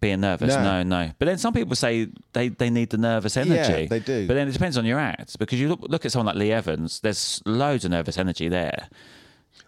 being 0.00 0.20
nervous. 0.20 0.54
No. 0.54 0.62
No. 0.62 0.82
no, 0.82 1.12
But 1.18 1.26
then 1.26 1.38
some 1.38 1.52
people 1.52 1.76
say 1.76 2.08
they, 2.32 2.48
they 2.48 2.70
need 2.70 2.90
the 2.90 2.98
nervous 2.98 3.36
energy. 3.36 3.82
Yeah, 3.82 3.86
they 3.86 4.00
do. 4.00 4.26
But 4.26 4.34
then 4.34 4.48
it 4.48 4.52
depends 4.52 4.76
on 4.76 4.84
your 4.84 4.98
act 4.98 5.38
because 5.38 5.60
you 5.60 5.68
look, 5.68 5.80
look 5.82 6.04
at 6.04 6.12
someone 6.12 6.26
like 6.26 6.36
Lee 6.36 6.52
Evans. 6.52 7.00
There's 7.00 7.42
loads 7.46 7.84
of 7.84 7.90
nervous 7.90 8.18
energy 8.18 8.48
there. 8.48 8.88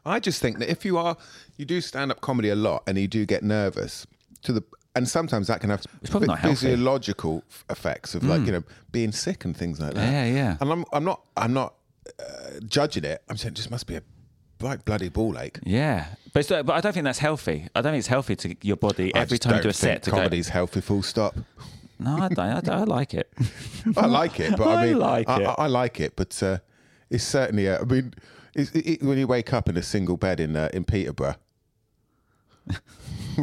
I 0.04 0.18
just 0.20 0.40
think 0.40 0.58
that 0.58 0.68
if 0.70 0.84
you 0.84 0.98
are, 0.98 1.16
you 1.56 1.64
do 1.64 1.80
stand 1.80 2.10
up 2.10 2.20
comedy 2.20 2.48
a 2.48 2.56
lot, 2.56 2.82
and 2.86 2.98
you 2.98 3.08
do 3.08 3.24
get 3.24 3.42
nervous 3.42 4.06
to 4.42 4.52
the, 4.52 4.62
and 4.96 5.08
sometimes 5.08 5.46
that 5.46 5.60
can 5.60 5.70
have 5.70 5.84
physiological 6.40 7.44
f- 7.48 7.64
effects 7.70 8.14
of 8.14 8.24
like 8.24 8.44
you 8.46 8.52
know 8.52 8.64
being 8.90 9.12
sick 9.12 9.44
and 9.44 9.56
things 9.56 9.80
like 9.80 9.94
that. 9.94 10.10
Yeah, 10.10 10.26
yeah. 10.26 10.56
And 10.60 10.70
I'm 10.72 10.84
I'm 10.92 11.04
not 11.04 11.22
I'm 11.36 11.52
not 11.52 11.74
uh, 12.18 12.60
judging 12.66 13.04
it. 13.04 13.22
I'm 13.28 13.36
saying 13.36 13.52
it 13.52 13.56
just 13.56 13.70
must 13.70 13.86
be 13.86 13.96
a 13.96 14.02
like 14.60 14.84
bloody 14.84 15.08
ball 15.08 15.38
ache. 15.38 15.58
Yeah, 15.64 16.06
but 16.32 16.48
but 16.48 16.70
I 16.70 16.80
don't 16.80 16.92
think 16.92 17.04
that's 17.04 17.18
healthy. 17.18 17.68
I 17.74 17.80
don't 17.80 17.92
think 17.92 18.00
it's 18.00 18.08
healthy 18.08 18.36
to 18.36 18.56
your 18.62 18.76
body 18.76 19.14
every 19.14 19.38
time 19.38 19.56
you 19.56 19.62
don't 19.62 19.70
a 19.70 19.74
set 19.74 20.02
to 20.04 20.10
go. 20.10 20.16
comedy's 20.16 20.48
healthy. 20.48 20.80
Full 20.80 21.02
stop. 21.02 21.36
No, 21.98 22.16
I 22.16 22.28
don't. 22.28 22.38
I, 22.40 22.60
don't, 22.60 22.80
I 22.80 22.84
like 22.84 23.14
it. 23.14 23.32
I 23.96 24.06
like 24.06 24.40
it, 24.40 24.56
but 24.56 24.66
I 24.66 24.86
mean, 24.86 24.94
I 24.96 24.98
like 24.98 25.28
I, 25.28 25.40
it. 25.42 25.54
I, 25.58 25.66
like 25.68 26.00
it, 26.00 26.16
but 26.16 26.42
uh, 26.42 26.58
it's 27.10 27.24
certainly. 27.24 27.68
Uh, 27.68 27.80
I 27.80 27.84
mean, 27.84 28.14
it, 28.54 28.70
it- 28.74 29.02
when 29.02 29.18
you 29.18 29.26
wake 29.26 29.52
up 29.52 29.68
in 29.68 29.76
a 29.76 29.82
single 29.82 30.16
bed 30.16 30.40
in 30.40 30.56
uh, 30.56 30.68
in 30.72 30.84
Peterborough, 30.84 31.36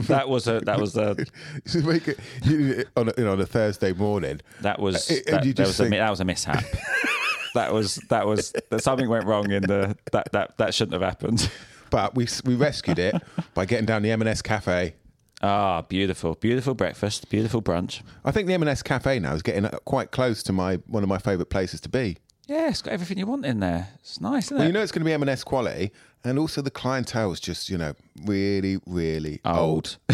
That 0.08 0.30
was 0.30 0.48
a 0.48 0.60
that 0.62 0.80
was 0.80 0.96
a 0.98 1.16
you 1.74 1.84
wake 1.86 2.08
it, 2.08 2.20
you, 2.44 2.86
on 2.96 3.10
a, 3.10 3.14
you 3.18 3.24
know, 3.26 3.32
on 3.32 3.42
a 3.42 3.46
Thursday 3.46 3.92
morning. 3.92 4.40
that 4.62 4.80
was 4.80 5.10
Uh, 5.10 5.16
that, 5.28 5.44
that 5.56 5.60
was 5.68 5.80
a 5.80 5.84
think- 5.84 5.90
mi- 5.92 5.98
that 5.98 6.10
was 6.12 6.20
a 6.20 6.26
mishap. 6.26 6.64
that 7.56 7.74
was 7.74 7.96
that 8.10 8.28
was 8.28 8.54
that 8.70 8.84
something 8.84 9.10
went 9.10 9.26
wrong 9.26 9.50
in 9.52 9.64
the 9.64 9.98
that 10.12 10.32
that 10.32 10.58
that 10.58 10.74
shouldn't 10.76 10.94
have 10.94 11.02
happened. 11.02 11.50
But 11.90 12.14
we 12.14 12.28
we 12.46 12.54
rescued 12.56 13.00
it 13.00 13.16
by 13.56 13.66
getting 13.66 13.88
down 13.88 14.04
the 14.04 14.12
M&S 14.12 14.44
Cafe. 14.44 14.94
Ah, 15.42 15.82
beautiful, 15.82 16.36
beautiful 16.36 16.76
breakfast, 16.76 17.28
beautiful 17.32 17.62
brunch. 17.64 18.02
I 18.24 18.30
think 18.32 18.46
the 18.48 18.54
M&S 18.54 18.84
Cafe 18.84 19.18
now 19.20 19.34
is 19.34 19.42
getting 19.42 19.66
uh, 19.66 19.72
quite 19.86 20.12
close 20.12 20.44
to 20.44 20.54
my 20.54 20.76
one 20.86 21.02
of 21.02 21.10
my 21.10 21.18
favourite 21.18 21.50
places 21.50 21.82
to 21.82 21.90
be. 21.90 22.18
Yeah, 22.50 22.70
it's 22.70 22.82
got 22.82 22.94
everything 22.94 23.18
you 23.20 23.28
want 23.28 23.46
in 23.46 23.60
there. 23.60 23.90
It's 24.02 24.20
nice, 24.20 24.46
isn't 24.46 24.58
Well, 24.58 24.64
it? 24.66 24.68
you 24.68 24.74
know 24.74 24.82
it's 24.82 24.92
going 24.92 25.02
to 25.02 25.06
be 25.06 25.14
M&S 25.14 25.44
quality, 25.44 25.92
and 26.24 26.40
also 26.40 26.62
the 26.62 26.72
clientele 26.72 27.32
is 27.32 27.40
just 27.40 27.70
you 27.70 27.78
know 27.78 27.94
really 28.26 28.80
really 28.86 29.40
old. 29.46 29.98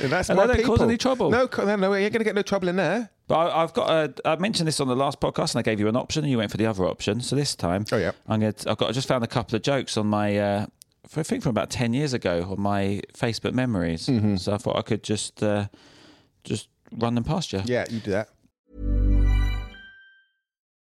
And 0.00 0.10
that's 0.12 0.28
And 0.28 0.36
my 0.36 0.46
they 0.46 0.54
don't 0.58 0.66
cause 0.66 0.74
people. 0.78 0.84
any 0.88 0.98
trouble. 0.98 1.30
No, 1.30 1.48
no, 1.58 1.76
no, 1.76 1.92
you're 1.94 2.10
going 2.10 2.20
to 2.20 2.24
get 2.24 2.34
no 2.34 2.42
trouble 2.42 2.68
in 2.68 2.76
there. 2.76 3.08
But 3.26 3.36
I, 3.36 3.62
I've 3.62 3.72
got 3.72 3.90
a. 3.90 4.28
I 4.28 4.36
mentioned 4.36 4.66
this 4.68 4.80
on 4.80 4.88
the 4.88 4.94
last 4.96 5.18
podcast, 5.20 5.54
and 5.54 5.60
I 5.60 5.62
gave 5.62 5.80
you 5.80 5.88
an 5.88 5.96
option, 5.96 6.22
and 6.24 6.30
you 6.30 6.38
went 6.38 6.50
for 6.50 6.56
the 6.56 6.66
other 6.66 6.84
option. 6.84 7.20
So 7.20 7.36
this 7.36 7.54
time, 7.56 7.84
Oh, 7.90 7.96
yeah. 7.96 8.12
I'm 8.28 8.40
going. 8.40 8.52
to 8.52 8.70
I've 8.70 8.76
got. 8.78 8.88
I 8.90 8.92
just 8.92 9.08
found 9.08 9.24
a 9.24 9.28
couple 9.28 9.56
of 9.56 9.62
jokes 9.62 9.96
on 9.96 10.06
my. 10.08 10.36
Uh, 10.36 10.66
for, 11.08 11.20
I 11.20 11.22
think 11.22 11.42
from 11.42 11.50
about 11.50 11.70
ten 11.70 11.94
years 11.94 12.12
ago 12.12 12.46
on 12.50 12.60
my 12.60 13.00
Facebook 13.14 13.54
memories. 13.54 14.06
Mm-hmm. 14.06 14.36
So 14.36 14.52
I 14.52 14.58
thought 14.58 14.76
I 14.76 14.82
could 14.82 15.02
just 15.02 15.42
uh, 15.42 15.66
just 16.44 16.68
run 16.98 17.14
them 17.14 17.24
past 17.24 17.52
you. 17.52 17.62
Yeah, 17.64 17.86
you 17.90 18.00
do 18.00 18.10
that. 18.12 18.28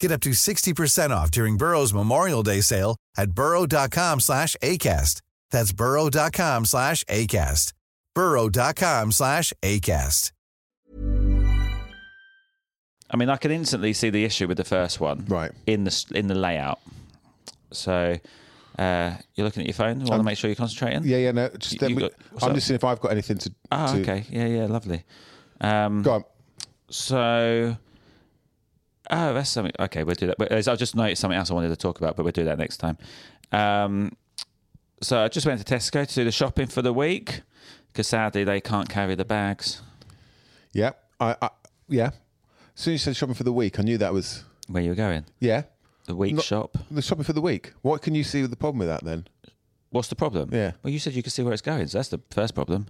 Get 0.00 0.10
up 0.10 0.20
to 0.22 0.30
60% 0.30 1.10
off 1.10 1.30
during 1.30 1.56
Burrow's 1.58 1.92
Memorial 1.92 2.42
Day 2.42 2.62
sale 2.62 2.96
at 3.16 3.32
burrow.com 3.32 4.20
slash 4.20 4.56
ACAST. 4.62 5.20
That's 5.50 5.72
burrow.com 5.72 6.64
slash 6.64 7.04
ACAST. 7.04 7.72
burrow.com 8.14 9.12
slash 9.12 9.52
ACAST. 9.62 10.32
I 13.12 13.16
mean, 13.16 13.28
I 13.28 13.36
can 13.36 13.50
instantly 13.50 13.92
see 13.92 14.08
the 14.10 14.24
issue 14.24 14.46
with 14.46 14.56
the 14.56 14.64
first 14.64 15.00
one, 15.00 15.24
Right. 15.28 15.50
In 15.66 15.82
the 15.84 16.04
in 16.14 16.28
the 16.28 16.34
layout. 16.36 16.78
So 17.72 18.16
uh, 18.78 19.14
you're 19.34 19.44
looking 19.44 19.62
at 19.62 19.66
your 19.66 19.74
phone. 19.74 20.00
You 20.00 20.06
want 20.06 20.20
to 20.20 20.24
make 20.24 20.38
sure 20.38 20.48
you're 20.48 20.54
concentrating? 20.54 21.02
Yeah, 21.04 21.16
yeah, 21.18 21.32
no. 21.32 21.48
Just 21.58 21.82
You- 21.82 21.88
let 21.88 21.98
got- 21.98 22.12
I'm 22.44 22.50
up? 22.50 22.54
just 22.54 22.68
seeing 22.68 22.76
if 22.76 22.84
I've 22.84 23.00
got 23.00 23.10
anything 23.10 23.38
to. 23.38 23.52
Ah, 23.72 23.92
to- 23.92 24.00
okay. 24.02 24.24
Yeah, 24.30 24.46
yeah, 24.46 24.66
lovely. 24.66 25.02
Um, 25.60 26.02
Go 26.02 26.12
on. 26.12 26.24
So, 26.88 27.76
oh, 29.10 29.34
that's 29.34 29.50
something. 29.50 29.72
Okay, 29.78 30.04
we'll 30.04 30.14
do 30.14 30.26
that. 30.28 30.38
But 30.38 30.52
I've 30.52 30.78
just 30.78 30.94
noticed 30.94 31.20
something 31.20 31.38
else 31.38 31.50
I 31.50 31.54
wanted 31.54 31.68
to 31.68 31.76
talk 31.76 31.98
about, 31.98 32.16
but 32.16 32.22
we'll 32.22 32.32
do 32.32 32.44
that 32.44 32.58
next 32.58 32.78
time. 32.78 32.98
Um, 33.52 34.16
so 35.02 35.24
I 35.24 35.28
just 35.28 35.46
went 35.46 35.64
to 35.64 35.74
Tesco 35.74 36.06
to 36.06 36.14
do 36.14 36.24
the 36.24 36.32
shopping 36.32 36.66
for 36.66 36.82
the 36.82 36.92
week 36.92 37.42
because 37.88 38.06
sadly 38.06 38.44
they 38.44 38.60
can't 38.60 38.88
carry 38.88 39.14
the 39.14 39.24
bags. 39.24 39.82
Yeah, 40.72 40.92
I, 41.18 41.36
I 41.42 41.50
yeah. 41.88 42.10
As 42.76 42.82
soon 42.84 42.94
as 42.94 43.00
you 43.00 43.04
said 43.12 43.16
shopping 43.16 43.34
for 43.34 43.44
the 43.44 43.52
week, 43.52 43.78
I 43.78 43.82
knew 43.82 43.98
that 43.98 44.12
was 44.12 44.44
Where 44.68 44.82
you 44.82 44.90
were 44.90 44.94
going? 44.94 45.24
yeah. 45.40 45.62
The 46.06 46.16
week 46.16 46.34
Not- 46.34 46.44
shop. 46.44 46.76
The 46.90 47.02
shopping 47.02 47.24
for 47.24 47.32
the 47.34 47.40
week. 47.40 47.72
What 47.82 48.02
can 48.02 48.14
you 48.16 48.24
see 48.24 48.40
with 48.42 48.50
the 48.50 48.56
problem 48.56 48.78
with 48.80 48.88
that 48.88 49.04
then? 49.04 49.26
What's 49.90 50.08
the 50.08 50.16
problem? 50.16 50.50
Yeah. 50.52 50.72
Well, 50.82 50.92
you 50.92 50.98
said 50.98 51.12
you 51.14 51.22
could 51.22 51.32
see 51.32 51.42
where 51.42 51.52
it's 51.52 51.62
going, 51.62 51.86
so 51.88 51.98
that's 51.98 52.08
the 52.08 52.20
first 52.30 52.54
problem. 52.54 52.86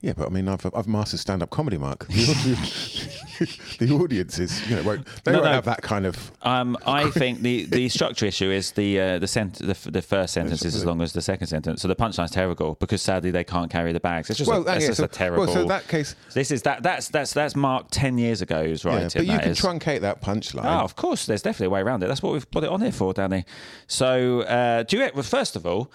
Yeah, 0.00 0.12
but 0.16 0.26
I 0.26 0.30
mean, 0.30 0.46
I've 0.48 0.66
I've 0.74 0.86
mastered 0.86 1.20
stand 1.20 1.42
up 1.42 1.50
comedy, 1.50 1.78
Mark. 1.78 2.06
The, 3.78 3.90
audiences, 3.92 4.68
you 4.68 4.76
know, 4.76 4.82
won't 4.82 5.06
they 5.24 5.32
No, 5.32 5.38
won't 5.38 5.50
no. 5.50 5.52
have 5.54 5.64
that 5.64 5.82
kind 5.82 6.06
of. 6.06 6.30
Um, 6.42 6.76
I 6.86 7.10
think 7.20 7.40
the, 7.40 7.64
the 7.66 7.88
structure 7.88 8.26
issue 8.26 8.50
is 8.50 8.72
the 8.72 9.00
uh, 9.00 9.18
the, 9.18 9.26
sent- 9.26 9.54
the 9.58 9.76
the 9.90 10.02
first 10.02 10.34
sentence 10.34 10.64
is 10.64 10.74
as 10.74 10.84
long 10.84 11.00
as 11.02 11.12
the 11.12 11.22
second 11.22 11.46
sentence. 11.48 11.82
So 11.82 11.88
the 11.88 11.96
punchline's 11.96 12.30
terrible 12.30 12.76
because 12.80 13.02
sadly 13.02 13.30
they 13.30 13.44
can't 13.44 13.70
carry 13.70 13.92
the 13.92 14.00
bags. 14.00 14.30
It's 14.30 14.38
just 14.38 14.50
Well, 14.50 14.66
a, 14.68 14.74
it's 14.76 14.82
yeah, 14.82 14.86
just 14.88 14.98
so- 14.98 15.04
a 15.04 15.08
terrible. 15.08 15.44
well, 15.46 15.54
so 15.54 15.64
that 15.66 15.88
case- 15.88 16.14
this 16.34 16.50
is 16.50 16.62
that 16.62 16.82
that's 16.82 17.08
that's 17.08 17.32
that's 17.32 17.56
Mark 17.56 17.86
ten 17.90 18.18
years 18.18 18.42
ago 18.42 18.64
who's 18.64 18.84
Yeah, 18.84 18.90
writing. 18.92 19.10
but 19.14 19.26
you 19.26 19.32
that 19.32 19.42
can 19.42 19.50
is. 19.52 19.60
truncate 19.60 20.00
that 20.02 20.20
punchline. 20.22 20.64
Oh, 20.64 20.84
of 20.84 20.96
course. 20.96 21.26
There's 21.26 21.42
definitely 21.42 21.66
a 21.66 21.70
way 21.70 21.80
around 21.80 22.02
it. 22.02 22.08
That's 22.08 22.22
what 22.22 22.32
we've 22.32 22.50
put 22.50 22.64
it 22.64 22.70
on 22.70 22.80
here 22.80 22.92
for, 22.92 23.12
Danny. 23.12 23.44
So, 23.86 24.42
uh, 24.42 24.82
do 24.84 24.98
you? 24.98 25.10
Well, 25.14 25.22
first 25.22 25.56
of 25.56 25.66
all, 25.66 25.90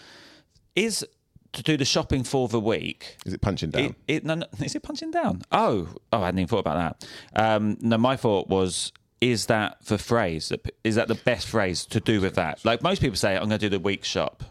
is 0.75 1.05
to 1.53 1.63
do 1.63 1.77
the 1.77 1.85
shopping 1.85 2.23
for 2.23 2.47
the 2.47 2.59
week. 2.59 3.17
Is 3.25 3.33
it 3.33 3.41
punching 3.41 3.71
down? 3.71 3.83
It, 3.83 3.95
it, 4.07 4.25
no, 4.25 4.35
no, 4.35 4.45
is 4.63 4.75
it 4.75 4.83
punching 4.83 5.11
down? 5.11 5.41
Oh, 5.51 5.87
oh, 6.13 6.21
I 6.21 6.25
hadn't 6.25 6.39
even 6.39 6.47
thought 6.47 6.59
about 6.59 6.99
that. 6.99 7.41
Um, 7.41 7.77
no, 7.81 7.97
my 7.97 8.15
thought 8.15 8.47
was, 8.47 8.91
is 9.21 9.47
that 9.47 9.83
the 9.85 9.97
phrase? 9.97 10.51
Is 10.83 10.95
that 10.95 11.07
the 11.07 11.15
best 11.15 11.47
phrase 11.47 11.85
to 11.87 11.99
do 11.99 12.21
with 12.21 12.35
that? 12.35 12.63
Like 12.63 12.83
most 12.83 13.01
people 13.01 13.17
say, 13.17 13.35
I'm 13.35 13.49
going 13.49 13.51
to 13.51 13.57
do 13.57 13.69
the 13.69 13.79
week 13.79 14.03
shop. 14.05 14.43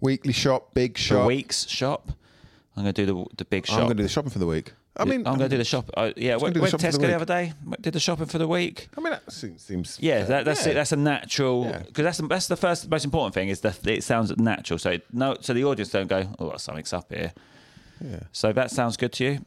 Weekly 0.00 0.32
shop, 0.32 0.74
big 0.74 0.96
shop, 0.96 1.22
The 1.22 1.26
week's 1.26 1.68
shop. 1.68 2.12
I'm 2.76 2.84
going 2.84 2.94
to 2.94 3.06
do 3.06 3.12
the 3.12 3.36
the 3.38 3.44
big 3.44 3.66
shop. 3.66 3.78
I'm 3.78 3.84
going 3.86 3.96
to 3.96 4.02
do 4.02 4.02
the 4.04 4.08
shopping 4.08 4.30
for 4.30 4.38
the 4.38 4.46
week. 4.46 4.72
I 4.98 5.04
mean, 5.04 5.18
I'm 5.26 5.38
going 5.38 5.40
to 5.40 5.48
do 5.48 5.58
the 5.58 5.64
shop. 5.64 5.90
Uh, 5.96 6.12
yeah, 6.16 6.36
went, 6.36 6.54
do 6.54 6.60
the 6.60 6.62
went 6.62 6.72
to 6.72 6.78
shopping 6.78 6.90
for 6.92 6.98
Tesco 6.98 7.00
the 7.02 7.06
the 7.08 7.14
other 7.14 7.24
day. 7.24 7.52
went- 7.64 7.82
Did 7.82 7.92
the 7.94 8.00
shopping 8.00 8.26
for 8.26 8.38
the 8.38 8.48
week. 8.48 8.88
I 8.96 9.00
mean, 9.00 9.12
that 9.12 9.30
seems, 9.32 9.62
seems 9.62 9.98
Yeah, 10.00 10.24
that, 10.24 10.44
that's 10.44 10.64
yeah. 10.66 10.72
it. 10.72 10.74
That's 10.74 10.92
a 10.92 10.96
natural 10.96 11.64
Yeah. 11.66 11.78
because 11.80 12.04
that's 12.04 12.18
the, 12.18 12.26
that's 12.26 12.46
the 12.48 12.56
first 12.56 12.90
most 12.90 13.04
important 13.04 13.34
thing 13.34 13.48
is 13.48 13.60
that 13.60 13.86
it 13.86 14.02
sounds 14.02 14.36
natural. 14.36 14.78
So 14.78 14.98
no, 15.12 15.36
so 15.40 15.52
the 15.54 15.64
audience 15.64 15.90
don't 15.90 16.08
go, 16.08 16.32
oh, 16.38 16.56
something's 16.56 16.92
up 16.92 17.12
here. 17.12 17.32
Yeah. 18.04 18.20
So 18.32 18.52
that 18.52 18.70
sounds 18.70 18.96
good 18.96 19.12
to 19.14 19.24
you. 19.24 19.44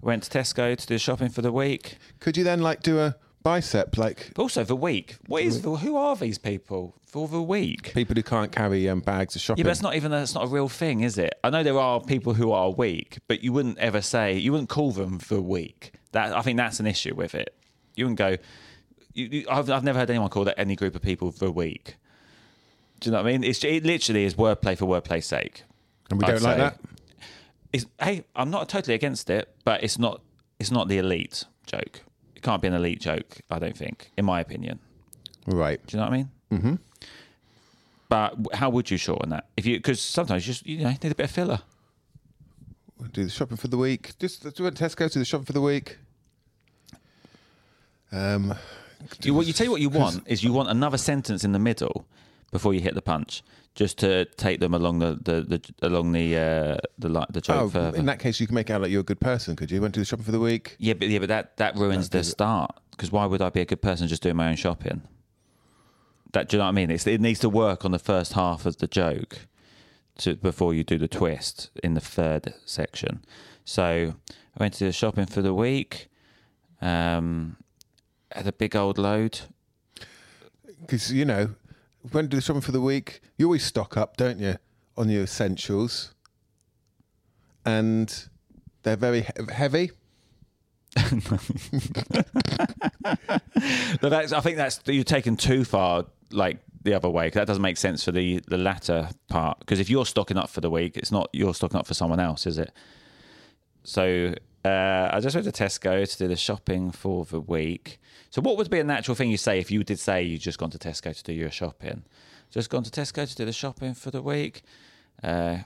Went 0.00 0.22
to 0.24 0.38
Tesco 0.38 0.76
to 0.76 0.86
do 0.86 0.96
shopping 0.98 1.28
for 1.28 1.42
the 1.42 1.52
week. 1.52 1.98
Could 2.20 2.36
you 2.36 2.44
then 2.44 2.60
like 2.60 2.82
do 2.82 2.98
a 3.00 3.16
bicep 3.42 3.96
like 3.96 4.32
But 4.34 4.42
also 4.42 4.64
the 4.64 4.76
week. 4.76 5.16
What 5.26 5.42
is 5.42 5.62
the, 5.62 5.70
who 5.76 5.96
are 5.96 6.16
these 6.16 6.38
people 6.38 6.94
for 7.06 7.26
the 7.28 7.42
week? 7.42 7.92
people 7.94 8.14
who 8.14 8.22
can't 8.22 8.52
carry 8.52 8.88
um, 8.88 9.00
bags 9.00 9.34
of 9.36 9.42
shopping? 9.42 9.60
Yeah, 9.60 9.64
but 9.64 9.70
it's 9.72 9.82
not 9.82 9.96
even 9.96 10.10
that's 10.10 10.34
not 10.34 10.44
a 10.44 10.48
real 10.48 10.68
thing, 10.68 11.00
is 11.00 11.18
it? 11.18 11.34
I 11.42 11.50
know 11.50 11.62
there 11.62 11.78
are 11.78 12.00
people 12.00 12.34
who 12.34 12.52
are 12.52 12.70
weak, 12.70 13.18
but 13.28 13.42
you 13.42 13.52
wouldn't 13.52 13.78
ever 13.78 14.00
say 14.00 14.36
you 14.36 14.52
wouldn't 14.52 14.68
call 14.68 14.92
them 14.92 15.20
the 15.28 15.40
weak. 15.40 15.92
That 16.12 16.36
I 16.36 16.42
think 16.42 16.56
that's 16.56 16.80
an 16.80 16.86
issue 16.86 17.14
with 17.14 17.34
it. 17.34 17.54
You 17.96 18.04
wouldn't 18.06 18.18
go. 18.18 18.36
You, 19.14 19.26
you, 19.26 19.46
I've 19.50 19.68
I've 19.70 19.84
never 19.84 19.98
heard 19.98 20.10
anyone 20.10 20.28
call 20.30 20.44
that 20.44 20.58
any 20.58 20.76
group 20.76 20.94
of 20.94 21.02
people 21.02 21.30
the 21.30 21.50
weak. 21.50 21.96
Do 23.00 23.08
you 23.08 23.12
know 23.12 23.22
what 23.22 23.28
I 23.28 23.32
mean? 23.32 23.44
It's 23.44 23.62
it 23.64 23.84
literally 23.84 24.24
is 24.24 24.34
wordplay 24.34 24.76
for 24.76 24.86
wordplay's 24.86 25.26
sake. 25.26 25.64
and 26.10 26.20
we 26.20 26.24
I'd 26.26 26.32
don't 26.32 26.42
like 26.42 26.56
say. 26.56 26.60
that. 26.60 26.80
It's, 27.72 27.86
hey, 28.02 28.24
I'm 28.34 28.50
not 28.50 28.68
totally 28.68 28.94
against 28.94 29.30
it, 29.30 29.48
but 29.64 29.82
it's 29.82 29.98
not 29.98 30.20
it's 30.58 30.70
not 30.70 30.88
the 30.88 30.98
elite 30.98 31.44
joke. 31.66 32.02
It 32.40 32.42
can't 32.42 32.62
be 32.62 32.68
an 32.68 32.74
elite 32.74 33.02
joke. 33.02 33.42
I 33.50 33.58
don't 33.58 33.76
think, 33.76 34.12
in 34.16 34.24
my 34.24 34.40
opinion. 34.40 34.78
Right. 35.46 35.78
Do 35.86 35.94
you 35.94 36.02
know 36.02 36.08
what 36.08 36.14
I 36.14 36.16
mean? 36.16 36.30
Mm-hmm. 36.50 36.74
But 38.08 38.34
how 38.54 38.70
would 38.70 38.90
you 38.90 38.96
shorten 38.96 39.28
that? 39.28 39.48
If 39.58 39.66
you 39.66 39.76
because 39.76 40.00
sometimes 40.00 40.46
you 40.46 40.54
just 40.54 40.66
you 40.66 40.78
know 40.78 40.88
need 40.88 41.04
a 41.04 41.14
bit 41.14 41.24
of 41.24 41.30
filler. 41.30 41.60
Do 43.12 43.24
the 43.24 43.30
shopping 43.30 43.58
for 43.58 43.68
the 43.68 43.76
week. 43.76 44.18
Just 44.18 44.42
do 44.56 44.64
it 44.64 44.74
Tesco. 44.74 45.12
Do 45.12 45.18
the 45.18 45.24
shopping 45.26 45.44
for 45.44 45.52
the 45.52 45.60
week. 45.60 45.98
Um, 48.10 48.54
You, 49.22 49.34
what 49.34 49.46
you 49.46 49.52
tell 49.52 49.66
you 49.66 49.70
what 49.70 49.82
you 49.82 49.90
want 49.90 50.26
is 50.26 50.42
you 50.42 50.54
want 50.54 50.70
another 50.70 50.96
sentence 50.98 51.44
in 51.44 51.52
the 51.52 51.58
middle 51.58 52.06
before 52.50 52.72
you 52.72 52.80
hit 52.80 52.94
the 52.94 53.02
punch, 53.02 53.42
just 53.74 53.98
to 53.98 54.24
take 54.36 54.60
them 54.60 54.74
along 54.74 54.98
the, 54.98 55.18
the, 55.22 55.42
the 55.42 55.86
along 55.86 56.12
the 56.12 56.36
uh, 56.36 56.76
the 56.98 57.26
the 57.30 57.40
joke 57.40 57.56
oh, 57.56 57.68
further. 57.68 57.96
in 57.96 58.06
that 58.06 58.18
case, 58.18 58.40
you 58.40 58.46
can 58.46 58.54
make 58.54 58.70
out 58.70 58.82
like 58.82 58.90
you're 58.90 59.00
a 59.00 59.04
good 59.04 59.20
person. 59.20 59.56
Could 59.56 59.70
you? 59.70 59.80
Went 59.80 59.94
to 59.94 60.00
the 60.00 60.06
shopping 60.06 60.24
for 60.24 60.32
the 60.32 60.40
week. 60.40 60.76
yeah, 60.78 60.94
but 60.94 61.08
yeah, 61.08 61.18
but 61.18 61.28
that 61.28 61.56
that 61.58 61.76
ruins 61.76 62.08
the 62.10 62.24
start 62.24 62.78
because 62.90 63.10
why 63.10 63.24
would 63.26 63.40
I 63.40 63.48
be 63.48 63.60
a 63.60 63.64
good 63.64 63.80
person 63.80 64.08
just 64.08 64.22
doing 64.22 64.36
my 64.36 64.50
own 64.50 64.56
shopping? 64.56 65.02
That 66.32 66.48
do 66.48 66.56
you 66.56 66.58
know 66.58 66.64
what 66.64 66.70
I 66.70 66.72
mean? 66.72 66.90
It's, 66.90 67.06
it 67.06 67.20
needs 67.20 67.40
to 67.40 67.48
work 67.48 67.84
on 67.84 67.92
the 67.92 67.98
first 67.98 68.34
half 68.34 68.66
of 68.66 68.78
the 68.78 68.86
joke 68.86 69.46
to 70.18 70.36
before 70.36 70.74
you 70.74 70.84
do 70.84 70.98
the 70.98 71.08
twist 71.08 71.70
in 71.82 71.94
the 71.94 72.00
third 72.00 72.54
section. 72.64 73.24
So 73.64 74.14
I 74.56 74.62
went 74.62 74.74
to 74.74 74.84
the 74.84 74.92
shopping 74.92 75.26
for 75.26 75.42
the 75.42 75.54
week. 75.54 76.08
Um, 76.82 77.56
had 78.32 78.46
a 78.46 78.52
big 78.52 78.76
old 78.76 78.98
load. 78.98 79.40
Because 80.80 81.12
you 81.12 81.24
know, 81.24 81.50
when 82.12 82.26
do 82.28 82.36
the 82.36 82.40
shopping 82.42 82.62
for 82.62 82.72
the 82.72 82.80
week, 82.80 83.20
you 83.36 83.46
always 83.46 83.64
stock 83.64 83.96
up, 83.96 84.16
don't 84.16 84.38
you, 84.38 84.56
on 84.96 85.08
your 85.08 85.22
essentials, 85.24 86.14
and 87.64 88.28
they're 88.82 88.96
very 88.96 89.22
he- 89.22 89.52
heavy. 89.52 89.90
That's, 94.00 94.32
I 94.32 94.40
think 94.40 94.56
that's 94.56 94.80
you're 94.86 95.04
taken 95.04 95.36
too 95.36 95.64
far, 95.64 96.06
like 96.32 96.58
the 96.82 96.94
other 96.94 97.08
way. 97.08 97.28
'cause 97.30 97.34
that 97.34 97.46
doesn't 97.46 97.62
make 97.62 97.76
sense 97.76 98.02
for 98.04 98.12
the 98.12 98.40
the 98.48 98.56
latter 98.58 99.08
part. 99.28 99.60
Because 99.60 99.78
if 99.80 99.88
you're 99.90 100.06
stocking 100.06 100.36
up 100.36 100.48
for 100.50 100.60
the 100.60 100.70
week, 100.70 100.96
it's 100.96 101.12
not 101.12 101.28
you're 101.32 101.54
stocking 101.54 101.78
up 101.78 101.86
for 101.86 101.94
someone 101.94 102.20
else, 102.20 102.46
is 102.46 102.58
it? 102.58 102.72
So 103.84 104.34
uh, 104.64 105.08
I 105.12 105.20
just 105.20 105.34
went 105.34 105.52
to 105.52 105.64
Tesco 105.64 106.10
to 106.10 106.18
do 106.18 106.28
the 106.28 106.36
shopping 106.36 106.90
for 106.90 107.24
the 107.24 107.40
week. 107.40 107.98
So 108.30 108.42
what 108.42 108.56
would 108.58 108.70
be 108.70 108.78
a 108.78 108.84
natural 108.84 109.14
thing 109.14 109.30
you 109.30 109.36
say 109.36 109.58
if 109.58 109.70
you 109.70 109.82
did 109.82 109.98
say 109.98 110.22
you 110.22 110.38
just 110.38 110.58
gone 110.58 110.70
to 110.70 110.78
Tesco 110.78 111.16
to 111.16 111.22
do 111.22 111.32
your 111.32 111.50
shopping? 111.50 112.04
Just 112.50 112.68
gone 112.68 112.82
to 112.82 112.90
Tesco 112.90 113.28
to 113.28 113.34
do 113.34 113.44
the 113.44 113.52
shopping 113.52 113.94
for 113.94 114.10
the 114.10 114.22
week. 114.22 114.62
Uh, 115.22 115.58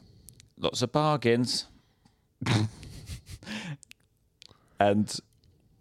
lots 0.59 0.83
of 0.83 0.93
bargains. 0.93 1.67
and 4.79 5.19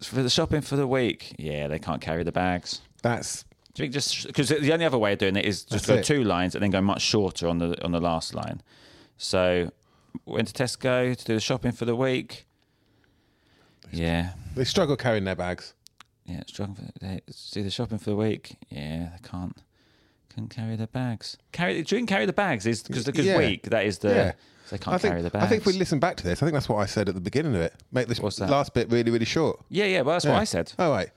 for 0.02 0.22
the 0.22 0.30
shopping 0.30 0.60
for 0.60 0.76
the 0.76 0.86
week, 0.86 1.34
yeah, 1.38 1.68
they 1.68 1.78
can't 1.78 2.00
carry 2.00 2.24
the 2.24 2.32
bags. 2.32 2.80
That's 3.02 3.44
Do 3.74 3.82
you 3.82 3.84
think 3.84 3.94
just 3.94 4.26
because 4.26 4.48
the 4.48 4.72
only 4.72 4.84
other 4.86 4.98
way 4.98 5.12
of 5.12 5.18
doing 5.18 5.36
it 5.36 5.44
is 5.44 5.64
just 5.64 5.86
That's 5.86 5.86
go 5.86 5.94
it. 5.96 6.04
two 6.04 6.24
lines 6.24 6.54
and 6.54 6.62
then 6.62 6.70
go 6.70 6.80
much 6.80 7.02
shorter 7.02 7.48
on 7.48 7.58
the 7.58 7.82
on 7.84 7.92
the 7.92 8.00
last 8.00 8.34
line. 8.34 8.62
So 9.16 9.70
went 10.26 10.48
to 10.48 10.62
Tesco 10.62 11.16
to 11.16 11.24
do 11.24 11.34
the 11.34 11.40
shopping 11.40 11.72
for 11.72 11.84
the 11.84 11.96
week. 11.96 12.46
Yeah, 13.96 14.30
they 14.54 14.64
struggle 14.64 14.96
carrying 14.96 15.24
their 15.24 15.36
bags. 15.36 15.74
yeah. 16.26 16.42
Strong 16.46 16.74
for 16.76 16.82
they 17.00 17.20
do 17.52 17.62
the 17.62 17.70
shopping 17.70 17.98
for 17.98 18.10
the 18.10 18.16
week. 18.16 18.56
Yeah, 18.70 19.10
they 19.12 19.28
can't 19.28 19.56
can't 20.34 20.50
carry 20.50 20.76
their 20.76 20.86
bags. 20.88 21.36
Carry 21.52 21.82
do 21.82 21.96
you 21.98 22.06
carry 22.06 22.26
the 22.26 22.32
bags 22.32 22.66
is 22.66 22.82
because 22.82 23.04
because 23.04 23.24
Yeah. 23.26 23.38
week 23.38 23.62
that 23.70 23.84
is 23.86 23.98
the 23.98 24.08
Yeah. 24.08 24.32
they 24.70 24.78
can't 24.78 24.94
I 24.94 24.98
think, 24.98 25.12
carry 25.12 25.22
the 25.22 25.30
bags. 25.30 25.44
I 25.44 25.48
think 25.48 25.60
if 25.60 25.66
we 25.66 25.74
listen 25.74 25.98
back 26.00 26.16
to 26.16 26.24
this, 26.24 26.42
I 26.42 26.46
think 26.46 26.54
that's 26.54 26.68
what 26.68 26.78
I 26.78 26.86
said 26.86 27.08
at 27.08 27.14
the 27.14 27.20
beginning 27.20 27.54
of 27.54 27.60
it. 27.60 27.74
Make 27.92 28.08
this 28.08 28.20
What's 28.20 28.36
that? 28.36 28.50
last 28.50 28.74
bit 28.74 28.90
really, 28.90 29.10
really 29.10 29.24
short. 29.26 29.60
yeah, 29.68 29.84
yeah. 29.84 30.00
Well, 30.00 30.14
that's 30.14 30.24
Yeah. 30.24 30.32
what 30.32 30.40
I 30.40 30.44
said. 30.44 30.72
Oh, 30.78 30.90
right. 30.90 31.10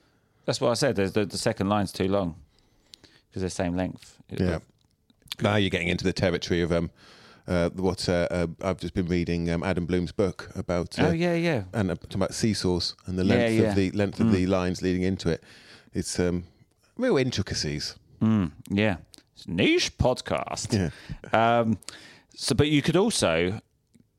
That's 0.45 0.61
what 0.61 0.69
I 0.71 0.75
said. 0.75 0.95
There's 0.95 1.13
the, 1.13 1.25
the 1.25 1.37
second 1.37 1.67
line's 1.69 1.91
too 1.91 2.07
long 2.07 2.35
because 3.29 3.41
they're 3.41 3.49
same 3.49 3.75
length. 3.75 4.17
Yeah. 4.29 4.59
Now 5.41 5.55
you're 5.55 5.69
getting 5.69 5.87
into 5.89 6.03
the 6.03 6.13
territory 6.13 6.61
of 6.61 6.71
um, 6.71 6.89
uh, 7.47 7.69
what 7.71 8.07
uh, 8.09 8.27
uh, 8.29 8.47
I've 8.61 8.79
just 8.79 8.93
been 8.93 9.07
reading 9.07 9.49
um, 9.49 9.63
Adam 9.63 9.85
Bloom's 9.85 10.11
book 10.11 10.51
about. 10.55 10.99
Uh, 10.99 11.07
Oh 11.07 11.11
yeah, 11.11 11.33
yeah. 11.35 11.63
and 11.73 11.91
uh, 11.91 11.95
talking 11.95 12.15
about 12.17 12.33
seesaws 12.33 12.95
and 13.05 13.17
the 13.17 13.23
length 13.23 13.53
yeah. 13.53 13.67
Mm. 13.67 13.69
of 13.69 13.75
the 13.75 13.91
length 13.91 14.19
of 14.19 14.31
the 14.31 14.45
lines 14.47 14.81
leading 14.81 15.03
into 15.03 15.29
it. 15.29 15.43
It's 15.93 16.19
um, 16.19 16.43
real 16.97 17.17
intricacies. 17.17 17.95
Mm, 18.21 18.51
yeah. 18.69 18.97
It's 19.35 19.45
a 19.45 19.51
niche 19.51 19.97
podcast. 19.97 20.73
Yeah. 20.73 21.59
Um, 21.59 21.77
so, 22.35 22.55
but 22.55 22.67
you 22.67 22.81
could 22.81 22.95
also 22.95 23.61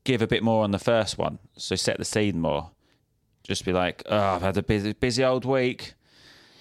give 0.03 0.21
a 0.21 0.27
bit 0.27 0.43
more 0.43 0.63
on 0.63 0.71
the 0.71 0.79
first 0.79 1.17
one. 1.17 1.39
So 1.57 1.75
set 1.75 1.97
the 1.97 2.05
scene 2.05 2.39
more. 2.39 2.71
Just 3.43 3.65
be 3.65 3.73
like, 3.73 4.03
oh, 4.07 4.17
I've 4.17 4.41
had 4.41 4.57
a 4.57 4.63
busy, 4.63 4.93
busy 4.93 5.23
old 5.23 5.45
week. 5.45 5.93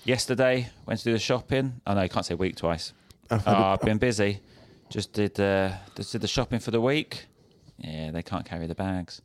Yesterday, 0.04 0.70
went 0.86 1.00
to 1.00 1.04
do 1.04 1.12
the 1.12 1.18
shopping. 1.18 1.80
Oh 1.86 1.94
no, 1.94 2.02
you 2.02 2.08
can't 2.08 2.24
say 2.24 2.34
week 2.34 2.56
twice. 2.56 2.92
I've, 3.30 3.46
oh, 3.46 3.52
a, 3.52 3.54
I've 3.72 3.80
been 3.80 3.98
busy. 3.98 4.40
Just 4.90 5.12
did 5.12 5.38
uh, 5.38 5.72
just 5.94 6.12
did 6.12 6.20
the 6.22 6.28
shopping 6.28 6.60
for 6.60 6.70
the 6.70 6.80
week. 6.80 7.26
Yeah, 7.78 8.10
they 8.10 8.22
can't 8.22 8.44
carry 8.44 8.66
the 8.66 8.74
bags. 8.74 9.22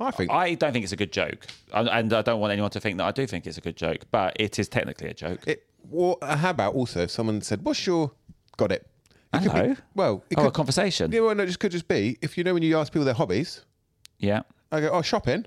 I 0.00 0.10
think 0.10 0.30
I 0.30 0.54
don't 0.54 0.72
think 0.72 0.82
it's 0.84 0.92
a 0.92 0.96
good 0.96 1.12
joke, 1.12 1.46
and 1.72 1.88
and 1.88 2.12
I 2.12 2.22
don't 2.22 2.40
want 2.40 2.52
anyone 2.52 2.70
to 2.72 2.80
think 2.80 2.98
that 2.98 3.04
I 3.04 3.12
do 3.12 3.26
think 3.26 3.46
it's 3.46 3.58
a 3.58 3.60
good 3.60 3.76
joke. 3.76 4.04
But 4.10 4.36
it 4.40 4.58
is 4.58 4.68
technically 4.68 5.08
a 5.08 5.14
joke. 5.14 5.46
it. 5.46 5.66
Well, 5.90 6.16
how 6.22 6.50
about 6.50 6.74
also 6.74 7.02
if 7.02 7.10
someone 7.10 7.40
said, 7.42 7.64
"What's 7.64 7.86
your?" 7.86 8.12
Got 8.56 8.72
it. 8.72 8.86
It 9.34 9.42
could 9.42 9.52
be- 9.52 9.58
Hello? 9.58 9.76
well, 9.94 10.24
it 10.30 10.38
oh, 10.38 10.42
a 10.42 10.44
could, 10.46 10.54
conversation. 10.54 11.10
yeah, 11.10 11.20
well, 11.20 11.34
no, 11.34 11.42
it 11.42 11.46
just 11.46 11.58
could 11.58 11.72
just 11.72 11.88
be 11.88 12.18
if 12.20 12.36
you 12.38 12.44
know 12.44 12.54
when 12.54 12.62
you 12.62 12.76
ask 12.78 12.92
people 12.92 13.04
their 13.04 13.14
hobbies. 13.14 13.64
Yeah, 14.18 14.42
I 14.70 14.80
go, 14.80 14.90
"Oh, 14.90 15.02
shopping." 15.02 15.46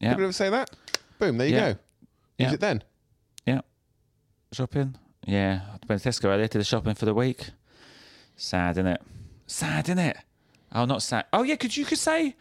yeah. 0.00 0.10
People 0.10 0.24
ever 0.24 0.32
say 0.32 0.50
that? 0.50 0.70
Boom, 1.18 1.38
there 1.38 1.46
you 1.48 1.54
Yeah. 1.54 1.72
go. 1.72 1.78
Use 2.38 2.48
Yeah. 2.48 2.52
it 2.54 2.60
then. 2.60 2.82
Yeah. 3.46 3.60
Shopping. 4.52 4.96
Yeah. 5.26 5.60
I 5.72 5.78
went 5.88 6.02
to 6.02 6.08
Tesco 6.08 6.24
earlier, 6.26 6.48
did 6.48 6.58
the 6.60 6.64
shopping 6.64 6.94
for 6.94 7.04
the 7.04 7.14
week. 7.14 7.50
Sad, 8.36 8.76
innit? 8.76 8.98
Sad, 9.46 9.86
innit? 9.86 10.16
Oh, 10.74 10.84
not 10.84 11.02
sad. 11.02 11.26
Oh, 11.32 11.42
yeah, 11.42 11.56
could 11.56 11.76
you 11.76 11.84
could 11.84 11.98
say 11.98 12.34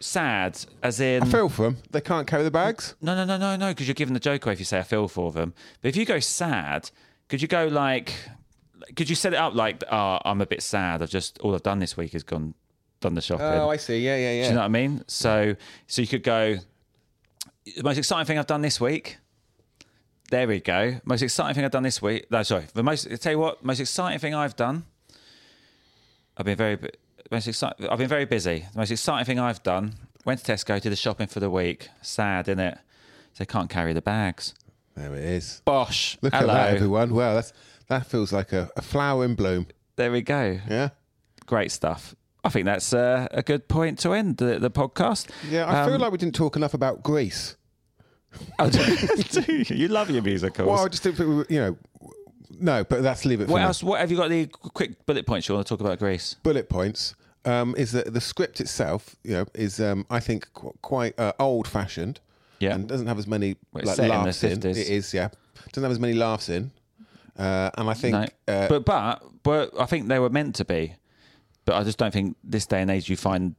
sad 0.00 0.58
as 0.82 0.98
in. 0.98 1.22
I 1.22 1.26
feel 1.26 1.48
for 1.48 1.62
them. 1.64 1.76
They 1.90 2.00
can't 2.00 2.26
carry 2.26 2.42
the 2.42 2.50
bags. 2.50 2.94
no, 3.00 3.14
no, 3.14 3.24
no, 3.24 3.36
no, 3.36 3.56
no, 3.56 3.68
because 3.68 3.86
you're 3.86 3.94
giving 3.94 4.14
the 4.14 4.20
joke 4.20 4.44
away 4.46 4.54
if 4.54 4.58
you 4.58 4.64
say 4.64 4.78
I 4.78 4.82
feel 4.82 5.06
for 5.08 5.30
them. 5.30 5.54
But 5.82 5.90
if 5.90 5.96
you 5.96 6.04
go 6.04 6.18
sad, 6.18 6.90
could 7.28 7.42
you 7.42 7.48
go 7.48 7.66
like. 7.66 8.14
Could 8.96 9.08
you 9.10 9.14
set 9.14 9.34
it 9.34 9.36
up 9.36 9.54
like, 9.54 9.84
oh, 9.92 10.18
I'm 10.24 10.40
a 10.40 10.46
bit 10.46 10.62
sad. 10.62 11.02
I've 11.02 11.10
just. 11.10 11.38
All 11.40 11.54
I've 11.54 11.62
done 11.62 11.78
this 11.78 11.96
week 11.96 12.14
is 12.14 12.22
gone. 12.24 12.54
Done 13.00 13.14
the 13.14 13.22
shopping. 13.22 13.46
Oh, 13.46 13.70
I 13.70 13.76
see. 13.76 13.98
Yeah, 14.00 14.16
yeah, 14.16 14.32
yeah. 14.32 14.42
Do 14.42 14.48
you 14.48 14.54
know 14.54 14.60
what 14.60 14.64
I 14.66 14.68
mean? 14.68 15.04
So, 15.06 15.54
so 15.86 16.02
you 16.02 16.08
could 16.08 16.22
go. 16.22 16.56
The 17.76 17.82
most 17.82 17.98
exciting 17.98 18.26
thing 18.26 18.38
I've 18.38 18.46
done 18.46 18.62
this 18.62 18.80
week. 18.80 19.18
There 20.30 20.46
we 20.46 20.60
go. 20.60 21.00
Most 21.04 21.22
exciting 21.22 21.54
thing 21.54 21.64
I've 21.64 21.70
done 21.70 21.82
this 21.82 22.02
week. 22.02 22.30
No, 22.30 22.42
sorry. 22.42 22.66
The 22.72 22.82
most. 22.82 23.06
I 23.10 23.16
tell 23.16 23.32
you 23.32 23.38
what. 23.38 23.64
Most 23.64 23.80
exciting 23.80 24.18
thing 24.18 24.34
I've 24.34 24.56
done. 24.56 24.84
I've 26.40 26.46
been 26.46 26.56
very. 26.56 26.78
Most 27.30 27.46
exciting. 27.46 27.86
I've 27.88 27.98
been 27.98 28.08
very 28.08 28.24
busy. 28.24 28.66
The 28.72 28.78
most 28.78 28.90
exciting 28.90 29.26
thing 29.26 29.38
I've 29.38 29.62
done. 29.62 29.94
Went 30.24 30.42
to 30.42 30.52
Tesco, 30.52 30.80
did 30.80 30.90
the 30.90 30.96
shopping 30.96 31.26
for 31.26 31.38
the 31.38 31.50
week. 31.50 31.88
Sad, 32.00 32.48
isn't 32.48 32.58
it? 32.58 32.78
They 33.38 33.44
can't 33.44 33.68
carry 33.68 33.92
the 33.92 34.00
bags. 34.02 34.54
there 34.96 35.14
it 35.14 35.22
is. 35.24 35.60
Bosh. 35.66 36.16
Look 36.22 36.32
Hello. 36.34 36.50
at 36.52 36.54
that, 36.70 36.74
everyone. 36.76 37.14
Wow, 37.14 37.34
that's 37.34 37.52
that 37.88 38.06
feels 38.06 38.32
like 38.32 38.52
a, 38.54 38.70
a 38.74 38.80
flower 38.82 39.24
in 39.26 39.34
bloom. 39.34 39.66
There 39.96 40.10
we 40.10 40.22
go. 40.22 40.58
Yeah. 40.68 40.88
Great 41.46 41.72
stuff. 41.72 42.14
I 42.42 42.48
think 42.48 42.64
that's 42.64 42.94
uh, 42.94 43.28
a 43.32 43.42
good 43.42 43.68
point 43.68 43.98
to 44.00 44.14
end 44.14 44.38
the, 44.38 44.58
the 44.58 44.70
podcast. 44.70 45.28
Yeah, 45.50 45.68
I 45.70 45.84
feel 45.84 45.94
Um, 45.96 46.00
like 46.00 46.10
we 46.12 46.16
didn't 46.16 46.34
talk 46.34 46.56
enough 46.56 46.72
about 46.72 47.02
Grease. 47.02 47.56
Oh, 48.58 48.70
do 48.70 48.78
do 49.42 49.52
you? 49.52 49.64
You 49.76 49.88
love 49.88 50.08
your 50.10 50.22
musicals. 50.22 50.66
Well, 50.66 50.84
I 50.86 50.88
just 50.88 51.02
think 51.02 51.18
we 51.18 51.26
you 51.54 51.60
know, 51.60 51.76
no, 52.60 52.84
but 52.84 53.00
let's 53.00 53.24
leave 53.24 53.40
it 53.40 53.48
What 53.48 53.62
else? 53.62 53.82
What 53.82 54.00
have 54.00 54.10
you 54.10 54.16
got? 54.16 54.28
The 54.30 54.46
quick 54.46 55.04
bullet 55.06 55.26
points 55.26 55.48
you 55.48 55.54
want 55.54 55.66
to 55.66 55.68
talk 55.74 55.80
about 55.80 55.98
Grease? 55.98 56.36
Bullet 56.42 56.68
points. 56.68 57.14
um, 57.44 57.74
is 57.78 57.92
that 57.92 58.12
the 58.12 58.20
script 58.20 58.60
itself, 58.60 59.16
you 59.24 59.32
know, 59.32 59.46
is 59.54 59.80
um, 59.80 60.04
I 60.10 60.20
think 60.20 60.52
qu- 60.52 60.74
quite 60.82 61.18
uh, 61.18 61.32
old-fashioned. 61.38 62.20
Yeah. 62.58 62.74
and 62.74 62.86
doesn't 62.86 63.06
have 63.06 63.18
as 63.18 63.26
many 63.26 63.56
Well, 63.72 63.84
like, 63.86 63.96
set 63.96 64.04
in 64.04 64.10
the 64.10 64.24
laughs 64.26 64.44
in. 64.44 64.58
It 64.58 64.76
is, 64.76 65.14
yeah. 65.14 65.30
Doesn't 65.72 65.82
have 65.82 65.92
as 65.92 65.98
many 65.98 66.12
laughs 66.12 66.50
in, 66.50 66.70
uh, 67.38 67.70
and 67.78 67.88
I 67.88 67.94
think. 67.94 68.12
No, 68.12 68.26
uh, 68.54 68.68
but 68.68 68.84
but 68.84 69.22
but 69.42 69.80
I 69.80 69.86
think 69.86 70.08
they 70.08 70.18
were 70.18 70.28
meant 70.28 70.54
to 70.56 70.64
be. 70.66 70.96
But 71.64 71.76
I 71.76 71.84
just 71.84 71.96
don't 71.96 72.12
think 72.12 72.36
this 72.44 72.66
day 72.66 72.82
and 72.82 72.90
age 72.90 73.08
you 73.08 73.16
find 73.16 73.54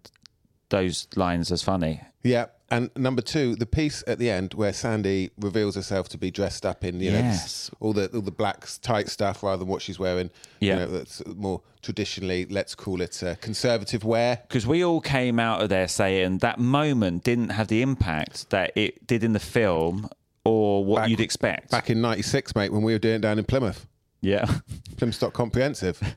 those 0.72 1.08
lines 1.16 1.52
as 1.52 1.62
funny. 1.62 2.02
Yeah, 2.24 2.48
and 2.70 2.90
number 2.96 3.22
two, 3.22 3.56
the 3.56 3.66
piece 3.66 4.04
at 4.08 4.18
the 4.20 4.30
end 4.30 4.54
where 4.54 4.74
Sandy 4.74 5.32
reveals 5.40 5.76
herself 5.76 6.08
to 6.10 6.18
be 6.18 6.30
dressed 6.32 6.66
up 6.66 6.84
in 6.84 7.00
you 7.00 7.12
know 7.12 7.18
Yes. 7.20 7.70
all 7.80 7.94
the 7.94 8.08
all 8.14 8.22
the 8.22 8.32
black 8.32 8.68
tight 8.82 9.10
stuff 9.10 9.44
rather 9.44 9.58
than 9.58 9.68
what 9.68 9.82
she's 9.82 9.98
wearing. 10.00 10.30
Yeah. 10.60 10.74
you 10.74 10.80
know, 10.80 10.88
that's 10.88 11.26
more 11.28 11.62
traditionally, 11.82 12.46
let's 12.46 12.76
call 12.76 13.02
it 13.02 13.24
uh, 13.24 13.36
conservative 13.42 14.04
wear. 14.04 14.40
Because 14.48 14.68
we 14.68 14.84
all 14.86 15.02
came 15.02 15.40
out 15.40 15.62
of 15.62 15.70
there 15.70 15.88
saying 15.88 16.40
that 16.40 16.60
moment 16.60 17.24
didn't 17.24 17.50
have 17.50 17.68
the 17.70 17.82
impact 17.82 18.50
that 18.52 18.72
it 18.76 19.06
did 19.08 19.24
in 19.24 19.34
the 19.34 19.40
film 19.40 20.08
or 20.46 20.86
what 20.86 20.98
Back- 21.02 21.10
you'd 21.10 21.20
expect. 21.22 21.72
Back 21.72 21.90
in 21.90 22.02
'96, 22.02 22.56
mate, 22.56 22.72
when 22.72 22.84
we 22.84 22.94
were 22.94 23.00
doing 23.00 23.16
it 23.16 23.22
down 23.22 23.40
in 23.40 23.46
Plymouth, 23.46 23.88
Yeah. 24.22 24.46
Plymouth 24.98 25.16
Stock 25.16 25.34
Comprehensive. 25.34 26.00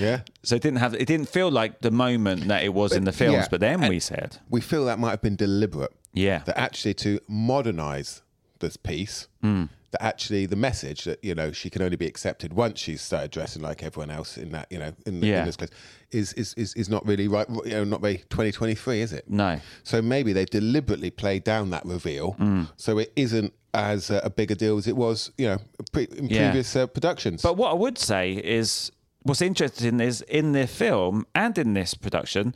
yeah, 0.00 0.20
So 0.42 0.56
it 0.56 0.62
didn't 0.62 0.78
have 0.78 0.94
it 0.94 1.06
didn't 1.06 1.28
feel 1.28 1.50
like 1.50 1.80
the 1.80 1.90
moment 1.90 2.48
that 2.48 2.62
it 2.62 2.72
was 2.74 2.92
in 2.92 3.04
the 3.04 3.12
films, 3.12 3.34
yeah. 3.44 3.48
but 3.50 3.60
then 3.60 3.80
And- 3.82 3.88
we 3.90 4.00
said, 4.00 4.38
we 4.50 4.60
feel 4.60 4.84
that 4.86 4.98
might 4.98 5.10
have 5.10 5.22
been 5.22 5.36
deliberate. 5.36 5.92
Yeah. 6.12 6.42
that 6.46 6.56
actually 6.58 6.94
to 6.94 7.18
modernise 7.28 8.22
this 8.60 8.76
piece. 8.76 9.28
Hmm. 9.42 9.64
That 9.90 10.02
actually 10.02 10.46
the 10.46 10.56
message 10.56 11.04
that 11.04 11.22
you 11.22 11.34
know 11.36 11.52
she 11.52 11.70
can 11.70 11.80
only 11.82 11.96
be 11.96 12.06
accepted 12.06 12.52
once 12.52 12.80
she's 12.80 13.00
started 13.00 13.30
dressing 13.30 13.62
like 13.62 13.82
everyone 13.84 14.10
else 14.10 14.36
in 14.36 14.50
that 14.50 14.66
you 14.70 14.78
know 14.80 14.92
in, 15.06 15.20
the, 15.20 15.26
Yeah. 15.28 15.40
in 15.40 15.46
this 15.46 15.56
case 15.56 15.70
is, 16.10 16.32
is 16.32 16.52
is 16.54 16.74
is 16.74 16.88
not 16.88 17.06
really 17.06 17.28
right 17.28 17.48
you 17.48 17.70
know 17.70 17.84
not 17.84 18.00
very 18.00 18.16
2023 18.28 19.02
is 19.02 19.12
it 19.12 19.30
No. 19.30 19.60
so 19.84 20.02
maybe 20.02 20.32
they 20.32 20.46
deliberately 20.46 21.10
played 21.10 21.44
down 21.44 21.70
that 21.70 21.84
reveal 21.84 22.32
Hmm. 22.32 22.62
so 22.76 22.98
it 22.98 23.12
isn't 23.14 23.52
as 23.72 24.10
uh, 24.10 24.20
a 24.24 24.30
bigger 24.30 24.56
deal 24.56 24.76
as 24.78 24.88
it 24.88 24.96
was 24.96 25.30
you 25.38 25.46
know 25.46 25.58
pre- 25.92 26.08
in 26.18 26.26
Yeah. 26.28 26.48
previous 26.50 26.74
uh, 26.74 26.88
productions 26.88 27.42
But 27.42 27.56
what 27.56 27.70
I 27.70 27.74
would 27.74 27.96
say 27.98 28.32
is 28.32 28.90
what's 29.24 29.42
interesting 29.42 29.98
is 30.00 30.22
in 30.22 30.52
the 30.52 30.66
film 30.66 31.26
and 31.34 31.58
in 31.58 31.74
this 31.74 31.94
production, 31.94 32.54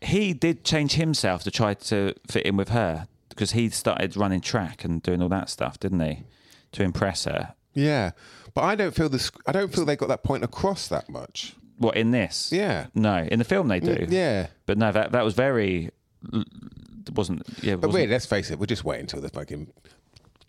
he 0.00 0.32
did 0.32 0.64
change 0.64 0.92
himself 0.92 1.42
to 1.44 1.50
try 1.50 1.74
to 1.74 2.14
fit 2.28 2.44
in 2.46 2.56
with 2.56 2.68
her 2.68 3.08
because 3.30 3.52
he 3.52 3.68
started 3.70 4.16
running 4.16 4.40
track 4.40 4.84
and 4.84 5.02
doing 5.02 5.22
all 5.22 5.28
that 5.30 5.48
stuff, 5.48 5.78
didn't 5.80 6.00
he? 6.00 6.24
To 6.72 6.82
impress 6.82 7.24
her. 7.24 7.54
yeah 7.72 8.10
but 8.54 8.62
I 8.64 8.74
don't 8.74 8.94
feel 8.94 9.08
this 9.08 9.30
I 9.46 9.52
don't 9.52 9.72
feel 9.74 9.84
they 9.84 9.96
got 9.96 10.08
that 10.08 10.22
point 10.22 10.42
across 10.44 10.88
that 10.88 11.08
much 11.08 11.54
What 11.78 11.96
in 11.96 12.10
this? 12.10 12.50
Yeah. 12.52 12.86
No, 12.94 13.18
in 13.30 13.38
the 13.38 13.44
film 13.44 13.68
they 13.68 13.80
do. 13.80 13.94
Mm, 13.94 14.10
yeah 14.10 14.46
But 14.66 14.76
no, 14.78 14.92
that 14.92 15.12
that 15.12 15.24
was 15.24 15.34
very 15.34 15.90
It 16.32 17.14
wasn't 17.14 17.42
yeah. 17.62 17.76
But 17.76 17.88
wasn't- 17.88 17.94
really, 18.02 18.12
let's 18.12 18.26
face 18.26 18.50
it, 18.50 18.58
we'll 18.58 18.66
just 18.66 18.84
wait 18.84 19.00
until 19.00 19.20
the 19.20 19.28
fucking 19.30 19.68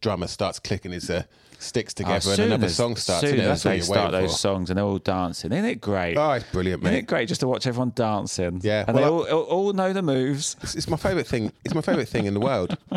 drummer 0.02 0.28
starts 0.28 0.60
clicking 0.60 0.92
his 0.92 1.10
uh, 1.10 1.24
sticks 1.58 1.94
Oh, 1.98 2.04
together 2.04 2.32
and 2.32 2.40
another 2.40 2.66
as- 2.68 2.76
song 2.76 2.96
starts. 2.96 3.22
Soon 3.22 3.36
isn't 3.36 3.40
it? 3.46 3.50
as 3.50 3.64
That's 3.64 3.66
what 3.66 3.76
you're 3.76 3.84
start 3.84 4.12
those 4.12 4.32
for. 4.32 4.38
songs 4.38 4.70
and 4.70 4.78
they're 4.78 4.86
all 4.86 4.98
dancing, 5.00 5.52
isn't 5.52 5.66
it 5.66 5.82
great? 5.82 6.16
Oh, 6.18 6.32
it's 6.32 6.46
brilliant, 6.52 6.84
Isn't 6.84 6.96
it 6.96 7.08
great 7.08 7.28
just 7.28 7.42
to 7.42 7.48
watch 7.48 7.68
everyone 7.68 7.92
dancing? 7.96 8.62
Yeah, 8.64 8.86
and 8.88 8.96
well, 8.96 9.24
they 9.24 9.32
all, 9.32 9.44
all, 9.44 9.74
know 9.74 9.92
the 9.94 10.02
moves. 10.02 10.56
It's, 10.62 10.76
it's 10.76 10.88
my 10.88 10.98
favourite 10.98 11.28
thing. 11.28 11.52
It's 11.66 11.74
my 11.76 11.82
favourite 11.82 12.08
thing 12.08 12.26
in 12.26 12.34
the 12.34 12.40
world. 12.40 12.78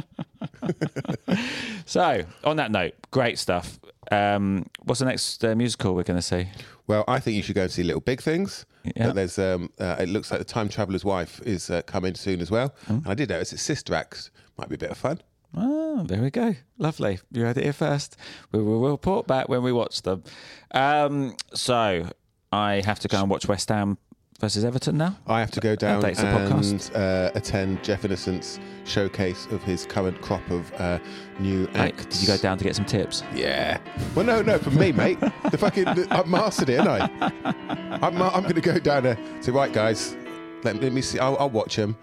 So, 1.87 2.23
on 2.45 2.57
that 2.57 2.71
note, 2.71 2.95
great 3.11 3.39
stuff. 3.39 3.79
Um, 4.11 4.67
what's 4.85 5.01
the 5.01 5.07
next 5.07 5.45
uh, 5.45 5.55
musical 5.55 5.95
we're 5.95 6.03
going 6.05 6.19
to 6.19 6.23
see? 6.23 6.49
Well, 6.87 7.05
I 7.09 7.21
think 7.21 7.37
you 7.37 7.43
should 7.43 7.55
go 7.55 7.63
and 7.63 7.71
see 7.71 7.83
Little 7.83 8.01
Big 8.01 8.21
Things. 8.23 8.65
Yeah. 8.85 9.09
But 9.09 9.15
there's, 9.17 9.39
um, 9.39 9.71
uh, 9.79 9.97
it 9.99 10.09
looks 10.09 10.31
like 10.31 10.39
the 10.39 10.45
Time 10.45 10.69
Traveller's 10.69 11.05
Wife 11.05 11.41
is 11.45 11.71
uh, 11.71 11.83
coming 11.83 12.15
soon 12.15 12.41
as 12.41 12.51
well. 12.51 12.75
Hmm. 12.87 12.95
And 12.95 13.09
I 13.09 13.15
did 13.15 13.29
notice 13.29 13.53
its 13.53 13.63
sister 13.63 13.95
act 13.95 14.31
might 14.57 14.69
be 14.69 14.75
a 14.77 14.79
bit 14.79 14.91
of 14.91 14.97
fun. 14.99 15.21
Oh, 15.57 16.03
there 16.05 16.23
we 16.23 16.31
go. 16.31 16.55
Lovely. 16.79 17.19
You 17.31 17.43
heard 17.43 17.59
it 17.59 17.65
here 17.65 17.73
first. 17.73 18.17
We 18.53 18.63
will 18.63 18.81
report 18.91 19.27
back 19.27 19.49
when 19.49 19.63
we 19.63 19.73
watch 19.73 20.03
them. 20.03 20.25
Um, 20.73 21.37
so, 21.55 22.09
I 22.51 22.83
have 22.85 23.01
to 23.01 23.09
go 23.09 23.21
and 23.21 23.31
watch 23.31 23.49
West 23.49 23.69
Ham 23.69 23.99
versus 24.41 24.65
Everton 24.65 24.99
now. 24.99 25.17
I 25.27 25.41
have 25.41 25.53
to 25.53 25.61
go 25.61 25.77
down 25.77 26.05
and 26.05 26.91
uh, 26.95 27.31
attend 27.35 27.85
Jeff 27.85 28.05
Innocent's 28.05 28.59
showcase 28.85 29.47
of 29.53 29.63
his 29.63 29.87
current 29.87 30.21
crop 30.21 30.43
of 30.51 30.73
uh, 30.75 30.99
new 31.39 31.69
acts. 31.75 32.07
did 32.07 32.23
you 32.23 32.27
go 32.27 32.37
down 32.37 32.59
to 32.59 32.65
get 32.65 32.75
some 32.75 32.85
tips? 32.85 33.23
Yeah. 33.35 33.79
Well, 34.15 34.27
no, 34.27 34.43
no, 34.43 34.59
for 34.59 34.71
me, 34.73 34.91
mate. 34.91 35.21
The 35.51 35.59
fucking 35.59 35.87
I've 35.87 36.27
mastered 36.27 36.71
it, 36.71 36.81
haven't 36.81 37.23
I? 37.23 37.99
I'm, 38.03 38.21
I'm 38.21 38.43
going 38.43 38.55
to 38.55 38.61
go 38.61 38.79
down 38.79 39.05
there. 39.05 39.19
Say, 39.41 39.53
right, 39.53 39.73
guys, 39.73 40.17
let, 40.65 40.81
let 40.83 40.93
me 40.93 41.03
see. 41.03 41.21
I'll, 41.21 41.37
I'll 41.39 41.51
watch 41.51 41.77
them, 41.77 41.97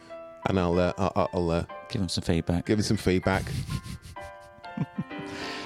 and 0.47 0.59
I'll 0.59 0.79
uh, 0.79 0.93
I'll, 0.97 1.29
I'll 1.33 1.51
uh, 1.51 1.63
Give 1.89 2.01
them 2.01 2.09
some 2.09 2.23
feedback. 2.23 2.65
give 2.65 2.79
him 2.79 2.83
some 2.83 2.97
feedback. 2.97 3.43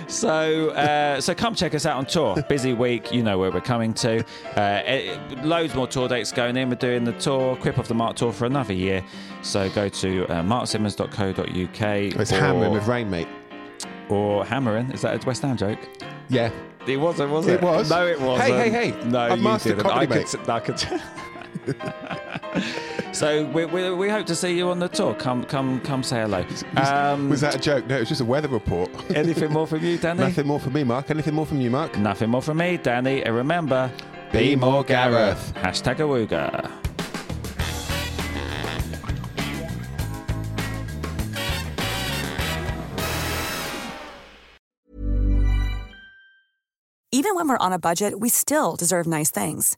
So, 0.07 0.69
uh, 0.71 1.21
so 1.21 1.33
come 1.33 1.55
check 1.55 1.73
us 1.73 1.85
out 1.85 1.97
on 1.97 2.05
tour. 2.05 2.35
Busy 2.47 2.73
week, 2.73 3.11
you 3.11 3.23
know 3.23 3.39
where 3.39 3.51
we're 3.51 3.61
coming 3.61 3.93
to. 3.95 4.19
Uh, 4.55 4.81
eh, 4.85 5.17
loads 5.43 5.73
more 5.73 5.87
tour 5.87 6.07
dates 6.07 6.31
going 6.31 6.55
in. 6.55 6.69
We're 6.69 6.75
doing 6.75 7.03
the 7.03 7.13
tour, 7.13 7.55
Crip 7.55 7.79
of 7.79 7.87
the 7.87 7.95
Mark 7.95 8.15
tour 8.15 8.31
for 8.31 8.45
another 8.45 8.73
year. 8.73 9.03
So 9.41 9.69
go 9.71 9.89
to 9.89 10.25
uh, 10.27 10.43
marksimmons.co.uk. 10.43 12.19
It's 12.21 12.31
or, 12.31 12.35
hammering 12.35 12.73
with 12.73 12.87
rain, 12.87 13.09
mate. 13.09 13.27
Or 14.09 14.45
hammering. 14.45 14.91
Is 14.91 15.01
that 15.01 15.23
a 15.23 15.25
West 15.25 15.41
Ham 15.41 15.57
joke? 15.57 15.79
Yeah. 16.29 16.51
It 16.85 16.97
wasn't, 16.97 17.31
was 17.31 17.47
It 17.47 17.55
it? 17.55 17.61
was. 17.61 17.89
No, 17.89 18.05
it 18.05 18.19
wasn't. 18.19 18.49
Hey, 18.49 18.69
hey, 18.69 18.91
hey. 18.91 19.09
No, 19.09 19.19
I've 19.19 19.39
you 19.39 19.57
didn't. 19.57 19.83
comedy, 19.83 20.25
I 20.49 20.59
could. 20.59 20.59
I 20.59 20.59
could 20.59 20.85
so 23.13 23.45
we, 23.45 23.65
we, 23.65 23.93
we 23.93 24.09
hope 24.09 24.25
to 24.27 24.35
see 24.35 24.57
you 24.57 24.69
on 24.69 24.79
the 24.79 24.89
tour. 24.89 25.13
Come, 25.15 25.43
come, 25.45 25.79
come, 25.81 26.03
say 26.03 26.21
hello. 26.21 26.45
Um, 26.75 27.29
Was 27.29 27.41
that 27.41 27.55
a 27.55 27.59
joke? 27.59 27.87
No, 27.87 27.95
it 27.97 28.01
was 28.01 28.09
just 28.09 28.21
a 28.21 28.25
weather 28.25 28.47
report. 28.47 28.89
anything 29.15 29.51
more 29.51 29.67
from 29.67 29.83
you, 29.83 29.97
Danny? 29.97 30.19
Nothing 30.19 30.47
more 30.47 30.59
from 30.59 30.73
me, 30.73 30.83
Mark. 30.83 31.09
Anything 31.09 31.35
more 31.35 31.45
from 31.45 31.61
you, 31.61 31.69
Mark? 31.69 31.97
Nothing 31.97 32.29
more 32.29 32.41
from 32.41 32.57
me, 32.57 32.77
Danny. 32.77 33.23
And 33.23 33.35
remember, 33.35 33.91
Be 34.31 34.55
more 34.55 34.83
Gareth. 34.83 35.53
Hashtag 35.55 35.97
Awooga. 35.97 36.71
Even 47.11 47.35
when 47.35 47.47
we're 47.47 47.57
on 47.57 47.71
a 47.71 47.77
budget, 47.79 48.19
we 48.19 48.27
still 48.29 48.75
deserve 48.75 49.05
nice 49.05 49.29
things. 49.29 49.77